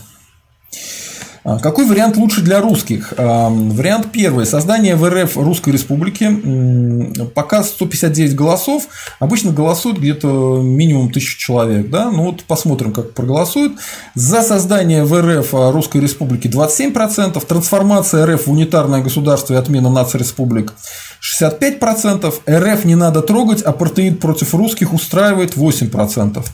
[1.43, 3.13] А, какой вариант лучше для русских?
[3.17, 4.45] А, вариант первый.
[4.45, 7.25] Создание в РФ Русской Республики.
[7.33, 8.87] Пока 159 голосов.
[9.19, 11.89] Обычно голосуют где-то минимум тысячу человек.
[11.89, 12.11] Да?
[12.11, 13.73] Ну вот посмотрим, как проголосуют.
[14.15, 17.43] За создание в РФ Русской Республики 27%.
[17.45, 20.73] Трансформация РФ в унитарное государство и отмена нацреспублик
[21.21, 22.33] 65%.
[22.49, 26.45] РФ не надо трогать, апартеид против русских устраивает 8%.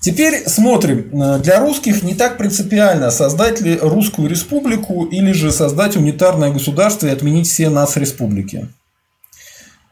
[0.00, 1.10] Теперь смотрим.
[1.12, 7.06] Э, для русских не так принципиально, создать ли русскую республику или же создать унитарное государство
[7.06, 8.68] и отменить все нас-республики.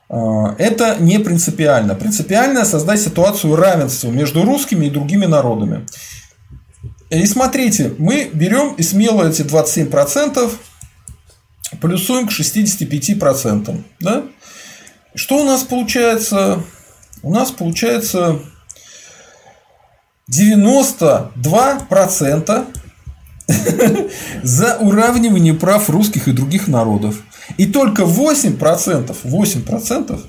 [0.08, 1.96] Э, это не принципиально.
[1.96, 5.86] Принципиально создать ситуацию равенства между русскими и другими народами.
[7.10, 10.52] И смотрите, мы берем и смело эти 27%
[11.80, 13.82] плюсуем к 65%.
[14.00, 14.22] Да?
[15.14, 16.62] Что у нас получается?
[17.22, 18.40] У нас получается
[20.30, 22.64] 92%
[24.42, 27.22] за уравнивание прав русских и других народов.
[27.58, 30.20] И только 8%, 8%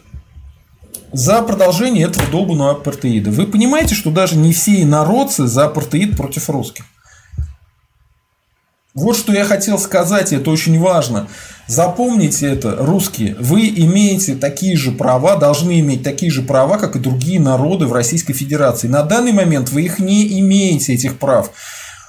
[1.14, 3.32] за продолжение этого долбанного апартеида.
[3.32, 6.86] Вы понимаете, что даже не все инородцы за апартеид против русских.
[8.98, 11.28] Вот что я хотел сказать, это очень важно.
[11.68, 13.36] Запомните это, русские.
[13.40, 17.94] Вы имеете такие же права, должны иметь такие же права, как и другие народы в
[17.94, 18.88] Российской Федерации.
[18.88, 21.52] На данный момент вы их не имеете, этих прав.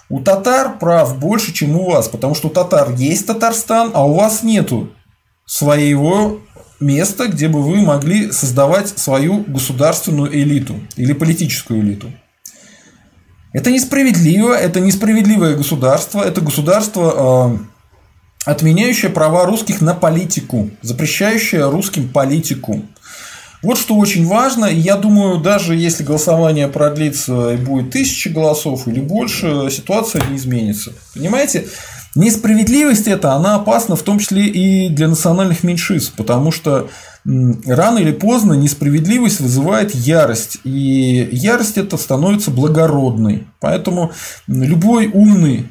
[0.09, 4.15] У татар прав больше, чем у вас, потому что у татар есть Татарстан, а у
[4.15, 4.89] вас нету
[5.45, 6.41] своего
[6.81, 12.11] места, где бы вы могли создавать свою государственную элиту или политическую элиту.
[13.53, 17.59] Это несправедливо, это несправедливое государство, это государство,
[18.47, 22.83] э, отменяющее права русских на политику, запрещающее русским политику.
[23.63, 29.01] Вот что очень важно, я думаю, даже если голосование продлится и будет тысячи голосов или
[29.01, 30.93] больше, ситуация не изменится.
[31.15, 31.67] Понимаете?
[32.15, 36.89] Несправедливость эта, она опасна в том числе и для национальных меньшинств, потому что
[37.25, 43.47] рано или поздно несправедливость вызывает ярость, и ярость эта становится благородной.
[43.61, 44.13] Поэтому
[44.47, 45.67] любой умный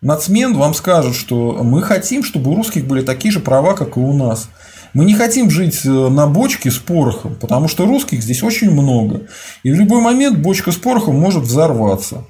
[0.00, 4.00] нацмен вам скажет, что мы хотим, чтобы у русских были такие же права, как и
[4.00, 4.48] у нас.
[4.94, 9.22] Мы не хотим жить э, на бочке с порохом, потому что русских здесь очень много.
[9.62, 12.24] И в любой момент бочка с порохом может взорваться.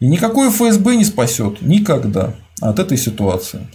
[0.00, 3.66] И никакой ФСБ не спасет никогда от этой ситуации.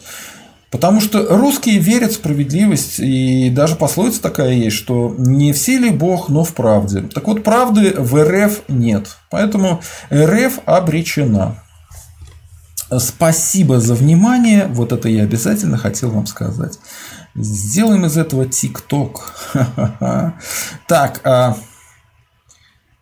[0.72, 5.90] Потому что русские верят в справедливость, и даже пословица такая есть, что не все ли
[5.90, 7.02] Бог, но в правде.
[7.02, 9.18] Так вот, правды в РФ нет.
[9.30, 9.82] Поэтому
[10.12, 11.62] РФ обречена.
[13.00, 14.68] Спасибо за внимание.
[14.68, 16.80] Вот это я обязательно хотел вам сказать.
[17.36, 19.34] Сделаем из этого ТикТок.
[20.88, 21.58] Так, а,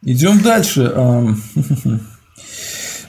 [0.01, 0.91] идем дальше.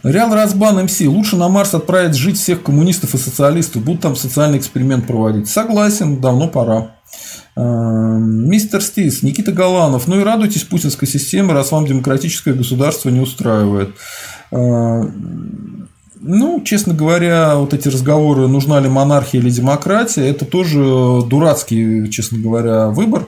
[0.03, 1.01] Реал Разбан МС.
[1.01, 3.85] Лучше на Марс отправить жить всех коммунистов и социалистов.
[3.85, 5.49] Будут там социальный эксперимент проводить.
[5.49, 6.93] Согласен, давно пора.
[7.57, 10.07] А, мистер Стис, Никита Голанов.
[10.07, 13.95] Ну и радуйтесь путинской системе, раз вам демократическое государство не устраивает.
[14.53, 15.03] А,
[16.23, 20.79] ну, честно говоря, вот эти разговоры, нужна ли монархия или демократия, это тоже
[21.27, 23.27] дурацкий, честно говоря, выбор.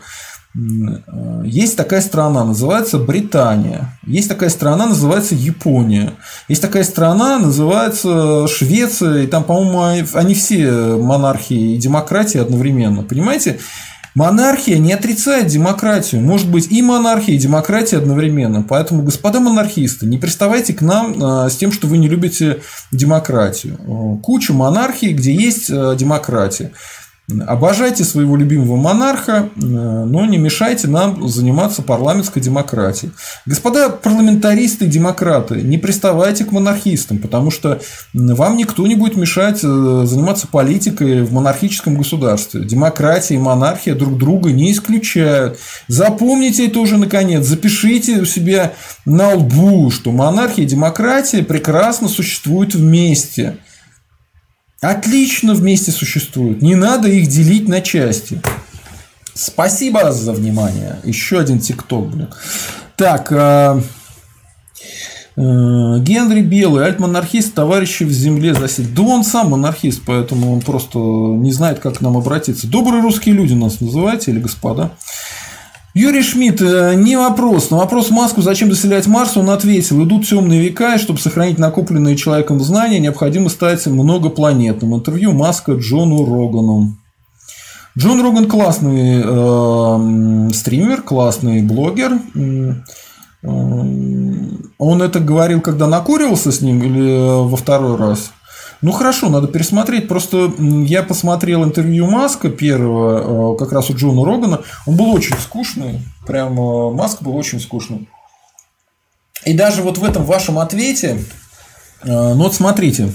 [1.45, 3.99] Есть такая страна, называется Британия.
[4.07, 6.13] Есть такая страна, называется Япония.
[6.47, 9.23] Есть такая страна, называется Швеция.
[9.23, 13.03] И там, по-моему, они все монархии и демократии одновременно.
[13.03, 13.61] Понимаете?
[14.15, 16.21] Монархия не отрицает демократию.
[16.21, 18.63] Может быть и монархия, и демократия одновременно.
[18.63, 22.61] Поэтому, господа монархисты, не приставайте к нам а, с тем, что вы не любите
[22.91, 23.79] демократию.
[24.23, 26.73] Куча монархий, где есть демократия.
[27.47, 33.13] Обожайте своего любимого монарха, э, но не мешайте нам заниматься парламентской демократией.
[33.47, 37.81] Господа парламентаристы и демократы, не приставайте к монархистам, потому что
[38.13, 42.65] вам никто не будет мешать э, заниматься политикой в монархическом государстве.
[42.65, 45.61] Демократия и монархия друг друга не исключают.
[45.87, 48.73] Запомните это уже наконец, запишите у себя
[49.05, 53.59] на лбу, что монархия и демократия прекрасно существуют вместе–
[54.83, 56.61] отлично вместе существуют.
[56.61, 58.43] Не надо их делить на части.
[59.35, 60.99] Спасибо за внимание.
[61.05, 62.29] Еще один тикток, блин.
[62.97, 63.81] Так, э,
[65.37, 68.91] э, Генри Белый, альт-монархист, товарищи в земле засидел.
[68.95, 72.67] Да он сам монархист, поэтому он просто не знает, как к нам обратиться.
[72.67, 74.91] Добрые русские люди нас называете или господа?
[75.95, 77.71] Юрий Шмидт, э, не вопрос.
[77.71, 82.17] На вопрос Маску, зачем заселять Марс, он ответил, идут темные века, и чтобы сохранить накопленные
[82.17, 84.95] человеком знания, необходимо стать многопланетным.
[84.95, 86.97] Интервью Маска Джону Рогану.
[87.99, 92.13] Джон Роган классный э, стример, классный блогер.
[92.35, 92.75] Э,
[93.43, 98.33] он это говорил, когда накуривался с ним или во второй раз?
[98.83, 100.09] Ну хорошо, надо пересмотреть.
[100.09, 104.63] Просто я посмотрел интервью Маска первого, э, как раз у Джона Рогана.
[104.87, 106.01] Он был очень скучный.
[106.27, 108.09] Прям э, Маск был очень скучный.
[109.45, 111.25] И даже вот в этом вашем ответе,
[112.03, 113.13] э, ну вот смотрите,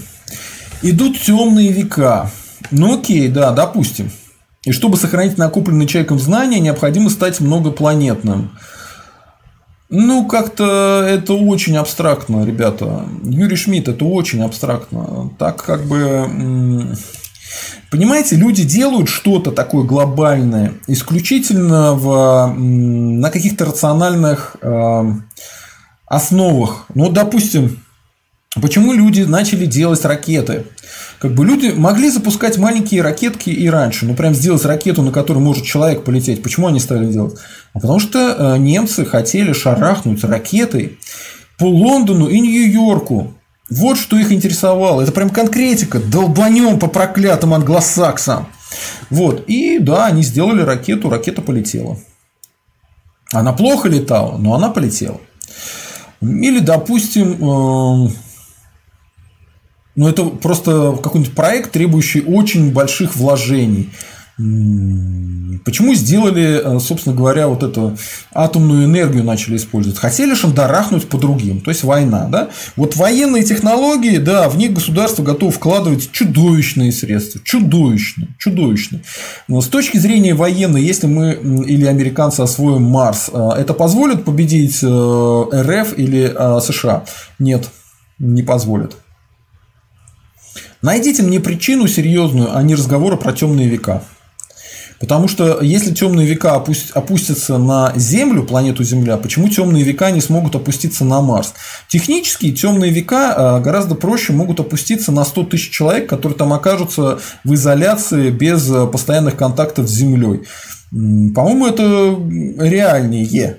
[0.80, 2.30] идут темные века.
[2.70, 4.10] Ну окей, да, допустим.
[4.64, 8.52] И чтобы сохранить накопленные человеком знания, необходимо стать многопланетным.
[9.90, 13.08] Ну, как-то это очень абстрактно, ребята.
[13.22, 15.30] Юрий Шмидт, это очень абстрактно.
[15.38, 16.94] Так как бы...
[17.90, 25.04] Понимаете, люди делают что-то такое глобальное исключительно в, на каких-то рациональных э,
[26.06, 26.84] основах.
[26.94, 27.82] Ну, допустим,
[28.60, 30.66] почему люди начали делать ракеты?
[31.20, 35.38] Как бы люди могли запускать маленькие ракетки и раньше, ну прям сделать ракету, на которой
[35.38, 36.42] может человек полететь.
[36.42, 37.38] Почему они стали делать?
[37.72, 40.98] А потому что э, немцы хотели шарахнуть ракетой
[41.58, 43.34] по Лондону и Нью-Йорку.
[43.68, 45.02] Вот что их интересовало.
[45.02, 45.98] Это прям конкретика.
[45.98, 48.46] Долбанем по проклятым англосаксам.
[49.10, 49.44] Вот.
[49.48, 51.98] И да, они сделали ракету, ракета полетела.
[53.32, 55.20] Она плохо летала, но она полетела.
[56.20, 58.12] Или, допустим,
[59.98, 63.90] ну, это просто какой-нибудь проект, требующий очень больших вложений.
[64.36, 67.98] Почему сделали, э, собственно говоря, вот эту
[68.32, 69.98] атомную энергию начали использовать?
[69.98, 72.50] Хотели шандарахнуть по другим, то есть война, да?
[72.76, 79.02] Вот военные технологии, да, в них государство готово вкладывать чудовищные средства, чудовищные, чудовищные.
[79.48, 81.32] Но с точки зрения военной, если мы
[81.66, 87.04] или американцы освоим Марс, э, это позволит победить э, РФ или США?
[87.40, 87.68] Нет,
[88.20, 88.94] не позволит.
[90.82, 94.02] Найдите мне причину серьезную, а не разговоры про темные века.
[95.00, 100.56] Потому что если темные века опустятся на Землю, планету Земля, почему темные века не смогут
[100.56, 101.54] опуститься на Марс?
[101.88, 107.20] Технически темные века а, гораздо проще могут опуститься на 100 тысяч человек, которые там окажутся
[107.44, 110.42] в изоляции без постоянных контактов с Землей.
[110.90, 112.16] По-моему, это
[112.64, 113.58] реальнее.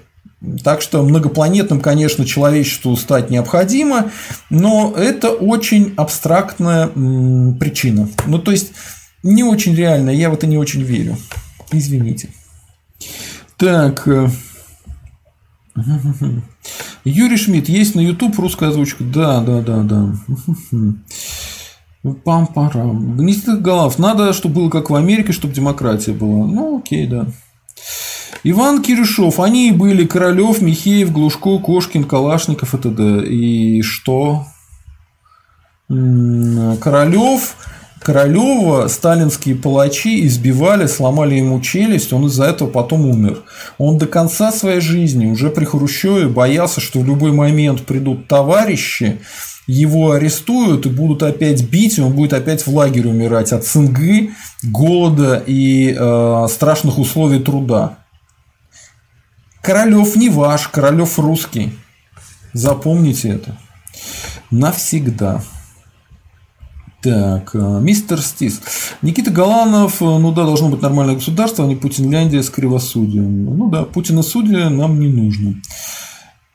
[0.63, 4.11] Так что многопланетным, конечно, человечеству стать необходимо,
[4.49, 8.07] но это очень абстрактная причина.
[8.25, 8.71] Ну, то есть,
[9.21, 11.17] не очень реально, я в это не очень верю.
[11.71, 12.29] Извините.
[13.57, 14.07] Так.
[14.07, 14.29] Э,
[17.03, 19.03] Юрий Шмидт, есть на YouTube русская озвучка?
[19.03, 20.13] Да, да, да, да.
[22.23, 23.17] Пам-парам.
[23.17, 26.47] Никита Голов, надо, чтобы было как в Америке, чтобы демократия была.
[26.47, 27.27] Ну, окей, да.
[28.43, 33.25] Иван Кирюшов, они и были Королев, Михеев, Глушко, Кошкин, Калашников и т.д.
[33.25, 34.45] И что?
[35.87, 37.55] Королев,
[38.01, 43.43] Королева сталинские палачи избивали, сломали ему челюсть, он из-за этого потом умер.
[43.77, 49.19] Он до конца своей жизни, уже при Хрущеве, боялся, что в любой момент придут товарищи,
[49.67, 54.31] его арестуют и будут опять бить, и он будет опять в лагере умирать от цинги,
[54.63, 57.98] голода и э, страшных условий труда.
[59.61, 61.77] Королев не ваш, Королев русский.
[62.53, 63.57] Запомните это.
[64.51, 65.41] Навсегда.
[67.01, 68.61] Так, э, мистер Стис.
[69.01, 73.45] Никита Галанов, ну да, должно быть нормальное государство, а не Путинляндия с кривосудием.
[73.45, 75.61] Ну да, Путина судья нам не нужно.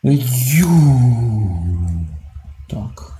[0.03, 0.69] Ю.
[2.69, 3.19] Так.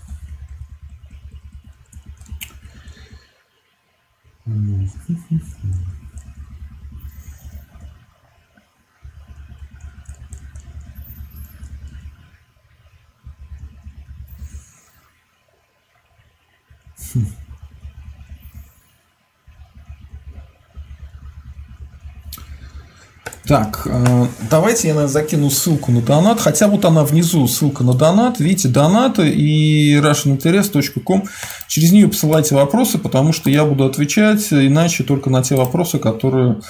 [23.47, 26.41] Так, э, давайте я закину ссылку на донат.
[26.41, 28.41] Хотя вот она внизу, ссылка на донат.
[28.41, 31.25] Видите, донаты и russianinterest.com.
[31.69, 36.61] Через нее посылайте вопросы, потому что я буду отвечать, иначе только на те вопросы, которые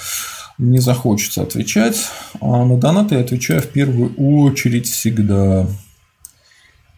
[0.57, 1.97] не захочется отвечать.
[2.41, 5.67] А на донаты я отвечаю в первую очередь всегда.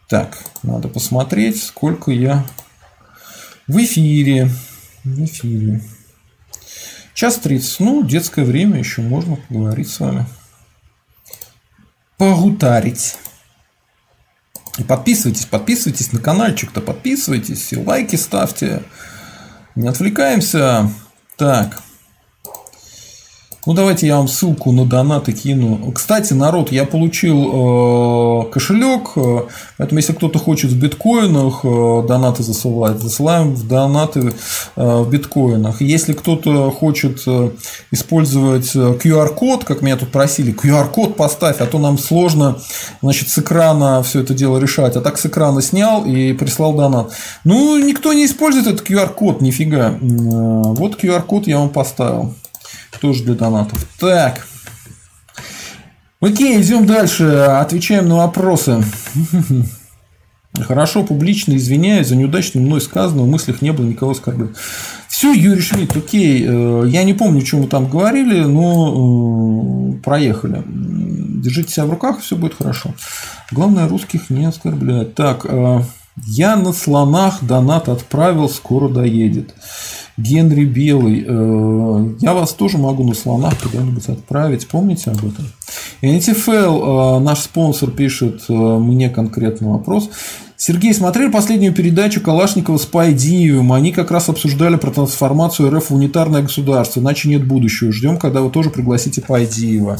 [0.08, 2.44] Так, надо посмотреть, сколько я
[3.68, 4.50] в эфире.
[5.04, 5.82] В эфире.
[7.18, 7.80] Час 30.
[7.80, 10.24] Ну, детское время, еще можно поговорить с вами.
[12.16, 13.16] Погутарить.
[14.78, 18.84] И подписывайтесь, подписывайтесь на каналчик-то, подписывайтесь, и лайки ставьте.
[19.74, 20.88] Не отвлекаемся.
[21.36, 21.82] Так.
[23.68, 25.92] Ну, давайте я вам ссылку на донаты кину.
[25.92, 29.40] Кстати, народ, я получил э, кошелек, э,
[29.76, 34.32] поэтому если кто-то хочет в биткоинах э, донаты засылать, засылаем в донаты
[34.74, 35.82] э, в биткоинах.
[35.82, 37.50] Если кто-то хочет э,
[37.90, 42.56] использовать QR-код, как меня тут просили, QR-код поставь, а то нам сложно
[43.02, 44.96] значит, с экрана все это дело решать.
[44.96, 47.12] А так с экрана снял и прислал донат.
[47.44, 49.90] Ну, никто не использует этот QR-код, нифига.
[49.90, 52.34] Э, вот QR-код я вам поставил.
[53.00, 53.86] Тоже для донатов.
[53.98, 54.46] Так.
[56.20, 57.24] Окей, идем дальше.
[57.24, 58.82] Отвечаем на вопросы.
[60.60, 64.56] Хорошо, публично извиняюсь за неудачно мной сказанное, в мыслях не было никого оскорблен.
[65.08, 66.44] Все, Юрий Шмидт, окей.
[66.46, 70.62] Э, я не помню, чем мы там говорили, но э, проехали.
[70.66, 72.94] Держите себя в руках, все будет хорошо.
[73.50, 75.14] Главное, русских не оскорблять.
[75.14, 75.80] Так, э,
[76.26, 79.54] я на слонах донат отправил, скоро доедет.
[80.18, 81.24] Генри Белый.
[81.26, 84.66] Э, я вас тоже могу на слонах куда-нибудь отправить.
[84.66, 85.46] Помните об этом?
[86.02, 90.10] NTFL, э, наш спонсор, пишет э, мне конкретный вопрос.
[90.56, 93.72] Сергей, смотрели последнюю передачу Калашникова с Пайдиевым.
[93.72, 96.98] Они как раз обсуждали про трансформацию РФ в унитарное государство.
[96.98, 97.92] Иначе нет будущего.
[97.92, 99.98] Ждем, когда вы тоже пригласите Пайдиева.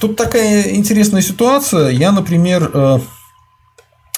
[0.00, 1.90] Тут такая интересная ситуация.
[1.90, 3.00] Я, например,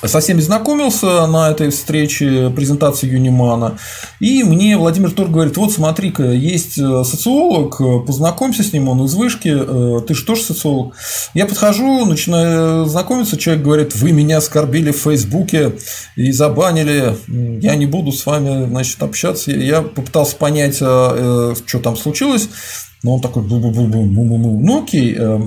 [0.07, 3.79] со всеми знакомился на этой встрече презентации Юнимана,
[4.21, 9.15] и мне Владимир Тур говорит, вот смотри-ка, есть э, социолог, познакомься с ним, он из
[9.15, 10.95] вышки, э, ты же тоже социолог.
[11.35, 15.73] Я подхожу, начинаю знакомиться, человек говорит, вы меня оскорбили в Фейсбуке
[16.17, 19.51] и забанили, я не буду с вами значит, общаться.
[19.51, 22.49] Я попытался понять, э, что там случилось,
[23.05, 24.59] но он такой, бу -бу -бу -бу -бу -бу.
[24.61, 25.41] ну окей, э,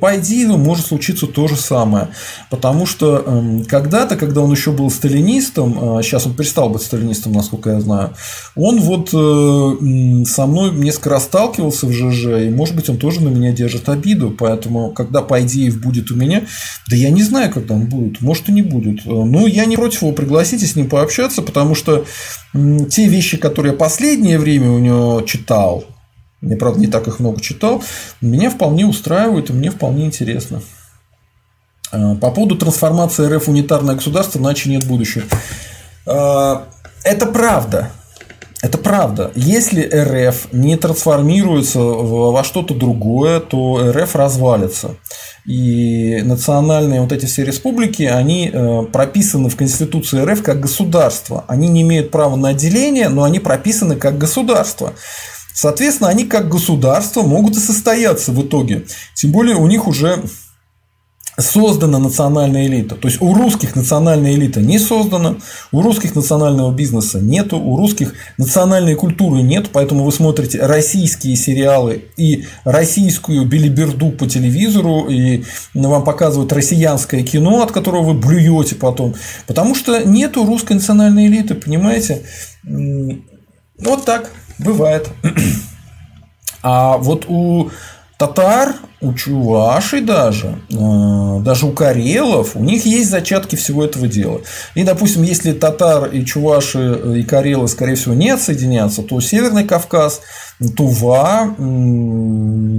[0.00, 2.08] по идее может случиться то же самое.
[2.50, 7.32] Потому что эм, когда-то, когда он еще был сталинистом, сейчас э, он перестал быть сталинистом,
[7.32, 8.10] насколько я знаю,
[8.56, 13.20] он вот э, со мной несколько раз сталкивался в ЖЖ, и может быть он тоже
[13.20, 14.34] на меня держит обиду.
[14.36, 16.42] Поэтому, когда по идее будет у меня,
[16.90, 19.06] да я не знаю, когда он будет, может и не будет.
[19.06, 22.04] Ну, я не против его пригласить и с ним пообщаться, потому что
[22.90, 25.84] те вещи, которые я последнее время у него читал,
[26.42, 27.82] я, правда, не так их много читал.
[28.20, 30.62] Меня вполне устраивает и мне вполне интересно.
[31.90, 35.24] А, по поводу трансформации РФ унитарное государство, иначе нет будущего.
[36.06, 36.66] А,
[37.04, 37.90] это правда.
[38.62, 39.30] Это правда.
[39.34, 44.96] Если РФ не трансформируется во что-то другое, то РФ развалится.
[45.44, 51.44] И национальные вот эти все республики, они э, прописаны в Конституции РФ как государство.
[51.46, 54.94] Они не имеют права на отделение, но они прописаны как государство.
[55.56, 58.84] Соответственно, они как государство могут и состояться в итоге.
[59.14, 60.22] Тем более у них уже
[61.38, 62.94] создана национальная элита.
[62.94, 65.36] То есть у русских национальная элита не создана,
[65.72, 72.04] у русских национального бизнеса нету, у русских национальной культуры нет, поэтому вы смотрите российские сериалы
[72.18, 79.14] и российскую билиберду по телевизору, и вам показывают россиянское кино, от которого вы блюете потом,
[79.46, 82.26] потому что нету русской национальной элиты, понимаете?
[82.62, 84.30] Вот так.
[84.58, 85.08] Бывает.
[86.62, 87.70] А вот у
[88.18, 94.40] татар, у чувашей даже, э, даже у карелов, у них есть зачатки всего этого дела.
[94.74, 99.64] И, допустим, если татар и чуваши э, и карелы, скорее всего, не отсоединятся, то Северный
[99.64, 100.22] Кавказ,
[100.76, 101.54] Тува,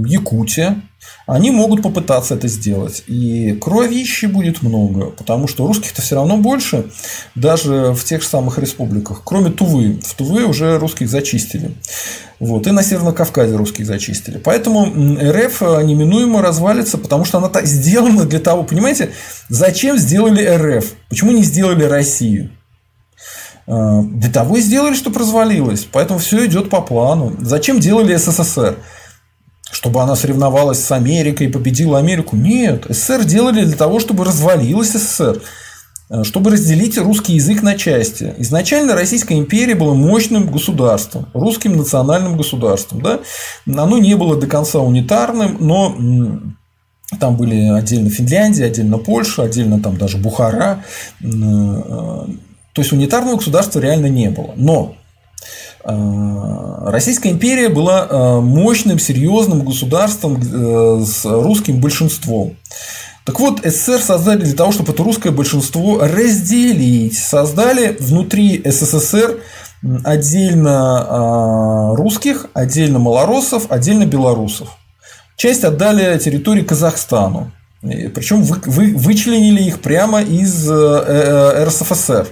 [0.06, 0.82] Якутия,
[1.28, 3.04] они могут попытаться это сделать.
[3.06, 6.86] И кровищи будет много, потому что русских-то все равно больше,
[7.34, 9.20] даже в тех же самых республиках.
[9.24, 10.00] Кроме Тувы.
[10.02, 11.72] В Тувы уже русских зачистили.
[12.40, 14.38] Вот, и на Северном Кавказе русских зачистили.
[14.38, 19.10] Поэтому РФ неминуемо развалится, потому что она сделана для того, понимаете,
[19.50, 20.86] зачем сделали РФ?
[21.10, 22.52] Почему не сделали Россию?
[23.66, 25.86] А, для того и сделали, чтобы развалилось.
[25.92, 27.36] Поэтому все идет по плану.
[27.40, 28.78] Зачем делали СССР?
[29.70, 32.36] Чтобы она соревновалась с Америкой и победила Америку?
[32.36, 32.86] Нет.
[32.88, 35.42] СССР делали для того, чтобы развалилась СССР.
[36.10, 38.34] А, чтобы разделить русский язык на части.
[38.38, 43.02] Изначально Российская империя была мощным государством, русским национальным государством.
[43.02, 43.20] Да?
[43.66, 45.96] Оно не было до конца унитарным, но
[47.20, 50.82] там были отдельно Финляндия, отдельно Польша, отдельно там даже Бухара.
[51.22, 52.26] А,
[52.72, 54.52] то есть унитарного государства реально не было.
[54.56, 54.97] Но э,
[55.88, 62.56] Российская империя была э, мощным, серьезным государством э, с русским большинством.
[63.24, 67.16] Так вот, СССР создали для того, чтобы это русское большинство разделить.
[67.16, 69.40] Создали внутри СССР
[70.04, 74.68] отдельно русских, отдельно малоросов, отдельно белорусов.
[75.36, 77.52] Часть отдали территории Казахстану.
[77.80, 82.26] Причем вы, вы, вычленили их прямо из РСФСР.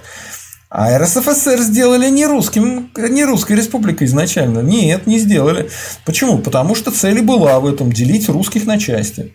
[0.69, 4.61] А РСФСР сделали не русским, не русской республикой изначально.
[4.61, 5.71] Нет, не сделали.
[6.05, 6.39] Почему?
[6.39, 9.35] Потому что цель была в этом делить русских на части.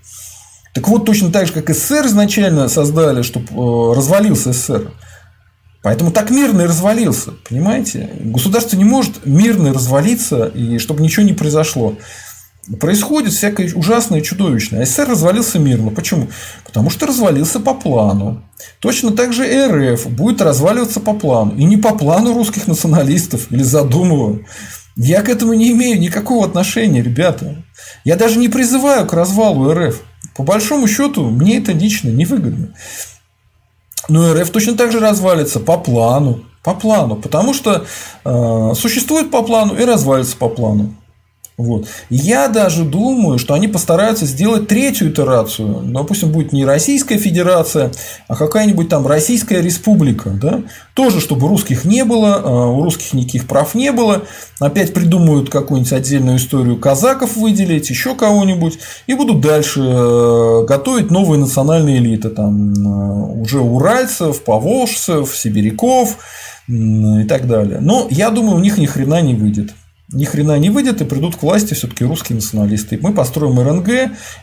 [0.74, 4.91] Так вот, точно так же, как СССР изначально создали, чтобы э, развалился СССР.
[5.84, 7.32] Поэтому так мирно и развалился.
[7.48, 8.10] Понимаете?
[8.20, 11.98] Государство не может мирно развалиться, и чтобы ничего не произошло
[12.79, 14.83] происходит всякое ужасное и чудовищное.
[14.83, 15.91] А СССР развалился мирно.
[15.91, 16.27] Почему?
[16.65, 18.43] Потому что развалился по плану.
[18.79, 19.45] Точно так же
[19.93, 21.55] РФ будет разваливаться по плану.
[21.55, 24.45] И не по плану русских националистов или задумываю.
[24.95, 27.63] Я к этому не имею никакого отношения, ребята.
[28.03, 30.01] Я даже не призываю к развалу РФ.
[30.35, 32.75] По большому счету, мне это лично невыгодно.
[34.07, 36.43] Но РФ точно так же развалится по плану.
[36.63, 37.15] По плану.
[37.15, 37.85] Потому что
[38.23, 40.95] э, существует по плану и развалится по плану.
[41.57, 41.86] Вот.
[42.10, 45.68] Я даже думаю, что они постараются сделать третью итерацию.
[45.68, 47.91] Ну, допустим, будет не Российская Федерация,
[48.28, 50.30] а какая-нибудь там Российская Республика.
[50.30, 50.64] Да?
[50.94, 54.23] Тоже, чтобы русских не было, а, у русских никаких прав не было.
[54.60, 58.80] Опять придумают какую-нибудь отдельную историю казаков выделить, еще кого-нибудь.
[59.07, 62.30] И будут дальше э, готовить новые национальные элиты.
[62.30, 66.18] Там э, уже уральцев, поволжцев, сибиряков
[66.68, 67.80] и так далее.
[67.82, 69.73] Но я думаю, у них ни хрена не выйдет
[70.13, 72.99] ни хрена не выйдет, и придут к власти все-таки русские националисты.
[73.01, 73.89] Мы построим РНГ,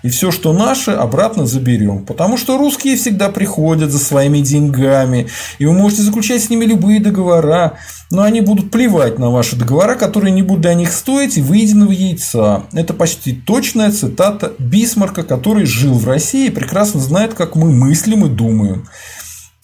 [0.03, 2.05] и все, что наше, обратно заберем.
[2.05, 5.29] Потому что русские всегда приходят за своими деньгами,
[5.59, 7.75] и вы можете заключать с ними любые договора,
[8.11, 11.93] но они будут плевать на ваши договора, которые не будут для них стоить и выеденного
[11.93, 12.65] яйца.
[12.73, 18.25] Это почти точная цитата Бисмарка, который жил в России и прекрасно знает, как мы мыслим
[18.25, 18.89] и думаем.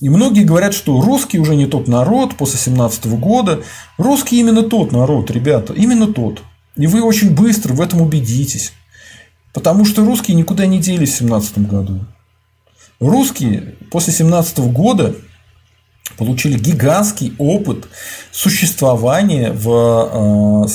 [0.05, 3.62] И многие говорят, что русский уже не тот народ после 17 года.
[3.97, 6.43] Русский именно тот народ, ребята, именно тот.
[6.76, 8.74] И вы очень быстро в этом убедитесь.
[9.55, 12.05] Потому что русские никуда не делись в 17 году.
[13.01, 15.14] Русские после 17 года
[16.18, 17.89] получили гигантский опыт
[18.31, 20.68] существования в, э,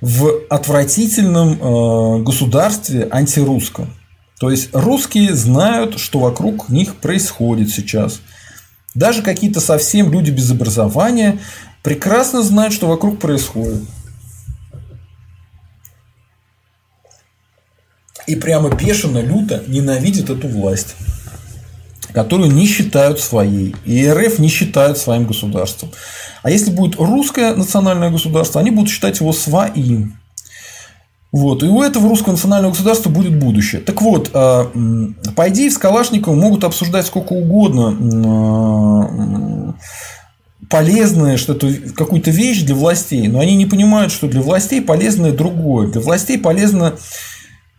[0.00, 3.94] в отвратительном э, государстве антирусском.
[4.40, 8.20] То есть русские знают, что вокруг них происходит сейчас.
[8.94, 11.38] Даже какие-то совсем люди без образования
[11.82, 13.82] прекрасно знают, что вокруг происходит.
[18.26, 20.94] И прямо бешено, люто ненавидят эту власть,
[22.12, 23.74] которую не считают своей.
[23.84, 25.90] И РФ не считают своим государством.
[26.42, 30.18] А если будет русское национальное государство, они будут считать его своим.
[31.32, 31.62] Вот.
[31.62, 33.80] И у этого русского национального государства будет будущее.
[33.80, 34.70] Так вот, а,
[35.34, 37.96] по идее, с Калашниковым могут обсуждать сколько угодно
[38.26, 39.74] а,
[40.68, 45.88] полезное что-то, какую-то вещь для властей, но они не понимают, что для властей полезное другое.
[45.88, 46.94] Для властей полезно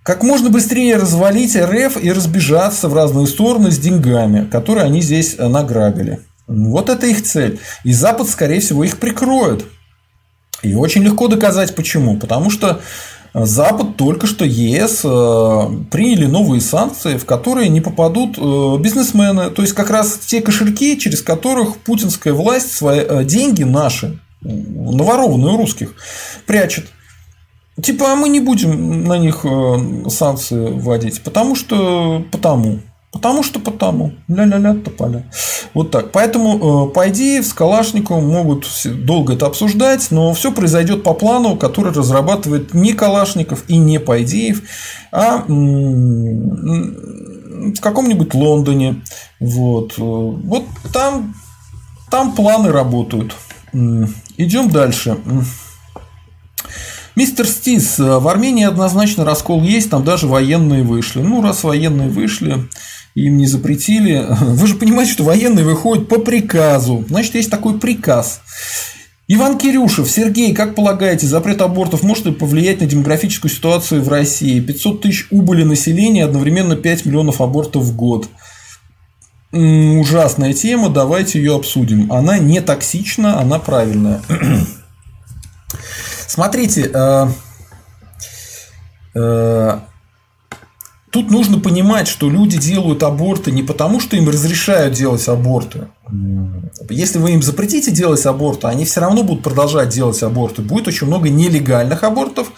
[0.01, 5.37] как можно быстрее развалить РФ и разбежаться в разные стороны с деньгами, которые они здесь
[5.37, 6.19] награбили.
[6.47, 7.59] Вот это их цель.
[7.83, 9.63] И Запад, скорее всего, их прикроет.
[10.61, 12.17] И очень легко доказать почему.
[12.17, 12.81] Потому что
[13.33, 15.07] Запад только что ЕС э,
[15.89, 19.49] приняли новые санкции, в которые не попадут э, бизнесмены.
[19.49, 25.53] То есть, как раз те кошельки, через которых путинская власть свои э, деньги наши, наворованные
[25.53, 25.95] у русских,
[26.45, 26.85] прячет.
[27.81, 29.43] Типа, а мы не будем на них
[30.09, 32.81] санкции вводить, потому что потому.
[33.13, 34.13] Потому что потому.
[34.27, 35.31] Ля-ля-ля, тополя.
[35.75, 36.11] Вот так.
[36.11, 41.55] Поэтому, э, по идее, с Калашниковым могут долго это обсуждать, но все произойдет по плану,
[41.55, 44.63] который разрабатывает не Калашников и не Пайдеев,
[45.11, 49.03] а в каком-нибудь Лондоне.
[49.39, 51.35] Вот, вот там,
[52.09, 53.35] там планы работают.
[54.37, 55.19] Идем дальше.
[57.15, 61.21] Мистер Стис, в Армении однозначно раскол есть, там даже военные вышли.
[61.21, 62.67] Ну, раз военные вышли,
[63.15, 64.25] им не запретили.
[64.41, 67.05] Вы же понимаете, что военные выходят по приказу.
[67.07, 68.41] Значит, есть такой приказ.
[69.27, 74.59] Иван Кирюшев, Сергей, как полагаете, запрет абортов может ли повлиять на демографическую ситуацию в России?
[74.59, 78.27] 500 тысяч убыли населения, одновременно 5 миллионов абортов в год.
[79.53, 82.11] Ужасная тема, давайте ее обсудим.
[82.11, 84.21] Она не токсична, она правильная.
[86.27, 87.27] Смотрите, э,
[89.15, 89.79] э,
[91.13, 95.89] Тут нужно понимать, что люди делают аборты не потому, что им разрешают делать аборты.
[96.89, 100.63] Если вы им запретите делать аборты, они все равно будут продолжать делать аборты.
[100.63, 102.51] Будет очень много нелегальных абортов,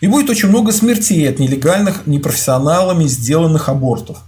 [0.00, 4.18] и будет очень много смертей от нелегальных, непрофессионалами сделанных абортов.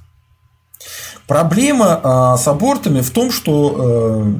[1.26, 4.34] Проблема а, с абортами в том, что э,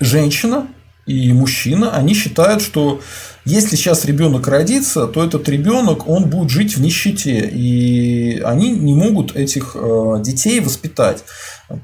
[0.00, 0.66] женщина
[1.06, 3.00] и мужчина, они считают, что
[3.44, 8.94] если сейчас ребенок родится, то этот ребенок, он будет жить в нищете, и они не
[8.94, 11.24] могут этих э, детей воспитать.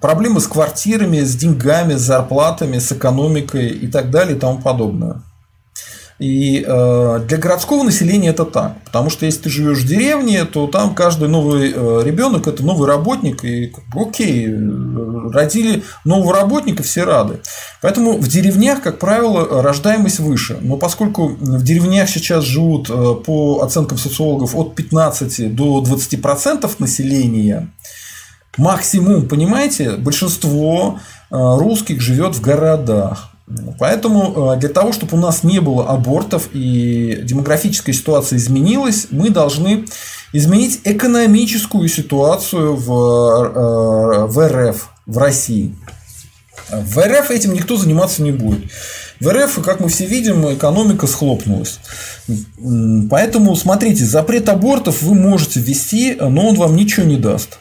[0.00, 5.22] Проблемы с квартирами, с деньгами, с зарплатами, с экономикой и так далее и тому подобное.
[6.18, 8.82] И э, для городского населения это так.
[8.84, 12.88] Потому что если ты живешь в деревне, то там каждый новый э, ребенок это новый
[12.88, 13.44] работник.
[13.44, 14.48] И окей,
[15.32, 17.38] родили нового работника, все рады.
[17.80, 20.58] Поэтому в деревнях, как правило, рождаемость выше.
[20.60, 27.68] Но поскольку в деревнях сейчас живут, э, по оценкам социологов, от 15 до 20% населения,
[28.56, 30.98] максимум, понимаете, большинство
[31.30, 33.37] русских живет в городах.
[33.78, 39.30] Поэтому э, для того, чтобы у нас не было абортов и демографическая ситуация изменилась, мы
[39.30, 39.86] должны
[40.32, 45.74] изменить экономическую ситуацию в, э, в РФ, в России.
[46.70, 48.70] В РФ этим никто заниматься не будет.
[49.20, 51.80] В РФ, как мы все видим, экономика схлопнулась.
[53.10, 57.58] Поэтому, смотрите, запрет абортов вы можете ввести, но он вам ничего не даст.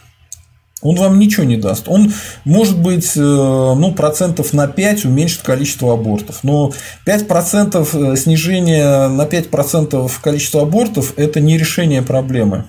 [0.81, 1.87] Он вам ничего не даст.
[1.87, 2.13] Он,
[2.45, 6.43] может быть, э, ну, процентов на 5 уменьшит количество абортов.
[6.43, 6.71] Но
[7.05, 12.65] 5% э, снижения на 5% количества абортов– это не решение проблемы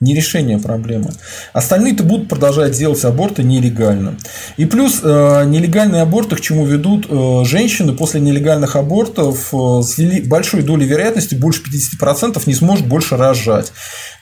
[0.00, 1.10] не решение проблемы.
[1.52, 4.16] Остальные-то будут продолжать делать аборты нелегально.
[4.56, 7.06] И плюс э, нелегальные аборты к чему ведут?
[7.08, 9.98] Э, женщины после нелегальных абортов э, с
[10.28, 13.72] большой долей вероятности, больше 50%, не сможет больше рожать.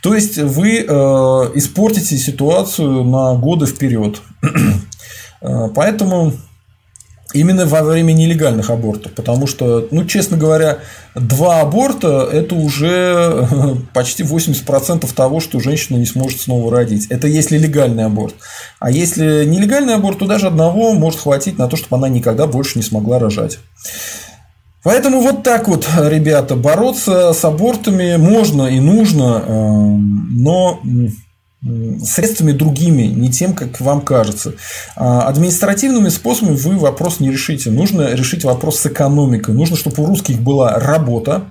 [0.02, 0.80] То есть вы
[1.54, 4.20] испортите ситуацию на годы вперед.
[5.40, 6.32] Поэтому
[7.32, 10.78] Именно во время нелегальных абортов, потому что, ну, честно говоря,
[11.14, 13.46] два аборта– это уже
[13.92, 17.08] почти 80% того, что женщина не сможет снова родить.
[17.10, 18.36] Это если легальный аборт.
[18.78, 22.78] А если нелегальный аборт, то даже одного может хватить на то, чтобы она никогда больше
[22.78, 23.58] не смогла рожать.
[24.86, 30.80] Поэтому вот так вот, ребята, бороться с абортами можно и нужно, эм, но
[32.04, 34.52] средствами другими, не тем, как вам кажется.
[34.94, 37.72] А административными способами вы вопрос не решите.
[37.72, 39.56] Нужно решить вопрос с экономикой.
[39.56, 41.46] Нужно, чтобы у русских была работа,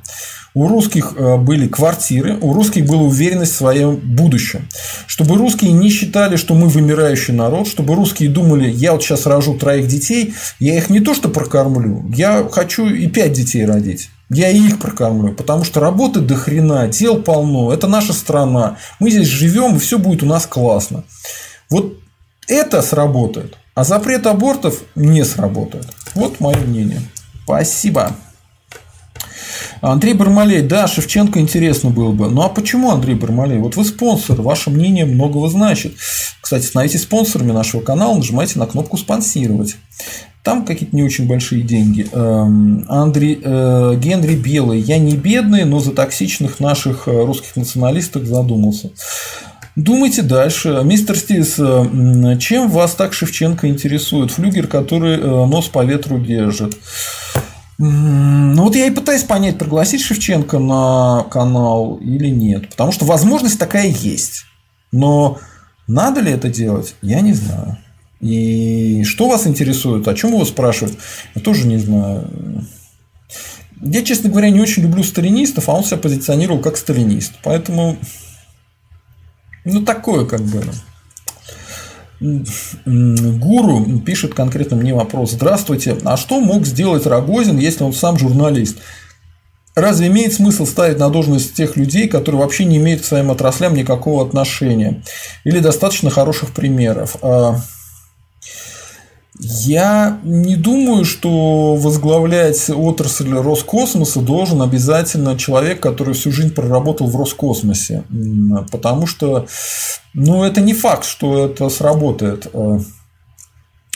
[0.56, 4.68] у русских э, были квартиры, у русских была уверенность в своем будущем.
[5.06, 9.57] Чтобы русские не считали, что мы вымирающий народ, чтобы русские думали, я вот сейчас рожу
[9.57, 14.10] троих детей, я их не то что прокормлю, я хочу и пять детей родить.
[14.30, 19.27] Я их прокормлю, потому что работы до хрена, дел полно, это наша страна, мы здесь
[19.27, 21.03] живем, и все будет у нас классно.
[21.69, 21.99] Вот
[22.48, 25.86] это сработает, а запрет абортов не сработает.
[26.15, 27.02] Вот мое мнение.
[27.44, 28.15] Спасибо.
[29.82, 32.30] Андрей Бармалей, да, Шевченко интересно было бы.
[32.30, 33.60] Ну а почему Андрей Бармалей?
[33.60, 35.94] Вот вы спонсор, ваше мнение многого значит.
[36.42, 39.76] Кстати, становитесь спонсорами нашего канала, нажимайте на кнопку спонсировать.
[40.46, 42.08] Там какие-то не очень большие деньги.
[42.12, 44.80] Эм, Андрей, э, Генри Белый.
[44.80, 48.92] Я не бедный, но за токсичных наших э, русских националистов задумался.
[49.76, 50.82] Думайте дальше.
[50.84, 54.30] Мистер Стис, э, чем вас так Шевченко интересует?
[54.30, 56.78] Флюгер, который нос по ветру держит.
[57.78, 62.70] Ну вот я и пытаюсь понять, пригласить Шевченко на канал или нет.
[62.70, 64.46] Потому что возможность такая есть.
[64.92, 65.40] Но
[65.88, 67.78] надо ли это делать, я не знаю.
[68.22, 70.98] И что вас интересует, о чем его спрашивают,
[71.36, 72.66] я тоже не знаю.
[73.82, 77.34] Я, честно говоря, не очень люблю сталинистов, а он себя позиционировал как сталинист.
[77.44, 77.98] Поэтому,
[79.66, 80.64] ну, такое как бы.
[82.20, 85.32] Гуру пишет конкретно мне вопрос.
[85.32, 88.78] Здравствуйте, а что мог сделать Рогозин, если он сам журналист?
[89.76, 93.74] Разве имеет смысл ставить на должность тех людей, которые вообще не имеют к своим отраслям
[93.74, 95.04] никакого отношения?
[95.44, 97.18] Или достаточно хороших примеров?
[99.40, 107.16] Я не думаю, что возглавлять отрасль Роскосмоса должен обязательно человек, который всю жизнь проработал в
[107.18, 108.03] Роскосмосе.
[108.72, 109.48] Потому что
[110.14, 112.48] ну, это не факт, что это сработает.
[112.53, 112.80] А,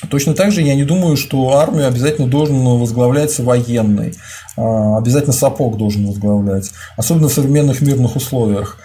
[0.10, 4.16] точно так же я не думаю, что армию обязательно должен возглавлять военный.
[4.58, 6.72] А, обязательно сапог должен возглавлять.
[6.98, 8.78] Особенно в современных мирных условиях.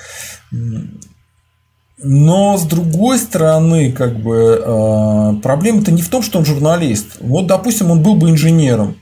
[2.03, 7.19] Но с другой стороны, как бы э, проблема-то не в том, что он журналист.
[7.21, 8.97] Вот, допустим, он был бы инженером.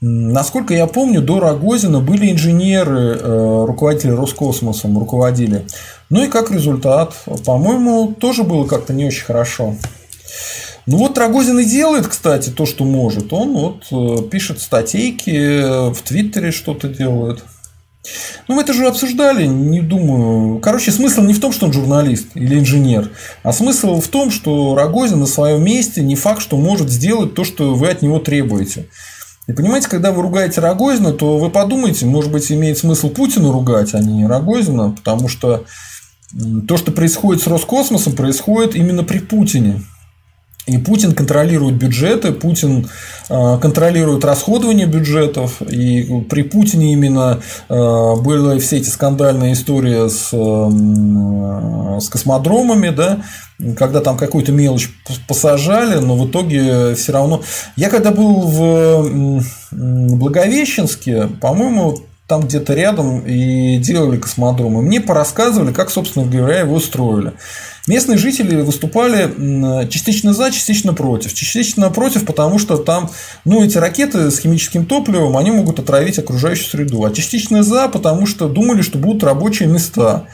[0.00, 5.66] Насколько я помню, до Рогозина были инженеры, э, руководители Роскосмосом, руководили.
[6.08, 7.14] Ну и как результат,
[7.44, 9.74] по-моему, тоже было как-то не очень хорошо.
[10.86, 13.34] Ну вот Рогозин и делает, кстати, то, что может.
[13.34, 17.44] Он вот э, пишет статейки, в Твиттере что-то делает.
[18.46, 20.58] Ну, мы это же обсуждали, не думаю.
[20.60, 23.10] Короче, смысл не в том, что он журналист или инженер,
[23.42, 27.44] а смысл в том, что Рогозин на своем месте не факт, что может сделать то,
[27.44, 28.86] что вы от него требуете.
[29.46, 33.94] И понимаете, когда вы ругаете Рогозина, то вы подумайте, может быть, имеет смысл Путина ругать,
[33.94, 35.64] а не Рогозина, потому что
[36.66, 39.82] то, что происходит с Роскосмосом, происходит именно при Путине.
[40.68, 42.88] И Путин контролирует бюджеты, Путин
[43.30, 45.62] э, контролирует расходование бюджетов.
[45.62, 53.22] И при Путине именно э, были все эти скандальные истории с, э, с космодромами, да,
[53.76, 54.90] когда там какую-то мелочь
[55.26, 57.42] посажали, но в итоге все равно.
[57.76, 59.42] Я когда был в
[59.72, 61.98] Благовещенске, по-моему,
[62.28, 64.82] там где-то рядом и делали космодромы.
[64.82, 67.32] Мне порассказывали, как, собственно говоря, его строили.
[67.86, 71.32] Местные жители выступали частично за, частично против.
[71.32, 73.10] Частично против, потому что там,
[73.46, 77.02] ну, эти ракеты с химическим топливом, они могут отравить окружающую среду.
[77.02, 80.26] А частично за, потому что думали, что будут рабочие места.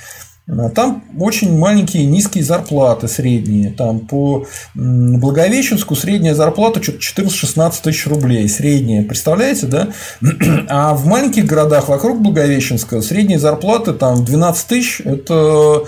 [0.47, 3.71] А там очень маленькие низкие зарплаты средние.
[3.71, 8.49] Там по Благовещенску средняя зарплата что-то 14-16 тысяч рублей.
[8.49, 9.03] Средняя.
[9.05, 9.89] Представляете, да?
[10.69, 15.85] А в маленьких городах вокруг Благовещенска средние зарплаты там 12 тысяч– это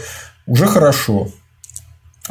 [0.47, 1.29] уже хорошо.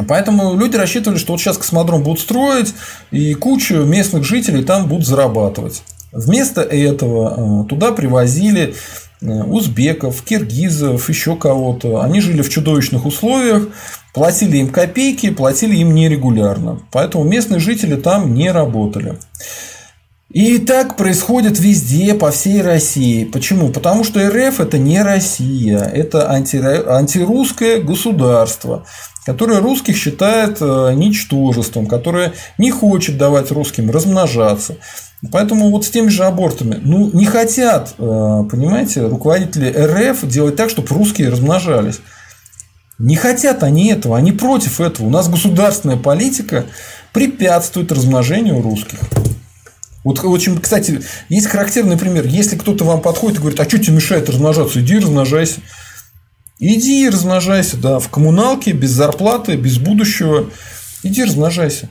[0.07, 2.73] Поэтому люди рассчитывали, что вот сейчас космодром будут строить,
[3.11, 5.83] и кучу местных жителей там будут зарабатывать.
[6.11, 8.75] Вместо этого э, туда привозили
[9.21, 12.01] узбеков, киргизов, еще кого-то.
[12.01, 13.67] Они жили в чудовищных условиях,
[14.13, 16.81] платили им копейки, платили им нерегулярно.
[16.91, 19.17] Поэтому местные жители там не работали.
[20.31, 23.23] И так происходит везде, по всей России.
[23.23, 23.69] Почему?
[23.69, 28.85] Потому что РФ это не Россия, это анти, антирусское государство
[29.25, 34.77] которое русских считает э, ничтожеством, которое не хочет давать русским размножаться.
[35.31, 40.69] Поэтому вот с теми же абортами, ну, не хотят, э, понимаете, руководители РФ делать так,
[40.69, 41.99] чтобы русские размножались.
[42.99, 45.07] Не хотят они этого, они против этого.
[45.07, 46.65] У нас государственная политика
[47.11, 48.99] препятствует размножению русских.
[50.03, 52.27] Вот очень, кстати, есть характерный пример.
[52.27, 55.61] Если кто-то вам подходит и говорит, а что тебе мешает размножаться, иди размножайся.
[56.59, 60.49] Иди размножайся, да, в коммуналке, без зарплаты, без будущего.
[61.03, 61.89] Иди размножайся.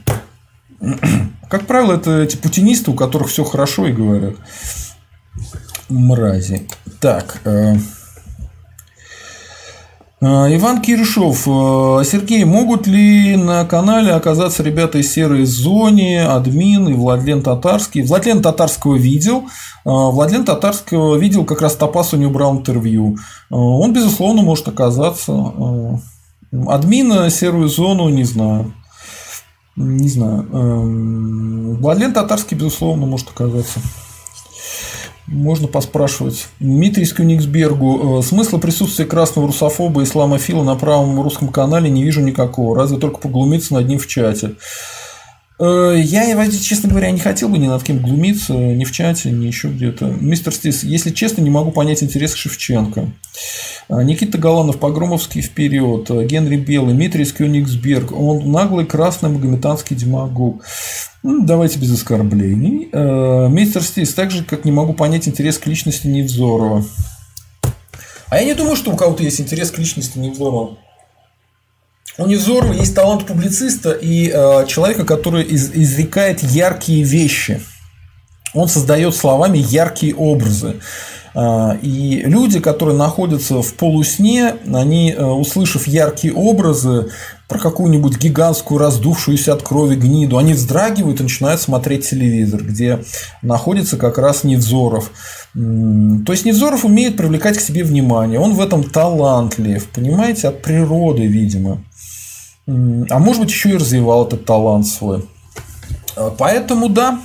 [1.48, 4.34] Как правило, это эти путинисты, у которых все хорошо и говорят.
[5.88, 6.66] Мрази.
[7.00, 7.40] Так.
[7.44, 7.76] Э,
[10.20, 11.46] э, Иван Киршов.
[11.46, 18.02] Э, Сергей, могут ли на канале оказаться ребята из серой зоне, админ и Владлен Татарский?
[18.02, 19.44] Владлен Татарского видел.
[19.84, 23.18] Владлен Татарского видел, как раз Топас у него брал интервью.
[23.50, 26.00] Он, безусловно, может оказаться.
[26.66, 28.72] Админа серую зону не знаю.
[29.76, 30.46] Не знаю.
[31.80, 33.80] Владлен Татарский, безусловно, может оказаться.
[35.26, 36.46] Можно поспрашивать.
[36.60, 38.18] Дмитрий Скюниксбергу.
[38.18, 42.76] Э, смысла присутствия красного русофоба и исламофила на правом русском канале не вижу никакого.
[42.76, 44.56] Разве только поглумиться над ним в чате.
[45.58, 49.46] Э, я, честно говоря, не хотел бы ни над кем глумиться, ни в чате, ни
[49.46, 50.06] еще где-то.
[50.06, 53.08] Мистер Стис, если честно, не могу понять интерес Шевченко.
[53.88, 60.64] Э, Никита Галанов, Погромовский вперед, Генри Белый, Дмитрий Кёнигсберг, он наглый красный магометанский демагог.
[61.22, 62.88] Давайте без оскорблений.
[62.92, 66.84] Э, мистер Стис, так же, как не могу понять интерес к личности Невзорова.
[68.28, 70.78] А я не думаю, что у кого-то есть интерес к личности Невзорова.
[72.16, 77.60] У Невзорова есть талант публициста и э, человека, который из, изрекает яркие вещи.
[78.54, 80.76] Он создает словами яркие образы.
[81.34, 87.08] А, и люди, которые находятся в полусне, они, э, услышав яркие образы
[87.48, 93.00] про какую-нибудь гигантскую раздувшуюся от крови гниду, они вздрагивают и начинают смотреть телевизор, где
[93.42, 95.10] находится как раз Невзоров.
[95.52, 101.26] То есть Невзоров умеет привлекать к себе внимание, он в этом талантлив, понимаете, от природы,
[101.26, 101.82] видимо.
[102.66, 105.28] А может быть, еще и развивал этот талант свой.
[106.16, 107.20] А, поэтому да,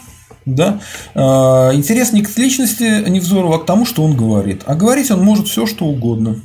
[0.45, 0.81] да.
[1.15, 4.63] А, интерес не к личности Невзорова, а к тому, что он говорит.
[4.65, 6.41] А говорить он может все, что угодно.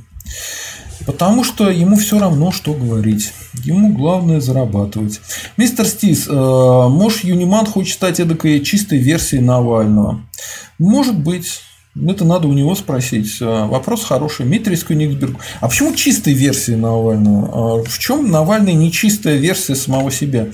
[1.07, 3.33] Потому что ему все равно, что говорить.
[3.65, 5.21] Ему главное зарабатывать.
[5.57, 10.21] Мистер Стис, а, может, Юниман хочет стать эдакой чистой версией Навального?
[10.79, 11.61] Может быть.
[11.97, 13.41] Это надо у него спросить.
[13.41, 14.47] Вопрос хороший.
[14.47, 15.37] Дмитрий Кёнигсберг.
[15.61, 17.85] А почему чистая версия Навального?
[17.85, 20.49] В чем Навальный не чистая версия самого себя?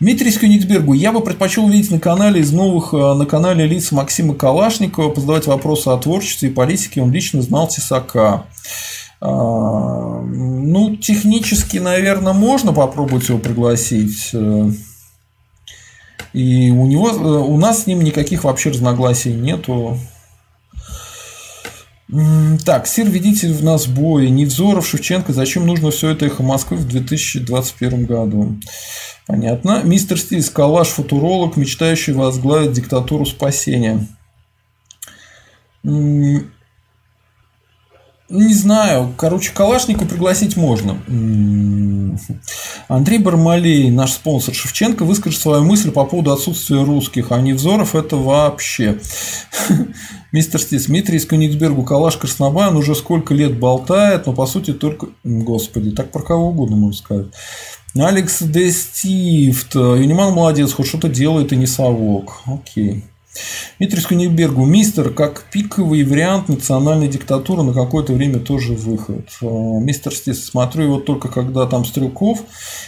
[0.00, 5.18] Дмитрий Кёнигсбергу я бы предпочел увидеть на канале из новых, на канале лиц Максима Калашникова,
[5.18, 7.00] задавать вопросы о творчестве и политике.
[7.00, 8.44] Он лично знал Тесака.
[9.22, 14.34] Ну, технически, наверное, можно попробовать его пригласить.
[16.34, 17.06] И у него,
[17.46, 19.98] у нас с ним никаких вообще разногласий нету.
[22.64, 24.28] Так, Сир, ведите в нас бой.
[24.28, 28.56] Невзоров, Шевченко, зачем нужно все это эхо Москвы в 2021 году?
[29.26, 29.82] Понятно.
[29.84, 34.06] Мистер Стиль, Калаш, футуролог, мечтающий возглавить диктатуру спасения.
[38.34, 39.14] Не знаю.
[39.16, 40.98] Короче, Калашнику пригласить можно.
[42.88, 48.16] Андрей Бармалей, наш спонсор Шевченко, выскажет свою мысль по поводу отсутствия русских, а Невзоров это
[48.16, 48.98] вообще.
[50.32, 55.06] Мистер Стис, Дмитрий из Кёнигсбергу, Калаш Краснобай, уже сколько лет болтает, но по сути только...
[55.22, 57.26] Господи, так про кого угодно можно сказать.
[57.94, 62.42] Алекс Де Стифт, Юниман молодец, хоть что-то делает и не совок.
[62.46, 63.04] Окей.
[63.78, 69.28] Дмитрий Скунибергу, мистер, как пиковый вариант национальной диктатуры на какое-то время тоже выход.
[69.42, 72.40] А, мистер Стис, смотрю его только когда там Стрелков.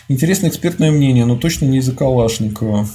[0.09, 2.89] Интересное экспертное мнение, но точно не из-за Калашникова.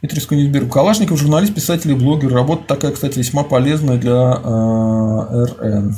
[0.00, 0.70] Дмитрий Скунибергу.
[0.70, 2.32] Калашников журналист, писатель и блогер.
[2.32, 5.96] Работа такая, кстати, весьма полезная для э, РН.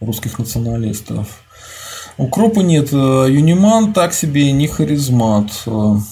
[0.00, 1.42] Русских националистов.
[2.18, 2.92] Укропа нет.
[2.92, 5.50] Юниман так себе не харизмат.
[5.66, 6.02] Но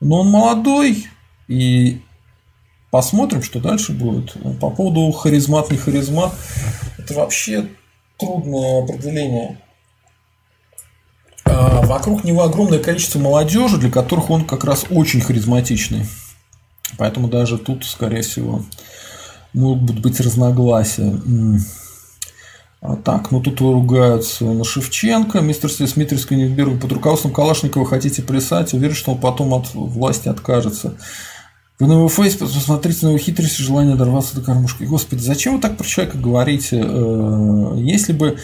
[0.00, 1.06] он молодой,
[1.48, 2.00] и
[2.90, 4.34] посмотрим, что дальше будет.
[4.60, 6.32] По поводу харизмат, не харизмат,
[6.98, 7.68] это вообще
[8.18, 9.60] трудное определение.
[11.44, 16.06] А вокруг него огромное количество молодежи, для которых он как раз очень харизматичный.
[16.98, 18.62] Поэтому даже тут, скорее всего,
[19.52, 21.20] могут быть разногласия.
[22.80, 28.22] А так, ну тут ругаются на Шевченко, мистер Стис, Дмитрий Сканенберг, под руководством Калашникова хотите
[28.22, 30.96] плясать, уверен, что он потом от власти откажется.
[31.78, 34.84] Вы на его фейс посмотрите на его хитрость и желание дорваться до кормушки.
[34.84, 36.82] Господи, зачем вы так про человека говорите?
[36.82, 38.38] Э, если бы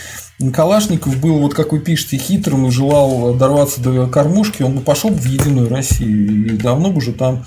[0.53, 5.09] Калашников был, вот как вы пишете, хитрым и желал дорваться до кормушки, он бы пошел
[5.09, 7.47] в Единую Россию и давно бы уже там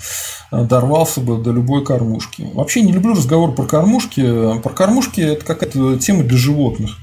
[0.50, 2.48] э, дорвался бы до любой кормушки.
[2.52, 4.58] Вообще не люблю разговор про кормушки.
[4.60, 6.96] Про кормушки это какая-то тема для животных.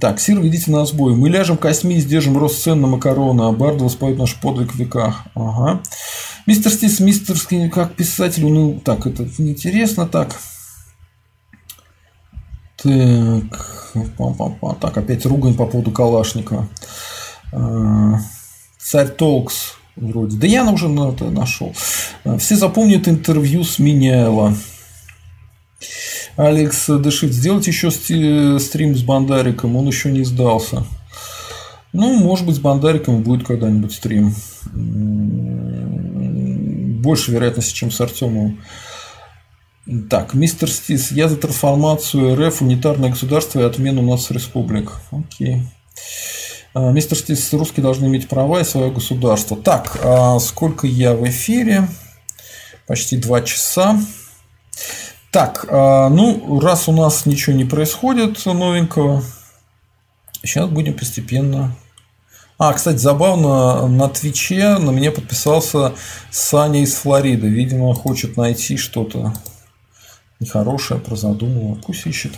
[0.00, 1.14] Так, Сир, ведите на сбой.
[1.14, 5.24] Мы ляжем костьми, сдержим рост цен на макароны, а Бардова споет наш подвиг в веках.
[5.34, 5.80] Ага.
[6.48, 10.34] Мистер Стис, мистерский, как писатель, ну, так, это интересно, так.
[12.82, 14.80] Так, пам -пам -пам.
[14.80, 16.66] так, опять ругань по поводу Калашникова.
[17.52, 18.20] А,
[18.78, 20.38] Царь Толкс вроде.
[20.38, 21.74] Да я уже на это нашел.
[22.24, 24.54] А, все запомнят интервью с Миняйло.
[26.38, 30.86] Алекс Дышит, сделать еще стрим с Бандариком, он еще не сдался.
[31.92, 34.34] Ну, может быть, с Бандариком будет когда-нибудь стрим
[37.08, 38.60] больше вероятности, чем с Артемовым.
[40.10, 44.92] Так, мистер Стис, я за трансформацию РФ, унитарное государство и отмену нас республик.
[45.10, 45.62] Окей.
[46.74, 49.56] А, мистер Стис, русские должны иметь права и свое государство.
[49.56, 51.88] Так, а сколько я в эфире?
[52.86, 53.98] Почти два часа.
[55.30, 59.24] Так, а, ну, раз у нас ничего не происходит новенького,
[60.42, 61.74] сейчас будем постепенно
[62.58, 65.94] а, кстати, забавно, на Твиче на меня подписался
[66.32, 67.46] Саня из Флориды.
[67.46, 69.32] Видимо, хочет найти что-то
[70.40, 71.76] нехорошее про задуманного.
[71.76, 72.32] Пусть ищет.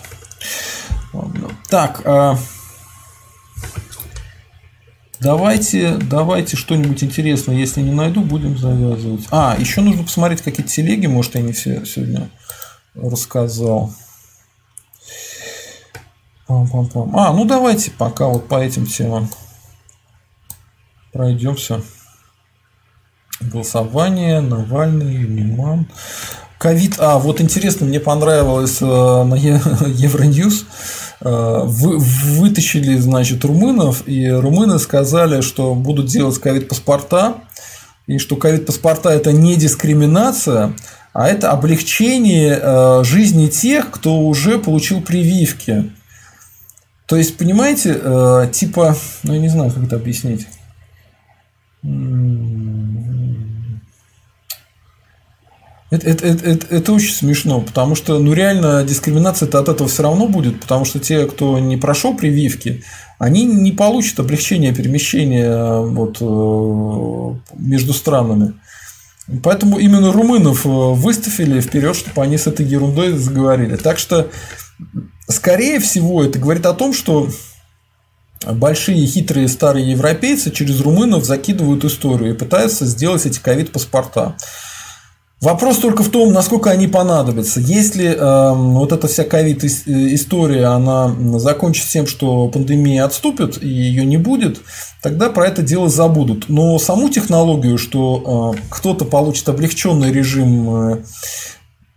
[1.14, 1.48] Ладно.
[1.70, 2.36] Так, а...
[5.20, 7.56] давайте, давайте что-нибудь интересное.
[7.56, 9.26] Если не найду, будем завязывать.
[9.30, 12.28] А, еще нужно посмотреть какие-то телеги, может, я не все сегодня
[12.94, 13.90] рассказал.
[16.46, 17.10] Пам-пам-пам.
[17.14, 19.30] А, ну давайте пока вот по этим темам
[21.12, 21.82] пройдемся.
[23.40, 25.88] Голосование, Навальный, Юниман.
[26.58, 26.96] ковид.
[26.98, 29.34] А, вот интересно, мне понравилось э, на
[29.86, 30.66] Евроньюз.
[31.22, 37.36] Э, вы, вытащили, значит, румынов, и румыны сказали, что будут делать ковид-паспорта,
[38.06, 40.74] и что ковид-паспорта– это не дискриминация,
[41.14, 45.90] а это облегчение э, жизни тех, кто уже получил прививки.
[47.06, 50.46] То есть, понимаете, типа, ну я не знаю, как это объяснить.
[55.90, 60.28] Это, это, это, это очень смешно, потому что, ну, реально, дискриминация от этого все равно
[60.28, 62.84] будет, потому что те, кто не прошел прививки,
[63.18, 68.54] они не получат облегчения перемещения вот, э, между странами.
[69.42, 73.74] Поэтому именно румынов э, выставили вперед, чтобы они с этой ерундой заговорили.
[73.74, 74.30] Так что,
[75.28, 77.28] скорее всего, это говорит о том, что
[78.46, 84.36] большие хитрые старые европейцы через румынов закидывают историю и пытаются сделать эти ковид-паспорта.
[85.40, 87.60] Вопрос только в том, насколько они понадобятся.
[87.60, 94.18] Если э, вот эта вся ковид-история, она закончится тем, что пандемия отступит и ее не
[94.18, 94.60] будет,
[95.02, 96.50] тогда про это дело забудут.
[96.50, 100.96] Но саму технологию, что э, кто-то получит облегченный режим э,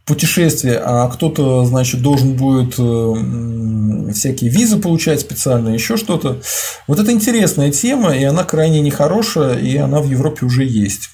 [0.05, 6.41] путешествия, а кто-то, значит, должен будет э, всякие визы получать специально, еще что-то.
[6.87, 11.09] Вот это интересная тема, и она крайне нехорошая, и она в Европе уже есть.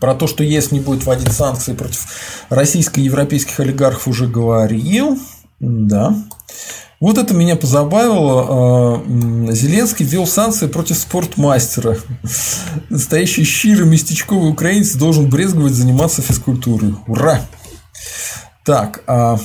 [0.00, 2.06] Про то, что ЕС не будет вводить санкции против
[2.48, 5.18] российско-европейских олигархов, уже говорил.
[5.60, 6.14] Да.
[7.04, 8.46] Вот это меня позабавило.
[8.48, 11.98] А, Зеленский ввел санкции против спортмастера.
[12.88, 16.94] Настоящий щирый местечковый украинец должен брезговать заниматься физкультурой.
[17.06, 17.42] Ура!
[18.64, 19.38] Так, а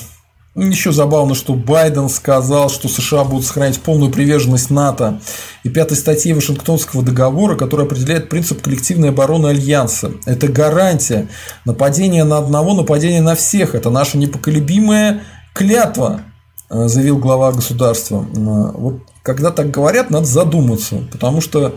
[0.56, 5.20] еще забавно, что Байден сказал, что США будут сохранять полную приверженность НАТО
[5.66, 10.14] и пятой статьи Вашингтонского договора, которая определяет принцип коллективной обороны Альянса.
[10.26, 11.28] Это гарантия.
[11.66, 13.76] Нападение на одного, нападение на всех.
[13.76, 15.24] Это наша непоколебимая
[15.54, 16.22] клятва,
[16.70, 18.26] заявил глава государства.
[18.36, 21.76] Э, вот когда так говорят, надо задуматься, потому что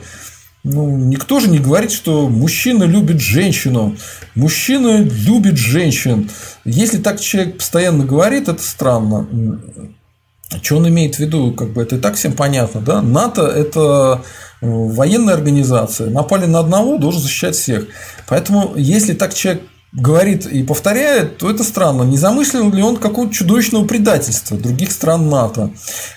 [0.64, 3.96] ну, никто же не говорит, что мужчина любит женщину.
[4.36, 6.30] Мужчина любит женщин.
[6.64, 9.26] Если так человек постоянно говорит, это странно.
[10.62, 11.52] Что он имеет в виду?
[11.52, 13.02] Как бы это и так всем понятно, да?
[13.02, 14.22] НАТО– это
[14.60, 16.10] э, военная организация.
[16.10, 17.86] Напали на одного, должен защищать всех.
[18.28, 19.62] Поэтому, если так человек
[19.92, 22.02] говорит и повторяет, то это странно.
[22.02, 25.70] Не замыслил ли он какого-то чудовищного предательства других стран НАТО?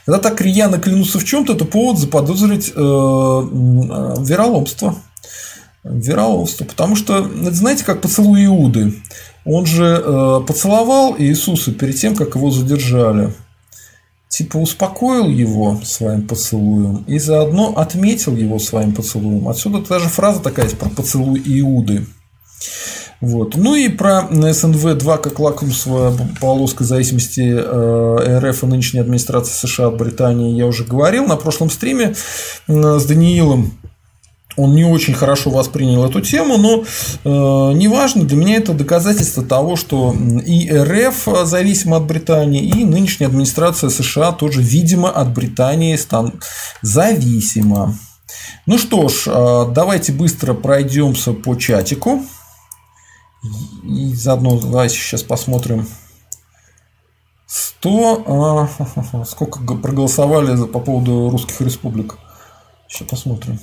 [0.06, 4.96] Когда так рьяно клянутся в чем-то, это повод заподозрить э, э, вероломство.
[5.84, 6.64] Вероломство.
[6.64, 8.94] Потому что, знаете, как поцелуй Иуды.
[9.44, 13.34] Он же э, поцеловал Иисуса перед тем, как его задержали.
[14.30, 19.48] Типа успокоил его своим поцелуем и заодно отметил его своим поцелуем.
[19.48, 22.06] Отсюда даже фраза такая про поцелуй Иуды.
[23.22, 23.56] Вот.
[23.56, 29.98] Ну и про СНВ-2 как лакмусовая полоска зависимости э, РФ и нынешней администрации США от
[29.98, 32.16] Британии я уже говорил на прошлом стриме
[32.68, 33.78] с Даниилом.
[34.58, 39.76] Он не очень хорошо воспринял эту тему, но э, неважно, для меня это доказательство того,
[39.76, 40.16] что
[40.46, 46.40] и РФ зависима от Британии, и нынешняя администрация США тоже, видимо, от Британии стан...
[46.82, 47.98] зависима.
[48.66, 52.24] Ну что ж, э, давайте быстро пройдемся по чатику.
[53.84, 55.88] И заодно давайте сейчас посмотрим
[57.48, 62.18] 100, а, сколько проголосовали по поводу русских республик.
[62.88, 63.60] Сейчас посмотрим.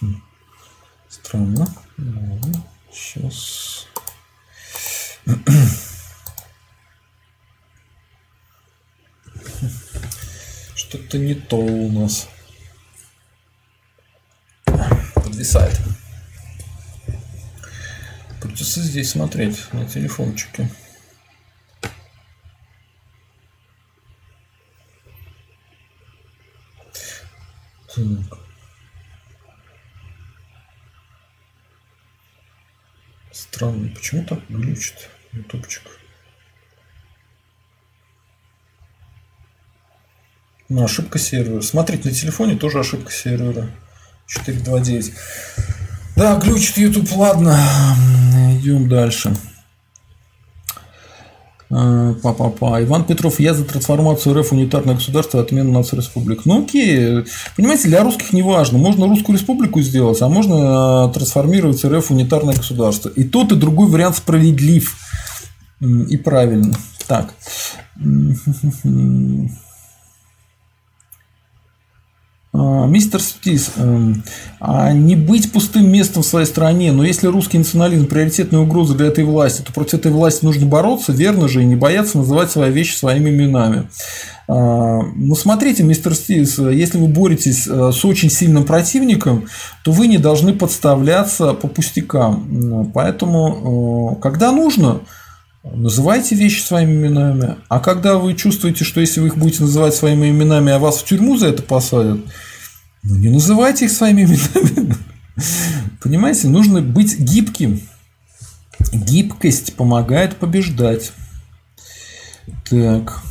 [0.00, 0.22] Хм.
[1.08, 1.66] Странно.
[2.92, 3.86] Сейчас.
[10.74, 12.28] Что-то не то у нас
[15.38, 15.78] подвисает.
[18.40, 20.68] Придется здесь смотреть на телефончике.
[33.32, 35.82] Странно, почему так глючит ютубчик?
[40.68, 41.60] Ну, ошибка сервера.
[41.60, 43.70] Смотреть на телефоне тоже ошибка сервера.
[44.28, 45.12] 429.
[46.16, 47.58] Да, глючит YouTube, ладно.
[48.60, 49.34] Идем дальше.
[51.70, 52.82] А, Па-па-па.
[52.82, 56.44] Иван Петров, я за трансформацию РФ унитарное государство, отмену нацреспублик.
[56.44, 57.24] Ну окей.
[57.56, 58.78] Понимаете, для русских не важно.
[58.78, 63.08] Можно русскую республику сделать, а можно а, трансформировать РФ унитарное государство.
[63.10, 64.96] И тот, и другой вариант справедлив.
[65.80, 66.74] И правильно.
[67.06, 67.34] Так.
[72.50, 74.22] А, мистер Стис, эм,
[74.60, 79.06] а не быть пустым местом в своей стране, но если русский национализм приоритетная угроза для
[79.06, 82.70] этой власти, то против этой власти нужно бороться, верно же, и не бояться называть свои
[82.70, 83.88] вещи своими именами.
[84.48, 89.46] А, ну, смотрите, мистер Стивс, если вы боретесь э, с очень сильным противником,
[89.84, 92.90] то вы не должны подставляться по пустякам.
[92.94, 95.02] Поэтому, э, когда нужно,
[95.64, 97.56] называйте вещи своими именами.
[97.68, 101.04] А когда вы чувствуете, что если вы их будете называть своими именами, а вас в
[101.04, 102.20] тюрьму за это посадят,
[103.02, 104.94] ну, не называйте их своими именами.
[106.00, 107.80] Понимаете, нужно быть гибким.
[108.92, 111.12] Гибкость помогает побеждать.
[112.68, 113.22] Так.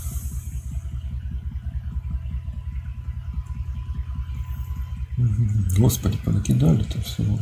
[5.78, 7.40] Господи, понакидали-то всего.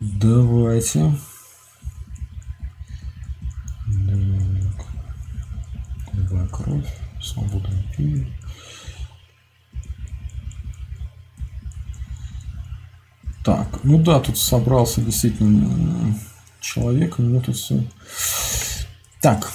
[0.00, 1.14] Давайте.
[3.86, 4.86] Так.
[6.12, 6.86] Голубая кровь.
[7.20, 8.32] Свобода империи.
[13.44, 16.14] Так, ну да, тут собрался действительно
[16.60, 17.82] человек, у него тут все.
[19.20, 19.50] Так.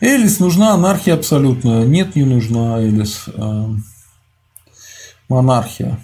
[0.00, 1.84] Элис нужна анархия абсолютно.
[1.84, 3.24] Нет, не нужна Элис.
[3.36, 3.70] А,
[5.28, 5.98] монархия.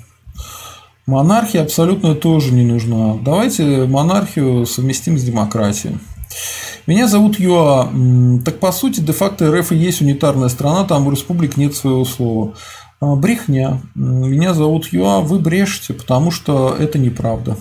[1.07, 3.15] Монархия абсолютно тоже не нужна.
[3.15, 5.99] Давайте монархию совместим с демократией.
[6.87, 7.91] Меня зовут Юа.
[8.45, 12.55] Так по сути, де-факто РФ и есть унитарная страна, там у республик нет своего слова.
[13.05, 13.83] А, брехня.
[13.95, 17.57] Меня зовут Юа, вы брешете, потому что это неправда.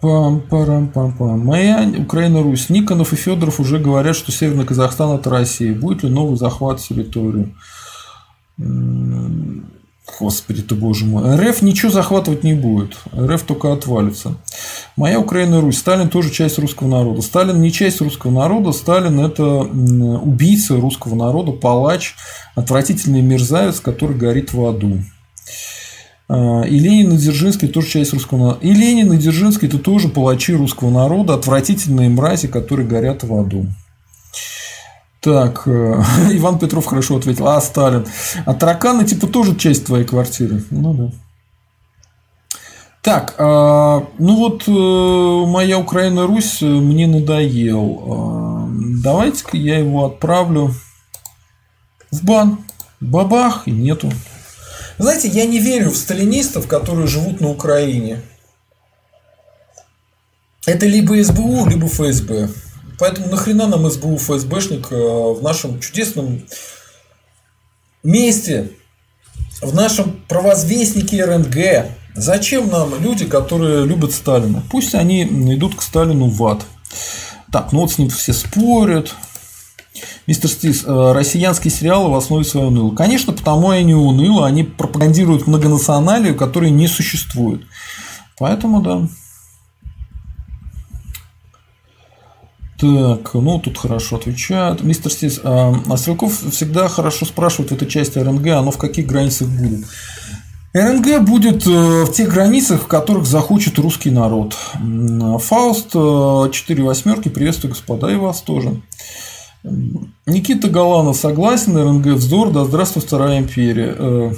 [0.00, 2.70] Пам парам пам пам Моя Украина Русь.
[2.70, 5.74] Никонов и Федоров уже говорят, что Северный Казахстан это Россия.
[5.74, 7.54] Будет ли новый захват территории?
[10.18, 11.36] Господи ты, боже мой.
[11.36, 12.96] РФ ничего захватывать не будет.
[13.14, 14.36] РФ только отвалится.
[14.96, 15.78] Моя Украина Русь.
[15.78, 17.20] Сталин тоже часть русского народа.
[17.20, 18.72] Сталин не часть русского народа.
[18.72, 22.14] Сталин это убийца русского народа, палач,
[22.54, 25.00] отвратительный мерзавец, который горит в аду.
[26.28, 28.58] А, и Ленин и Дзержинский тоже часть русского народа.
[28.62, 33.66] И Ленин и Дзержинский это тоже палачи русского народа, отвратительные мрази, которые горят в аду.
[35.20, 35.70] Так, э,
[36.32, 37.48] Иван Петров хорошо ответил.
[37.48, 38.06] А, Сталин.
[38.44, 40.64] А тараканы типа тоже часть твоей квартиры.
[40.70, 41.10] Ну да.
[43.02, 48.02] Так, а, ну вот э, моя Украина Русь э, мне надоел.
[48.04, 50.74] А, давайте-ка я его отправлю
[52.10, 52.58] в бан.
[53.00, 54.10] Бабах и нету.
[54.98, 58.22] Знаете, я не верю в сталинистов, которые живут на Украине.
[60.66, 62.48] Это либо СБУ, либо ФСБ.
[62.98, 66.42] Поэтому нахрена нам СБУ ФСБшник э, в нашем чудесном
[68.02, 68.70] месте,
[69.60, 71.90] в нашем провозвестнике РНГ?
[72.14, 74.62] Зачем нам люди, которые любят Сталина?
[74.70, 76.64] Пусть они идут к Сталину в ад.
[77.52, 79.14] Так, ну вот с ним все спорят.
[80.26, 82.96] Мистер Стис, э, россиянские сериалы в основе своей унылы.
[82.96, 87.62] Конечно, потому они унылы, они пропагандируют многонационалию, которой не существует.
[88.38, 89.08] Поэтому, да.
[92.78, 94.82] Так, ну тут хорошо отвечают.
[94.82, 99.06] Мистер Стис, а, а Стрелков всегда хорошо спрашивает в этой части РНГ, оно в каких
[99.06, 99.86] границах будет?
[100.74, 104.54] РНГ будет э, в тех границах, в которых захочет русский народ.
[104.74, 108.82] Фауст, 4 э, восьмерки, приветствую, господа, и вас тоже.
[110.26, 113.94] Никита Галанов согласен, РНГ вздор, да здравствует Вторая империя.
[113.98, 114.32] Э,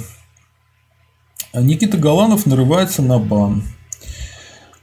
[1.55, 3.63] Никита Галанов нарывается на бан.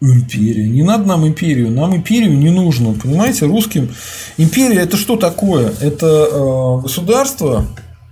[0.01, 0.69] Империя.
[0.69, 1.71] Не надо нам империю.
[1.71, 2.93] Нам империю не нужно.
[2.93, 3.89] Понимаете, русским.
[4.37, 5.73] Империя это что такое?
[5.81, 7.67] Это э, государство,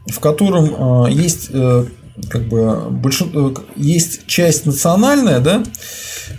[0.07, 1.85] в котором э, есть э,
[2.31, 5.63] как бы большинство, есть часть национальная, да,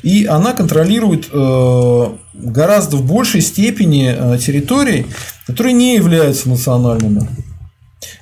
[0.01, 5.05] и она контролирует гораздо в большей степени территорий,
[5.45, 7.27] которые не являются национальными.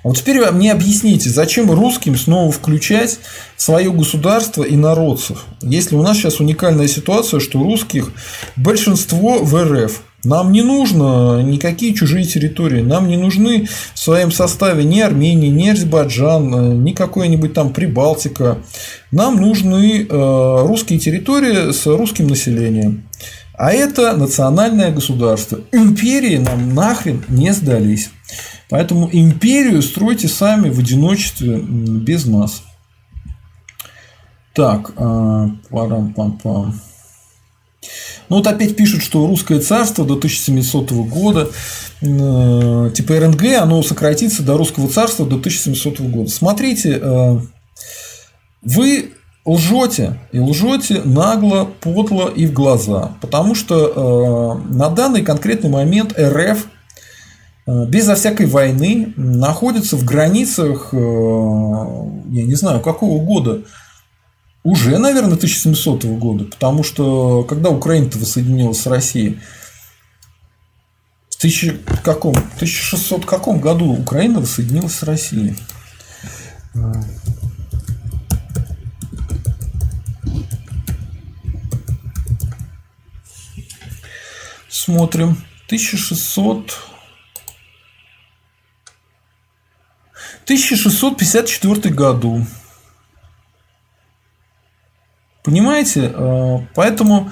[0.04, 3.20] Вот теперь мне объясните, зачем русским снова включать
[3.58, 8.12] свое государство и народцев, если у нас сейчас уникальная ситуация, что русских
[8.56, 10.02] большинство в РФ.
[10.26, 15.68] Нам не нужно никакие чужие территории, нам не нужны в своем составе ни Армения, ни
[15.68, 18.60] Азербайджан, ни какой-нибудь там Прибалтика.
[19.12, 23.04] Нам нужны э, русские территории с русским населением.
[23.56, 25.60] А это национальное государство.
[25.74, 28.10] Империи нам нахрен не сдались.
[28.70, 32.64] Поэтому империю стройте сами в одиночестве без нас.
[34.54, 36.74] Так, а, парам-пам-пам.
[38.30, 41.50] Ну вот опять пишут, что русское царство до 1700 года,
[42.02, 46.30] э, типа РНГ, оно сократится до русского царства до 1700 года.
[46.30, 47.40] Смотрите, э,
[48.62, 49.12] вы
[49.46, 53.12] лжете, и лжете нагло, подло и в глаза.
[53.22, 56.68] Потому что э, на данный конкретный момент РФ
[57.66, 63.64] безо всякой войны находится в границах, э, я не знаю, какого года,
[64.64, 69.40] уже, наверное, 1700 года, потому что когда Украина-то воссоединилась с Россией,
[71.30, 75.56] в тысячи, каком, 1600 каком году Украина воссоединилась с Россией?
[84.70, 85.38] Смотрим.
[85.68, 86.93] 1600...
[90.44, 92.46] 1654 году.
[95.44, 96.12] Понимаете?
[96.14, 97.32] Э, поэтому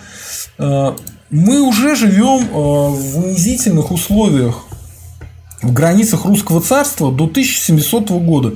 [0.57, 0.95] э,
[1.29, 4.65] мы уже живем э, в унизительных условиях
[5.61, 8.53] в границах русского царства до 1700 года.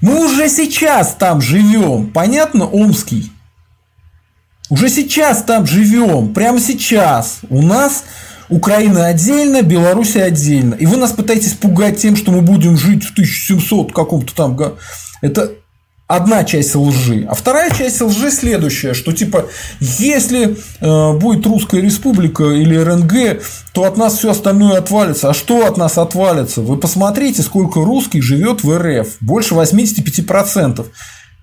[0.00, 2.10] Мы уже сейчас там живем.
[2.12, 3.32] Понятно, Омский?
[4.70, 6.32] Уже сейчас там живем.
[6.32, 7.40] Прямо сейчас.
[7.50, 8.04] У нас
[8.54, 10.74] Украина отдельно, Беларусь отдельно.
[10.74, 14.56] И вы нас пытаетесь пугать тем, что мы будем жить в 1700 каком-то там...
[15.22, 15.50] Это
[16.06, 17.26] одна часть лжи.
[17.28, 19.46] А вторая часть лжи следующая, что типа,
[19.80, 25.30] если э, будет Русская Республика или РНГ, то от нас все остальное отвалится.
[25.30, 26.60] А что от нас отвалится?
[26.60, 29.16] Вы посмотрите, сколько русских живет в РФ.
[29.20, 30.86] Больше 85%.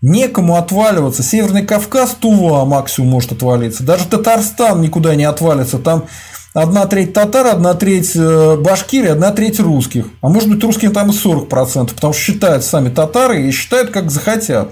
[0.01, 1.23] Некому отваливаться.
[1.23, 3.83] Северный Кавказ, Тува максимум может отвалиться.
[3.83, 5.77] Даже Татарстан никуда не отвалится.
[5.77, 6.05] Там
[6.53, 10.07] одна треть татар, одна треть э, башкирии, одна треть русских.
[10.21, 14.11] А может быть, русские там и 40%, потому что считают сами татары и считают, как
[14.11, 14.71] захотят.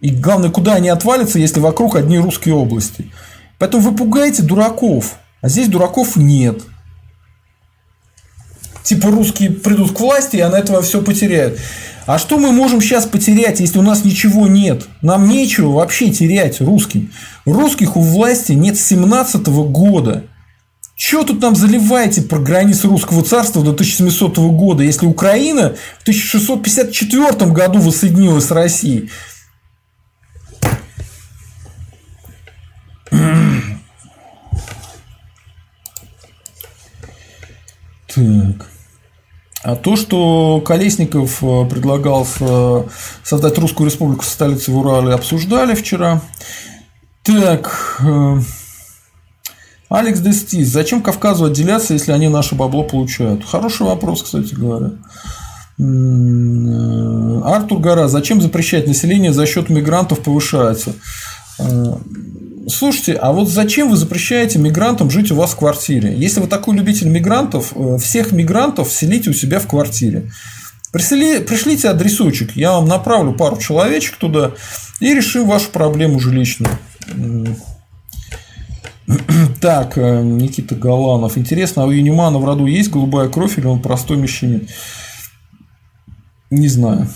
[0.00, 3.10] И главное, куда они отвалятся, если вокруг одни русские области.
[3.58, 5.14] Поэтому вы пугаете дураков.
[5.40, 6.62] А здесь дураков нет.
[8.82, 11.58] Типа русские придут к власти, и она этого все потеряют.
[12.06, 14.86] А что мы можем сейчас потерять, если у нас ничего нет?
[15.02, 17.12] Нам нечего вообще терять русским.
[17.44, 20.24] Русских у власти нет с 17 года.
[20.96, 27.50] Чего тут нам заливаете про границы русского царства до 1700 года, если Украина в 1654
[27.50, 29.10] году воссоединилась с Россией?
[38.14, 38.71] Так.
[39.62, 42.82] А то, что Колесников э, предлагал э,
[43.22, 46.20] создать Русскую Республику со столицей в Урале, обсуждали вчера.
[47.22, 48.40] Так, э,
[49.88, 50.68] Алекс Дестис.
[50.68, 53.44] Зачем Кавказу отделяться, если они наше бабло получают?
[53.44, 54.92] Хороший вопрос, кстати говоря.
[57.44, 58.08] Артур Гора.
[58.08, 60.94] Зачем запрещать население за счет мигрантов повышается?
[62.68, 66.14] Слушайте, а вот зачем вы запрещаете мигрантам жить у вас в квартире?
[66.16, 70.30] Если вы такой любитель мигрантов, э, всех мигрантов селите у себя в квартире.
[70.92, 74.52] Присели, пришлите адресочек, я вам направлю пару человечек туда
[75.00, 76.78] и решим вашу проблему жилищную.
[79.60, 81.36] Так, э, Никита Галанов.
[81.36, 84.68] Интересно, а у Юнимана в роду есть голубая кровь или он простой мещанин?
[86.50, 87.08] Не знаю.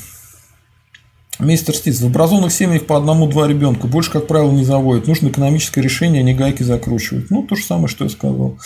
[1.39, 5.07] Мистер Стиц, в образованных семьях по одному-два ребенка больше, как правило, не заводят.
[5.07, 7.31] Нужно экономическое решение, а не гайки закручивать.
[7.31, 8.59] Ну, то же самое, что я сказал.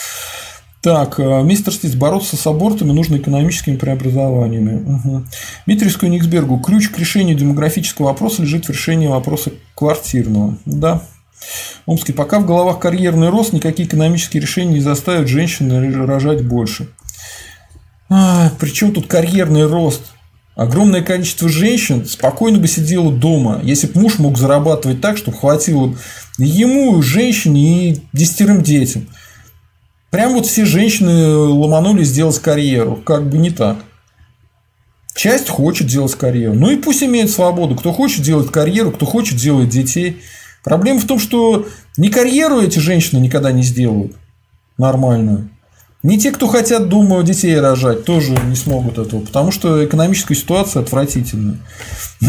[0.80, 4.96] Так, э, мистер Стиц, бороться с абортами нужно экономическими преобразованиями.
[4.96, 5.24] Угу.
[5.66, 10.56] Дмитрию Скуниксбергу, ключ к решению демографического вопроса лежит в решении вопроса квартирного.
[10.64, 11.02] Да.
[11.84, 16.88] Омский, пока в головах карьерный рост, никакие экономические решения не заставят женщин рожать больше.
[18.08, 20.02] А, причем тут карьерный рост?
[20.60, 25.96] Огромное количество женщин спокойно бы сидело дома, если бы муж мог зарабатывать так, чтобы хватило
[26.36, 29.08] ему, женщине и десятерым детям.
[30.10, 32.96] Прям вот все женщины ломанули сделать карьеру.
[32.96, 33.78] Как бы не так.
[35.14, 36.52] Часть хочет делать карьеру.
[36.52, 37.74] Ну и пусть имеет свободу.
[37.74, 40.20] Кто хочет делать карьеру, кто хочет делать детей.
[40.62, 41.66] Проблема в том, что
[41.96, 44.14] не карьеру эти женщины никогда не сделают
[44.76, 45.48] нормальную.
[46.02, 50.82] Не те, кто хотят, думаю, детей рожать, тоже не смогут этого, потому что экономическая ситуация
[50.82, 51.58] отвратительная.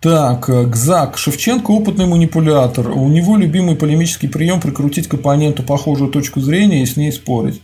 [0.00, 1.16] Так, Гзак.
[1.16, 2.90] Шевченко опытный манипулятор.
[2.90, 7.62] У него любимый полемический прием прикрутить к оппоненту похожую точку зрения и с ней спорить.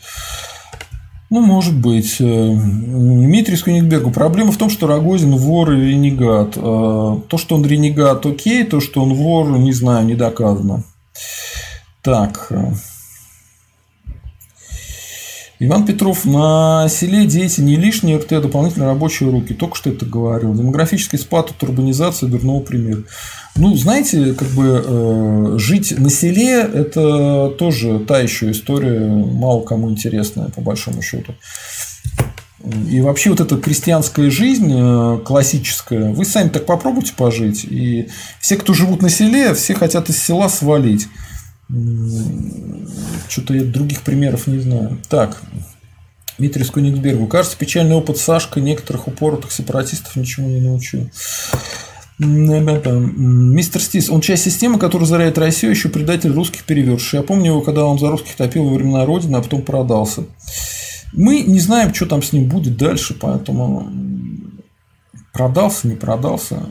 [1.28, 2.16] Ну, может быть.
[2.18, 4.10] Дмитрий Скунигбергу.
[4.10, 6.54] Проблема в том, что Рогозин вор и ренегат.
[6.54, 8.64] То, что он ренегат, окей.
[8.64, 10.84] То, что он вор, не знаю, не доказано.
[12.00, 12.50] Так.
[15.62, 19.52] Иван Петров, на селе дети не лишние РТ, а дополнительные рабочие руки.
[19.52, 20.54] Только что это говорил.
[20.54, 23.02] Демографический спад от урбанизации дурного примера.
[23.56, 29.90] Ну, знаете, как бы э, жить на селе– это тоже та еще история, мало кому
[29.90, 31.34] интересная, по большому счету.
[32.90, 37.64] И вообще вот эта крестьянская жизнь э, классическая, вы сами так попробуйте пожить.
[37.64, 38.08] И
[38.40, 41.06] все, кто живут на селе, все хотят из села свалить.
[43.28, 44.98] Что-то я других примеров не знаю.
[45.08, 45.40] Так,
[46.38, 47.26] Дмитрий Скуниксбергу.
[47.26, 51.10] Кажется, печальный опыт Сашка некоторых упоротых сепаратистов ничего не научил.
[52.18, 57.18] Мистер Стис, он часть системы, которая заряет Россию, еще предатель русских переверший.
[57.18, 60.24] Я помню его, когда он за русских топил во времена Родины, а потом продался.
[61.12, 63.90] Мы не знаем, что там с ним будет дальше, поэтому
[65.32, 66.62] продался, не продался.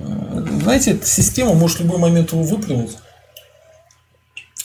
[0.61, 2.97] Знаете, эта система может в любой момент его выплюнуть.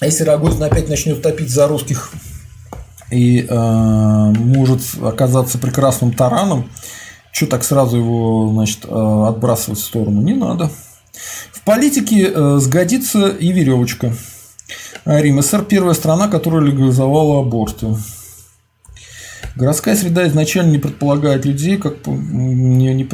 [0.00, 2.12] А если Рогозин опять начнет топить за русских
[3.10, 6.70] и э, может оказаться прекрасным тараном,
[7.32, 10.20] что так сразу его значит, э, отбрасывать в сторону?
[10.20, 10.70] Не надо.
[11.52, 14.14] В политике э, сгодится и веревочка.
[15.04, 17.88] Рим СССР– первая страна, которая легализовала аборты.
[19.54, 23.08] Городская среда изначально не предполагает людей, как не, не,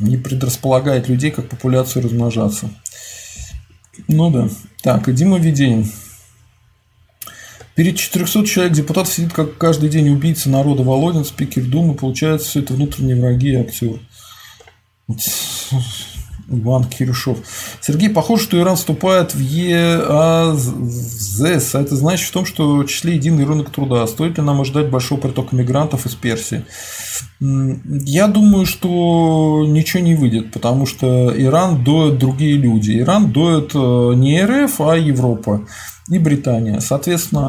[0.00, 2.70] не предрасполагает людей, как популяцию размножаться.
[4.08, 4.48] Ну да.
[4.82, 5.90] Так, и Дима Веденин.
[7.74, 12.60] Перед 400 человек депутатов сидит как каждый день убийца народа Володин, спикер Думы, получается, все
[12.60, 14.00] это внутренние враги и актер.
[16.48, 17.38] Иван Кирюшов.
[17.80, 20.64] Сергей, похоже, что Иран вступает в ЕАЗС,
[21.74, 24.06] а это значит в том, что в числе единый рынок труда.
[24.06, 26.64] Стоит ли нам ожидать большого притока мигрантов из Персии?
[27.40, 32.98] Я думаю, что ничего не выйдет, потому что Иран доят другие люди.
[32.98, 35.66] Иран доят э, не РФ, а Европа
[36.10, 36.80] и Британия.
[36.80, 37.48] Соответственно,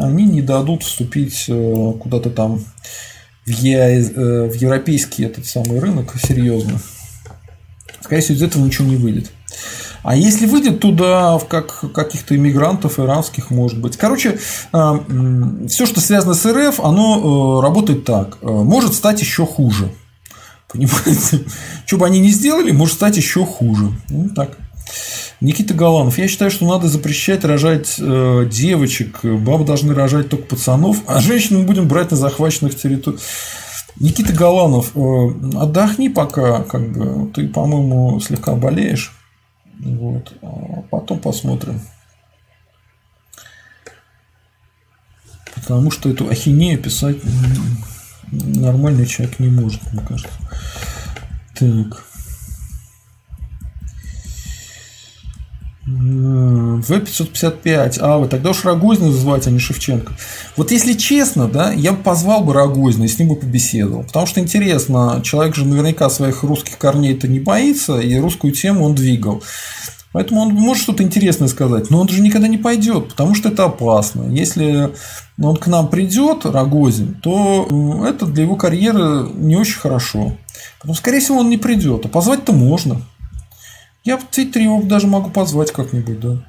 [0.00, 2.60] они не дадут вступить э, куда-то там
[3.44, 4.02] в, е...
[4.14, 6.80] Э, в европейский этот самый рынок серьезно.
[8.00, 9.30] Скорее всего, из этого ничего не выйдет.
[10.02, 13.96] А если выйдет туда в как каких-то иммигрантов иранских, может быть.
[13.96, 14.38] Короче,
[14.72, 14.98] э,
[15.68, 18.40] все, что связано с РФ, оно работает так.
[18.42, 19.90] Может стать еще хуже.
[20.68, 21.44] Понимаете?
[21.86, 23.90] Что бы они ни сделали, может стать еще хуже.
[24.10, 24.56] Ну, так.
[25.40, 29.20] Никита Галанов, я считаю, что надо запрещать рожать э, девочек.
[29.22, 33.20] Бабы должны рожать только пацанов, а женщин мы будем брать на захваченных территориях.
[34.00, 39.12] Никита Галанов, э, отдохни пока, как бы ты, по-моему, слегка болеешь.
[39.80, 40.32] Вот.
[40.42, 41.80] А потом посмотрим.
[45.54, 47.18] Потому что эту ахинею писать
[48.30, 50.32] нормальный человек не может, мне кажется.
[51.54, 52.07] Так.
[55.88, 57.98] В-555.
[58.00, 60.12] А, вы тогда уж Рогозина называть, а не Шевченко.
[60.56, 64.04] Вот если честно, да, я бы позвал бы Рогозина и с ним бы побеседовал.
[64.04, 68.94] Потому что интересно, человек же наверняка своих русских корней-то не боится, и русскую тему он
[68.94, 69.42] двигал.
[70.12, 73.64] Поэтому он может что-то интересное сказать, но он же никогда не пойдет, потому что это
[73.64, 74.22] опасно.
[74.30, 74.90] Если
[75.40, 77.68] он к нам придет, Рогозин, то
[78.06, 80.34] это для его карьеры не очень хорошо.
[80.80, 82.06] Потому, скорее всего, он не придет.
[82.06, 83.02] А позвать-то можно.
[84.08, 86.42] Я в Твиттере его даже могу позвать как-нибудь, да.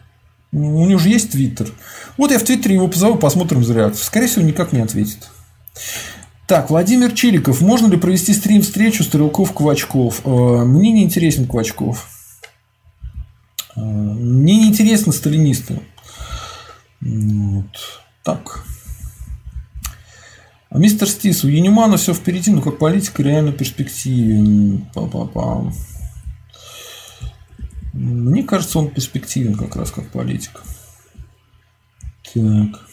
[0.54, 1.70] У него же есть Твиттер.
[2.16, 4.06] Вот я в Твиттере его позову, посмотрим за реакцию.
[4.06, 5.28] Скорее всего, никак не ответит.
[6.48, 7.60] Так, Владимир Чириков.
[7.60, 10.22] Можно ли провести стрим-встречу Стрелков-Квачков?
[10.24, 12.08] Э, мне не интересен Квачков.
[13.76, 15.82] Э, мне не интересны сталинисты.
[17.02, 17.66] Вот.
[18.24, 18.64] Так.
[20.70, 24.80] А мистер Стис, у Юнимана все впереди, но как политика реально перспективе.
[24.94, 25.74] Па-па-па.
[27.94, 30.62] Мне кажется, он перспективен как раз как политик.
[32.34, 32.90] Так.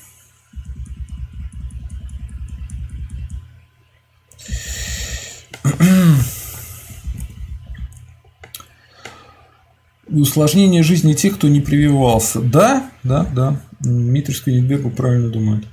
[10.09, 12.41] усложнение жизни тех, кто не прививался.
[12.41, 13.61] Да, да, да.
[13.81, 15.65] Дмитрий Сканибергу правильно думает.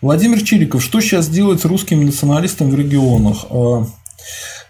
[0.00, 0.82] Владимир Чириков.
[0.82, 3.46] Что сейчас делать с русскими националистами в регионах?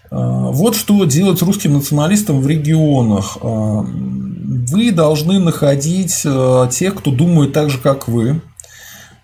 [0.09, 3.37] А, вот что делать русским националистам в регионах.
[3.41, 8.41] А, вы должны находить а, тех, кто думает так же, как вы,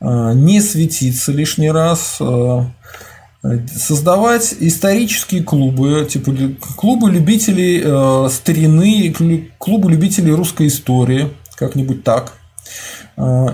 [0.01, 2.19] не светиться лишний раз,
[3.73, 6.33] создавать исторические клубы, типа
[6.75, 9.15] клубы любителей старины,
[9.57, 12.33] клубы любителей русской истории, как-нибудь так–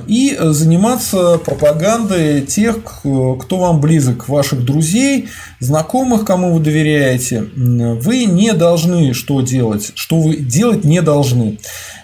[0.07, 5.27] и заниматься пропагандой тех, кто вам близок, ваших друзей,
[5.59, 7.45] знакомых, кому вы доверяете.
[7.55, 11.59] Вы не должны что делать, что вы делать не должны.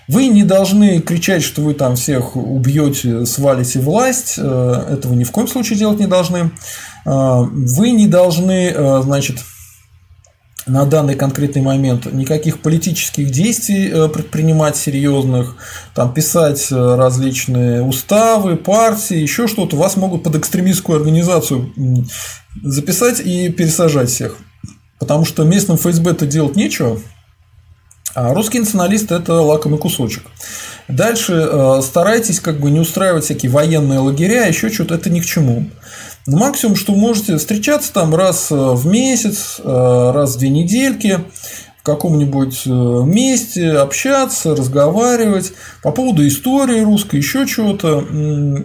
[0.07, 4.35] Вы не должны кричать, что вы там всех убьете, свалите власть.
[4.37, 6.51] Э, этого ни в коем случае делать не должны.
[7.05, 9.37] А, вы не должны, э, значит,
[10.67, 15.55] на данный конкретный момент никаких политических действий э, предпринимать серьезных,
[15.93, 21.71] там писать э, различные уставы, партии, еще что-то, вас могут под экстремистскую организацию
[22.63, 24.37] записать и пересажать всех.
[24.99, 26.99] Потому что местным ФСБ-то делать нечего,
[28.15, 30.23] А русский националист– это лакомый кусочек.
[30.87, 35.25] Дальше э, старайтесь как бы не устраивать всякие военные лагеря, еще что-то, это ни к
[35.25, 35.69] чему.
[36.27, 41.19] Максимум, что можете встречаться там раз э, в месяц, э, раз в две недельки,
[41.77, 45.53] в каком-нибудь месте, общаться, разговаривать
[45.83, 47.99] по поводу истории русской, еще чего-то,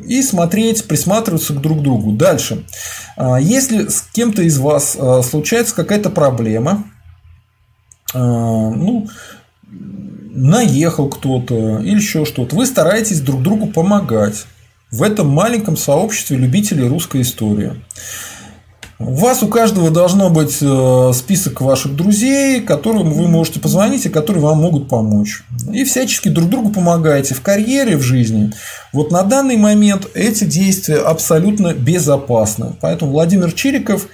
[0.06, 2.12] и смотреть, присматриваться к друг другу.
[2.12, 2.64] Дальше.
[3.40, 4.96] Если с кем-то из вас
[5.28, 6.84] случается какая-то проблема,
[8.14, 9.06] ну,
[10.30, 14.46] наехал кто-то или еще что-то, вы стараетесь друг другу помогать
[14.90, 17.72] в этом маленьком сообществе любителей русской истории.
[18.98, 24.10] У вас у каждого должно быть э, список ваших друзей, которым вы можете позвонить и
[24.10, 25.42] которые вам могут помочь.
[25.72, 28.52] И всячески друг другу помогаете в карьере, в жизни.
[28.92, 32.74] Вот на данный момент эти действия абсолютно безопасны.
[32.82, 34.06] Поэтому Владимир Чириков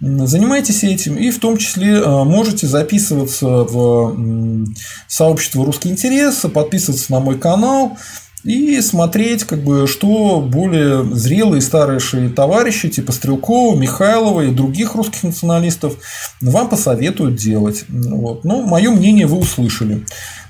[0.00, 4.14] Занимайтесь этим и в том числе э, можете записываться в
[5.06, 7.96] сообщество «Русский интерес», подписываться на мой канал
[8.44, 15.22] и смотреть, как бы, что более зрелые старейшие товарищи типа Стрелкова, Михайлова и других русских
[15.22, 15.96] националистов
[16.40, 17.84] вам посоветуют делать.
[17.88, 18.44] Вот.
[18.44, 20.04] Но мое мнение вы услышали.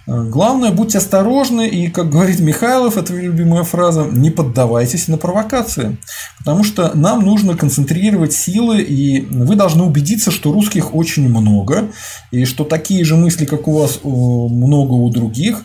[0.06, 5.96] Главное, будьте осторожны и, как говорит Михайлов, это любимая фраза, не поддавайтесь на провокации.
[6.38, 11.88] Потому что нам нужно концентрировать силы, и вы должны убедиться, что русских очень много,
[12.32, 15.64] и что такие же мысли, как у вас, много у других.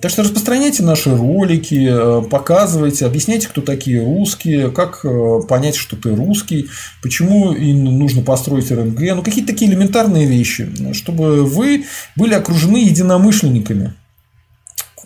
[0.00, 5.96] Так что распространяйте наши ролики, э, показывайте, объясняйте, кто такие русские, как э, понять, что
[5.96, 6.68] ты русский,
[7.02, 13.94] почему нужно построить РНГ, ну какие-то такие элементарные вещи, чтобы вы были окружены единомышленниками.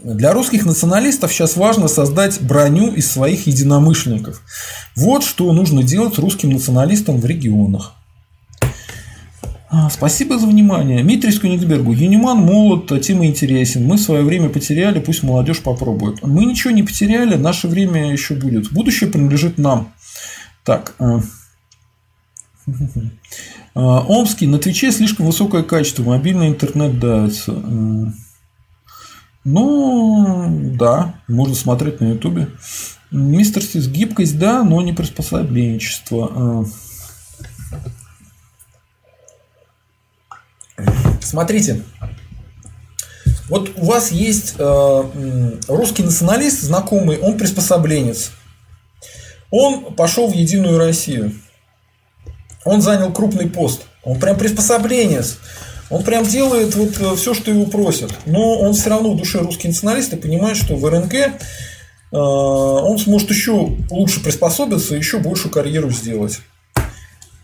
[0.03, 4.43] Для русских националистов сейчас важно создать броню из своих единомышленников.
[4.97, 7.95] Вот что нужно делать русским националистам в регионах.
[9.75, 11.03] А, спасибо за внимание.
[11.03, 11.95] Митрис Кёнигсбергу.
[11.95, 13.87] Юниман молод, а тема интересен.
[13.87, 16.23] Мы свое время потеряли, пусть молодежь попробует.
[16.23, 18.71] Мы ничего не потеряли, наше время еще будет.
[18.71, 19.95] Будущее принадлежит нам.
[20.63, 20.95] Так.
[20.99, 21.23] А.
[23.75, 24.47] Омский.
[24.47, 26.03] На Твиче слишком высокое качество.
[26.03, 27.53] Мобильный интернет давится.
[29.45, 32.49] Ну, да, можно смотреть на Ютубе.
[33.11, 36.67] Мистер Стис, гибкость, да, но не приспособленчество.
[41.21, 41.83] Смотрите,
[43.49, 45.03] вот у вас есть э,
[45.69, 48.31] русский националист, знакомый, он приспособленец.
[49.51, 51.35] Он пошел в Единую Россию.
[52.65, 53.83] Он занял крупный пост.
[54.05, 55.39] Он прям приспособленец.
[55.91, 58.15] Он прям делает вот э, все, что его просят.
[58.25, 61.31] Но он все равно в душе русский националист и понимает, что в РНГ э,
[62.17, 66.41] он сможет еще лучше приспособиться, еще большую карьеру сделать.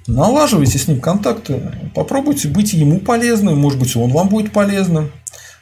[0.09, 5.13] Налаживайте с ним контакты, попробуйте быть ему полезным, может быть, он вам будет полезным.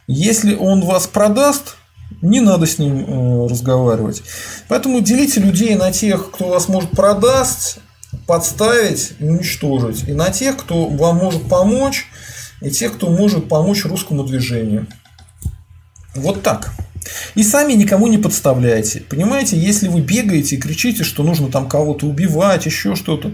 [0.07, 1.75] Если он вас продаст,
[2.23, 4.23] не надо с ним э, разговаривать.
[4.69, 7.79] Поэтому делите людей на тех, кто вас может продаст,
[8.29, 12.07] подставить уничтожить, и на тех, кто вам может помочь,
[12.61, 14.87] и тех, кто может помочь русскому движению.
[16.15, 16.73] Вот так.
[17.35, 19.01] И сами никому не подставляйте.
[19.01, 23.33] Понимаете, если вы бегаете и кричите, что нужно там кого-то убивать, еще что-то,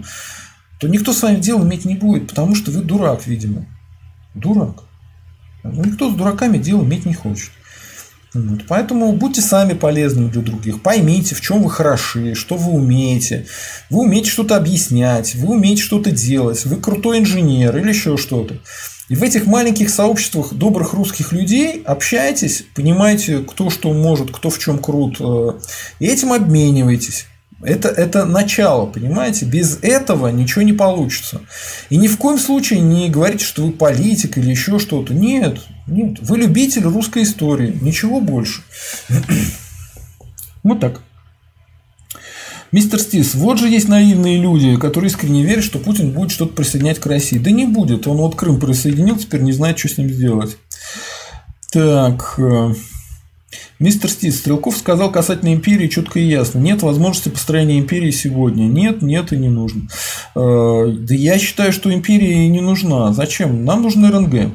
[0.83, 3.67] то никто с вами дело иметь не будет, потому что вы дурак, видимо.
[4.35, 4.83] Дурак.
[5.63, 7.53] Ну, никто с дураками дело иметь не хочет.
[8.35, 8.63] Вот.
[8.67, 10.83] Поэтому будьте сами полезными для других.
[10.83, 13.47] Поймите, в чем вы хороши, что вы умеете.
[13.91, 18.59] Вы умеете что-то объяснять, вы умеете что-то делать, вы крутой инженер или еще что-то.
[19.09, 24.59] И в этих маленьких сообществах добрых русских людей общайтесь, понимаете, кто что может, кто в
[24.59, 25.53] чем крут, э,
[26.01, 27.27] и этим обменивайтесь.
[27.63, 29.47] Это, это начало, понимаете?
[29.47, 31.43] Без этого ничего не получится.
[31.91, 35.15] И ни в коем случае не говорите, что вы политик или еще что-то.
[35.15, 36.19] Нет, нет.
[36.21, 37.79] Вы любитель русской истории.
[37.81, 38.63] Ничего больше.
[40.65, 41.03] Вот так.
[42.73, 46.99] Мистер Стис, вот же есть наивные люди, которые искренне верят, что Путин будет что-то присоединять
[46.99, 47.39] к России.
[47.39, 48.07] Да не будет.
[48.07, 50.57] Он вот Крым присоединил, теперь не знает, что с ним сделать.
[51.71, 52.39] Так.
[53.79, 56.59] Мистер Стив Стрелков сказал касательно империи четко и ясно.
[56.59, 58.65] Нет возможности построения империи сегодня.
[58.65, 59.89] Нет, нет и не нужно.
[60.35, 63.13] Э, да я считаю, что империя не нужна.
[63.13, 63.65] Зачем?
[63.65, 64.53] Нам нужен РНГ.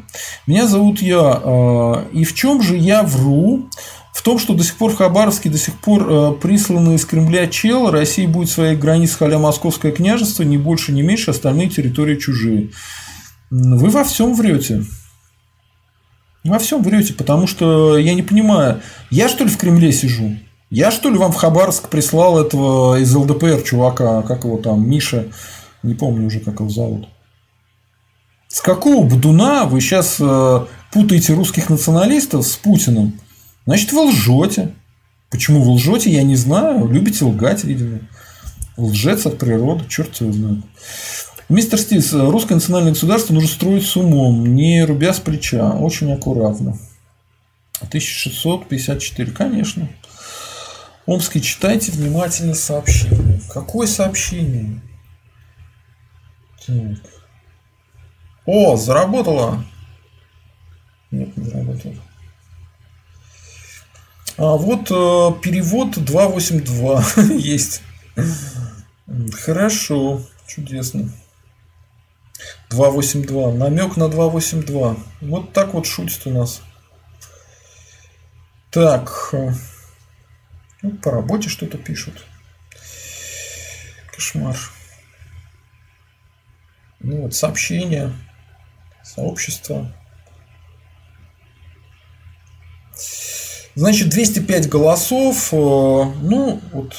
[0.48, 1.42] Меня зовут я.
[1.43, 3.69] Э, и в чем же я вру?
[4.14, 7.48] В том, что до сих пор в Хабаровске до сих пор э, присланы из Кремля
[7.48, 12.72] чел, Россия будет своей границ халя Московское княжество, не больше, не меньше, остальные территории чужие.
[13.51, 14.84] Вы во всем врете.
[16.48, 20.38] Во всем врете, потому что я не понимаю, я что ли в Кремле сижу?
[20.69, 25.27] Я что ли вам в Хабаровск прислал этого из ЛДПР чувака, как его там, Миша,
[25.84, 27.09] не помню уже, как его зовут.
[28.48, 33.19] С какого бдуна вы сейчас э, путаете русских националистов с Путиным,
[33.66, 34.74] значит, вы лжете.
[35.30, 36.88] Почему вы лжете, я не знаю.
[36.88, 38.00] Любите лгать, видимо.
[38.77, 40.64] Лжец от природы, черт его знает.
[41.50, 46.77] Мистер Стис, русское национальное государство нужно строить с умом, не рубя с плеча, очень аккуратно.
[47.80, 49.88] 1654, конечно.
[51.06, 53.40] Омский, читайте внимательно сообщение.
[53.50, 54.82] Какое сообщение?
[56.66, 56.98] Так.
[58.45, 59.64] О, заработала.
[61.11, 61.95] Нет, не заработала.
[64.35, 67.06] А вот э, перевод 282
[67.38, 67.84] есть.
[69.45, 71.09] Хорошо, чудесно.
[72.70, 73.54] 282.
[73.54, 74.98] Намек на 282.
[75.22, 76.62] Вот так вот шутит у нас.
[78.72, 79.34] Так.
[80.82, 82.26] Ну, по работе что-то пишут.
[84.14, 84.58] Кошмар.
[87.00, 88.12] Ну вот, сообщения,
[89.04, 89.94] сообщество.
[93.76, 95.54] Значит, 205 голосов.
[95.54, 96.96] Э, ну, вот,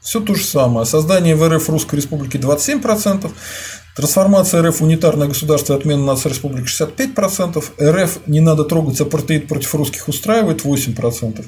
[0.00, 0.84] все то же самое.
[0.84, 3.32] Создание в РФ Русской Республики 27%,
[4.00, 10.08] трансформация РФ унитарное государство отмена нации республики 65%, РФ не надо трогать, апартеид против русских
[10.08, 11.44] устраивает 8%.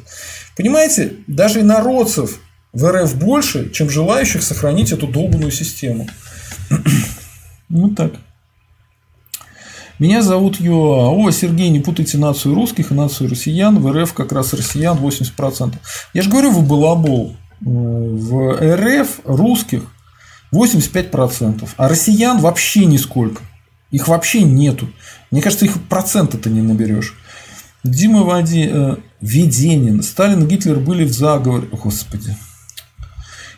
[0.55, 2.41] Понимаете, даже и народцев
[2.75, 6.09] в РФ больше, чем желающих сохранить эту долбанную систему.
[7.71, 8.13] Вот так.
[9.99, 11.09] Меня зовут Йоа.
[11.09, 13.79] О, Сергей, не путайте нацию русских и нацию россиян.
[13.79, 15.73] В РФ как раз россиян 80%.
[16.13, 17.35] Я же говорю, вы балабол.
[17.63, 19.85] В РФ русских
[20.53, 23.43] 85%, а россиян вообще нисколько.
[23.91, 24.89] Их вообще нету.
[25.31, 27.15] Мне кажется, их процента-то не наберешь.
[27.85, 30.03] Дима Вади, э, Веденин.
[30.03, 31.69] Сталин и Гитлер были в заговоре.
[31.73, 32.37] Господи.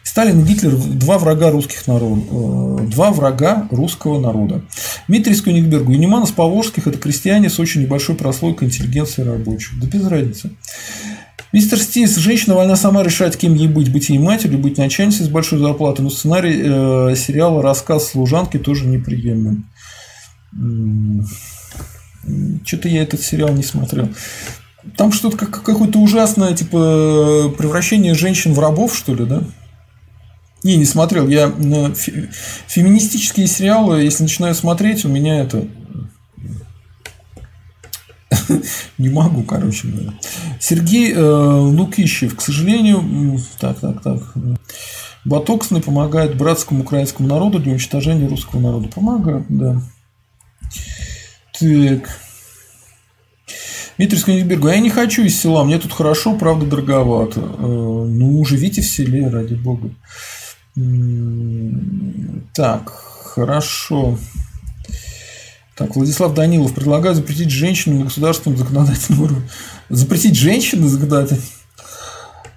[0.03, 4.63] Сталин и Гитлер– два врага русских народов, э, два врага русского народа.
[5.09, 5.93] Дмитрий из Кёнигберга.
[5.93, 9.79] Юниман из Поволжских– это крестьяне с очень небольшой прослойкой интеллигенции рабочих.
[9.81, 10.53] Да без разницы.
[11.55, 15.29] Мистер Стис, женщина вольна сама решать, кем ей быть, быть ей матерью, быть начальницей с
[15.29, 19.71] большой зарплатой, но сценарий э, сериала «Рассказ служанки» тоже неприемлем.
[22.65, 24.09] Что-то я этот сериал не смотрел.
[24.97, 29.45] Там что-то как, какое-то ужасное, типа, превращение женщин в рабов, что ли, да?
[30.65, 31.29] Не, не смотрел.
[31.29, 31.95] Я э,
[32.67, 35.69] феминистические сериалы, если начинаю смотреть, у меня это
[38.99, 40.15] не могу, короче говоря.
[40.61, 44.23] Сергей э, Лукищев, к сожалению, так, так, так.
[45.25, 48.89] Ботоксный помогает братскому украинскому народу для уничтожения русского народа.
[48.89, 49.81] Помогает, да.
[51.59, 52.21] Так.
[53.97, 57.41] Дмитрий Сканибергу, я не хочу из села, мне тут хорошо, правда, дороговато.
[57.41, 59.91] Э, ну, живите в селе, ради бога.
[62.55, 64.19] Так, хорошо.
[65.77, 69.49] Так, Владислав Данилов предлагает запретить женщину на государственном законодательном уровне.
[69.89, 71.43] Запретить женщин на законодательном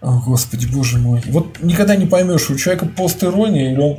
[0.01, 1.23] о, Господи, боже мой.
[1.25, 3.97] Вот никогда не поймешь, у человека постирония или он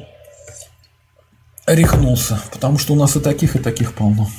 [1.67, 4.31] рехнулся, потому что у нас и таких, и таких полно.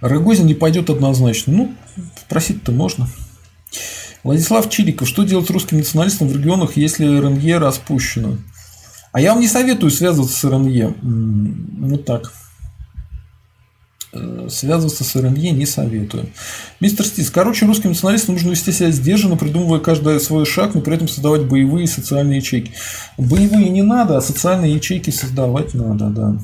[0.00, 1.52] Рогозин не пойдет однозначно.
[1.52, 1.74] Ну,
[2.20, 3.08] спросить-то можно.
[4.24, 5.08] Владислав Чириков.
[5.08, 8.38] Что делать русским националистам в регионах, если РНЕ распущено?
[9.12, 10.94] А я вам не советую связываться с РНЕ.
[11.02, 12.32] Вот так.
[14.14, 16.28] Э, связываться с РНЕ не советую.
[16.80, 17.30] Мистер Стис.
[17.30, 21.42] Короче, русским националистам нужно вести себя сдержанно, придумывая каждый свой шаг, но при этом создавать
[21.42, 22.72] боевые социальные ячейки.
[23.18, 26.38] Боевые не надо, а социальные ячейки создавать надо, да.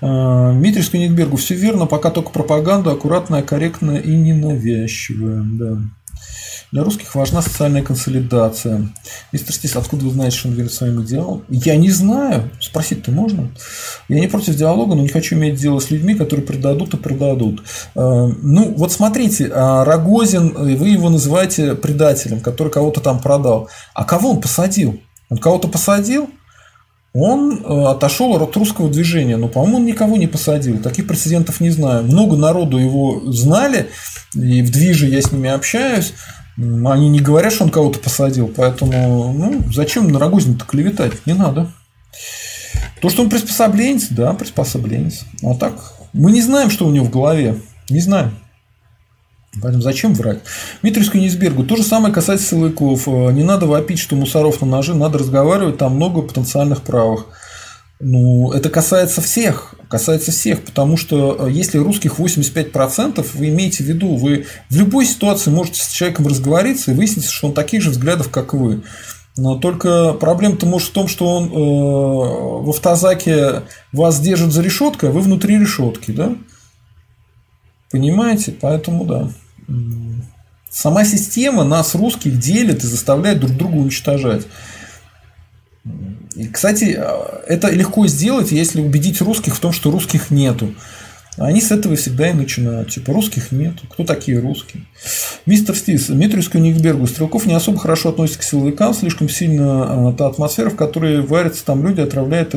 [0.00, 1.36] Э, Дмитрий Скунигбергу.
[1.36, 5.42] Все верно, пока только пропаганда аккуратная, корректная и ненавязчивая.
[5.44, 5.78] Да.
[6.70, 8.90] Для русских важна социальная консолидация.
[9.32, 11.44] Мистер Стис, откуда вы знаете, что он верит своим идеалам?
[11.48, 12.50] Я не знаю.
[12.60, 13.50] Спросить-то можно.
[14.08, 17.62] Я не против диалога, но не хочу иметь дело с людьми, которые предадут и предадут.
[17.94, 23.70] Э, ну, вот смотрите, а Рогозин, вы его называете предателем, который кого-то там продал.
[23.94, 25.00] А кого он посадил?
[25.30, 26.28] Он кого-то посадил?
[27.14, 30.78] Он э, отошел от русского движения, но, по-моему, он никого не посадил.
[30.82, 32.04] Таких прецедентов не знаю.
[32.04, 33.88] Много народу его знали,
[34.34, 36.12] и в движе я с ними общаюсь.
[36.58, 41.24] Они не говорят, что он кого-то посадил, поэтому ну, зачем на Рогозина-то клеветать?
[41.24, 41.72] Не надо.
[43.00, 45.24] То, что он приспособленец, да, приспособленец.
[45.44, 45.74] А так,
[46.12, 47.60] мы не знаем, что у него в голове.
[47.90, 48.32] Не знаем.
[49.62, 50.40] Поэтому зачем врать?
[50.82, 51.64] Дмитрий Скунисбергу.
[51.64, 53.06] То же самое касается силовиков.
[53.06, 57.26] Не надо вопить, что мусоров на ножи, надо разговаривать, там много потенциальных правых.
[58.00, 63.88] Ну, это касается всех, касается всех, потому что э, если русских 85%, вы имеете в
[63.88, 67.90] виду, вы в любой ситуации можете с человеком разговориться и выяснить, что он таких же
[67.90, 68.84] взглядов, как вы.
[69.36, 73.62] Но только проблема-то может в том, что он э, в автозаке
[73.92, 76.36] вас держит за решеткой, а вы внутри решетки, да?
[77.90, 78.52] Понимаете?
[78.52, 79.30] Поэтому да.
[80.70, 84.46] Сама система нас, русских, делит и заставляет друг друга уничтожать.
[86.38, 86.96] И, кстати,
[87.48, 90.72] это легко сделать, если убедить русских в том, что русских нету.
[91.36, 92.90] Они с этого всегда и начинают.
[92.90, 93.88] Типа, русских нету.
[93.90, 94.84] Кто такие русские?
[95.46, 97.08] Мистер Стис, Дмитрию Кёнигсбергу.
[97.08, 98.94] Стрелков не особо хорошо относится к силовикам.
[98.94, 102.54] Слишком сильно а, та атмосфера, в которой варятся там люди, отравляет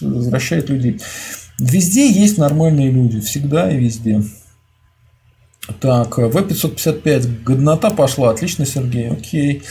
[0.00, 1.00] возвращает людей.
[1.58, 3.20] Везде есть нормальные люди.
[3.20, 4.22] Всегда и везде.
[5.80, 9.62] Так, В-555, годнота пошла, отлично, Сергей, окей.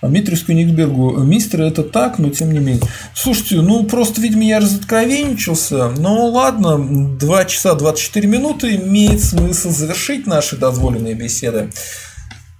[0.00, 2.82] Дмитрию Кёнигсбергу, мистер, это так, но тем не менее.
[3.14, 6.78] Слушайте, ну просто, видимо, я разоткровенничался, но ладно,
[7.18, 11.70] 2 часа 24 минуты имеет смысл завершить наши дозволенные беседы.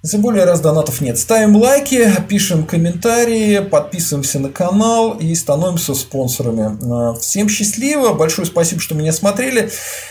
[0.03, 1.19] Тем более, раз донатов нет.
[1.19, 6.75] Ставим лайки, пишем комментарии, подписываемся на канал и становимся спонсорами.
[6.91, 9.69] А, всем счастливо, большое спасибо, что меня смотрели.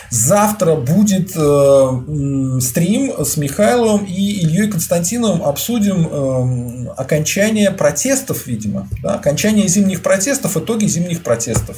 [0.09, 5.43] Завтра будет э, стрим с Михайловым и Ильей Константиновым.
[5.43, 8.87] Обсудим э, окончание протестов, видимо.
[9.03, 9.15] Да?
[9.15, 11.75] Окончание зимних протестов, итоги зимних протестов.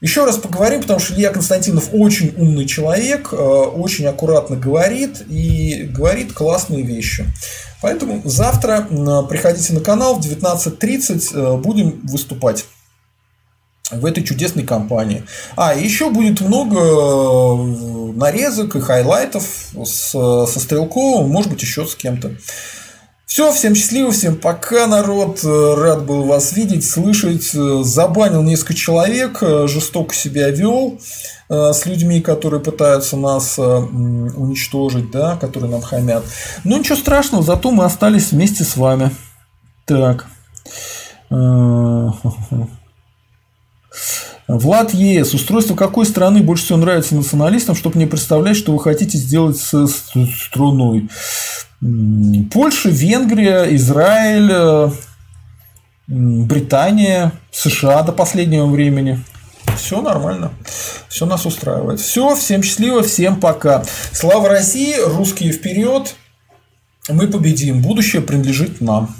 [0.00, 5.90] Еще раз поговорим, потому что Илья Константинов очень умный человек, э, очень аккуратно говорит и
[5.92, 7.26] говорит классные вещи.
[7.82, 8.86] Поэтому завтра
[9.28, 12.66] приходите на канал в 19.30 э, будем выступать
[13.90, 15.24] в этой чудесной компании.
[15.56, 19.44] А, еще будет много э, нарезок и highlight ов
[19.84, 22.36] с, со Стрелковым, может быть, еще с кем-то.
[23.28, 25.40] Все, всем счастливо, всем пока, народ.
[25.44, 27.50] Рад был вас видеть, слышать.
[27.84, 30.98] Забанил несколько человек, жестоко себя вел
[31.50, 36.24] э, с людьми, которые пытаются нас э, уничтожить, да, которые нам хамят.
[36.64, 39.10] Но ничего страшного, зато мы остались вместе с вами.
[39.84, 40.24] Так.
[41.30, 41.34] Э,
[44.48, 45.34] Влад ЕС.
[45.34, 49.86] Устройство какой страны больше всего нравится националистам, чтобы не представлять, что вы хотите сделать с
[49.86, 51.10] страной?
[51.80, 54.90] Польша, Венгрия, Израиль, э,
[56.08, 59.22] Британия, США до последнего времени.
[59.76, 60.50] Все нормально.
[61.08, 62.00] Все нас устраивает.
[62.00, 63.84] Все, всем счастливо, всем пока.
[64.12, 66.16] Слава России, русские вперед.
[67.08, 67.80] Мы победим.
[67.80, 69.14] Будущее принадлежит нам.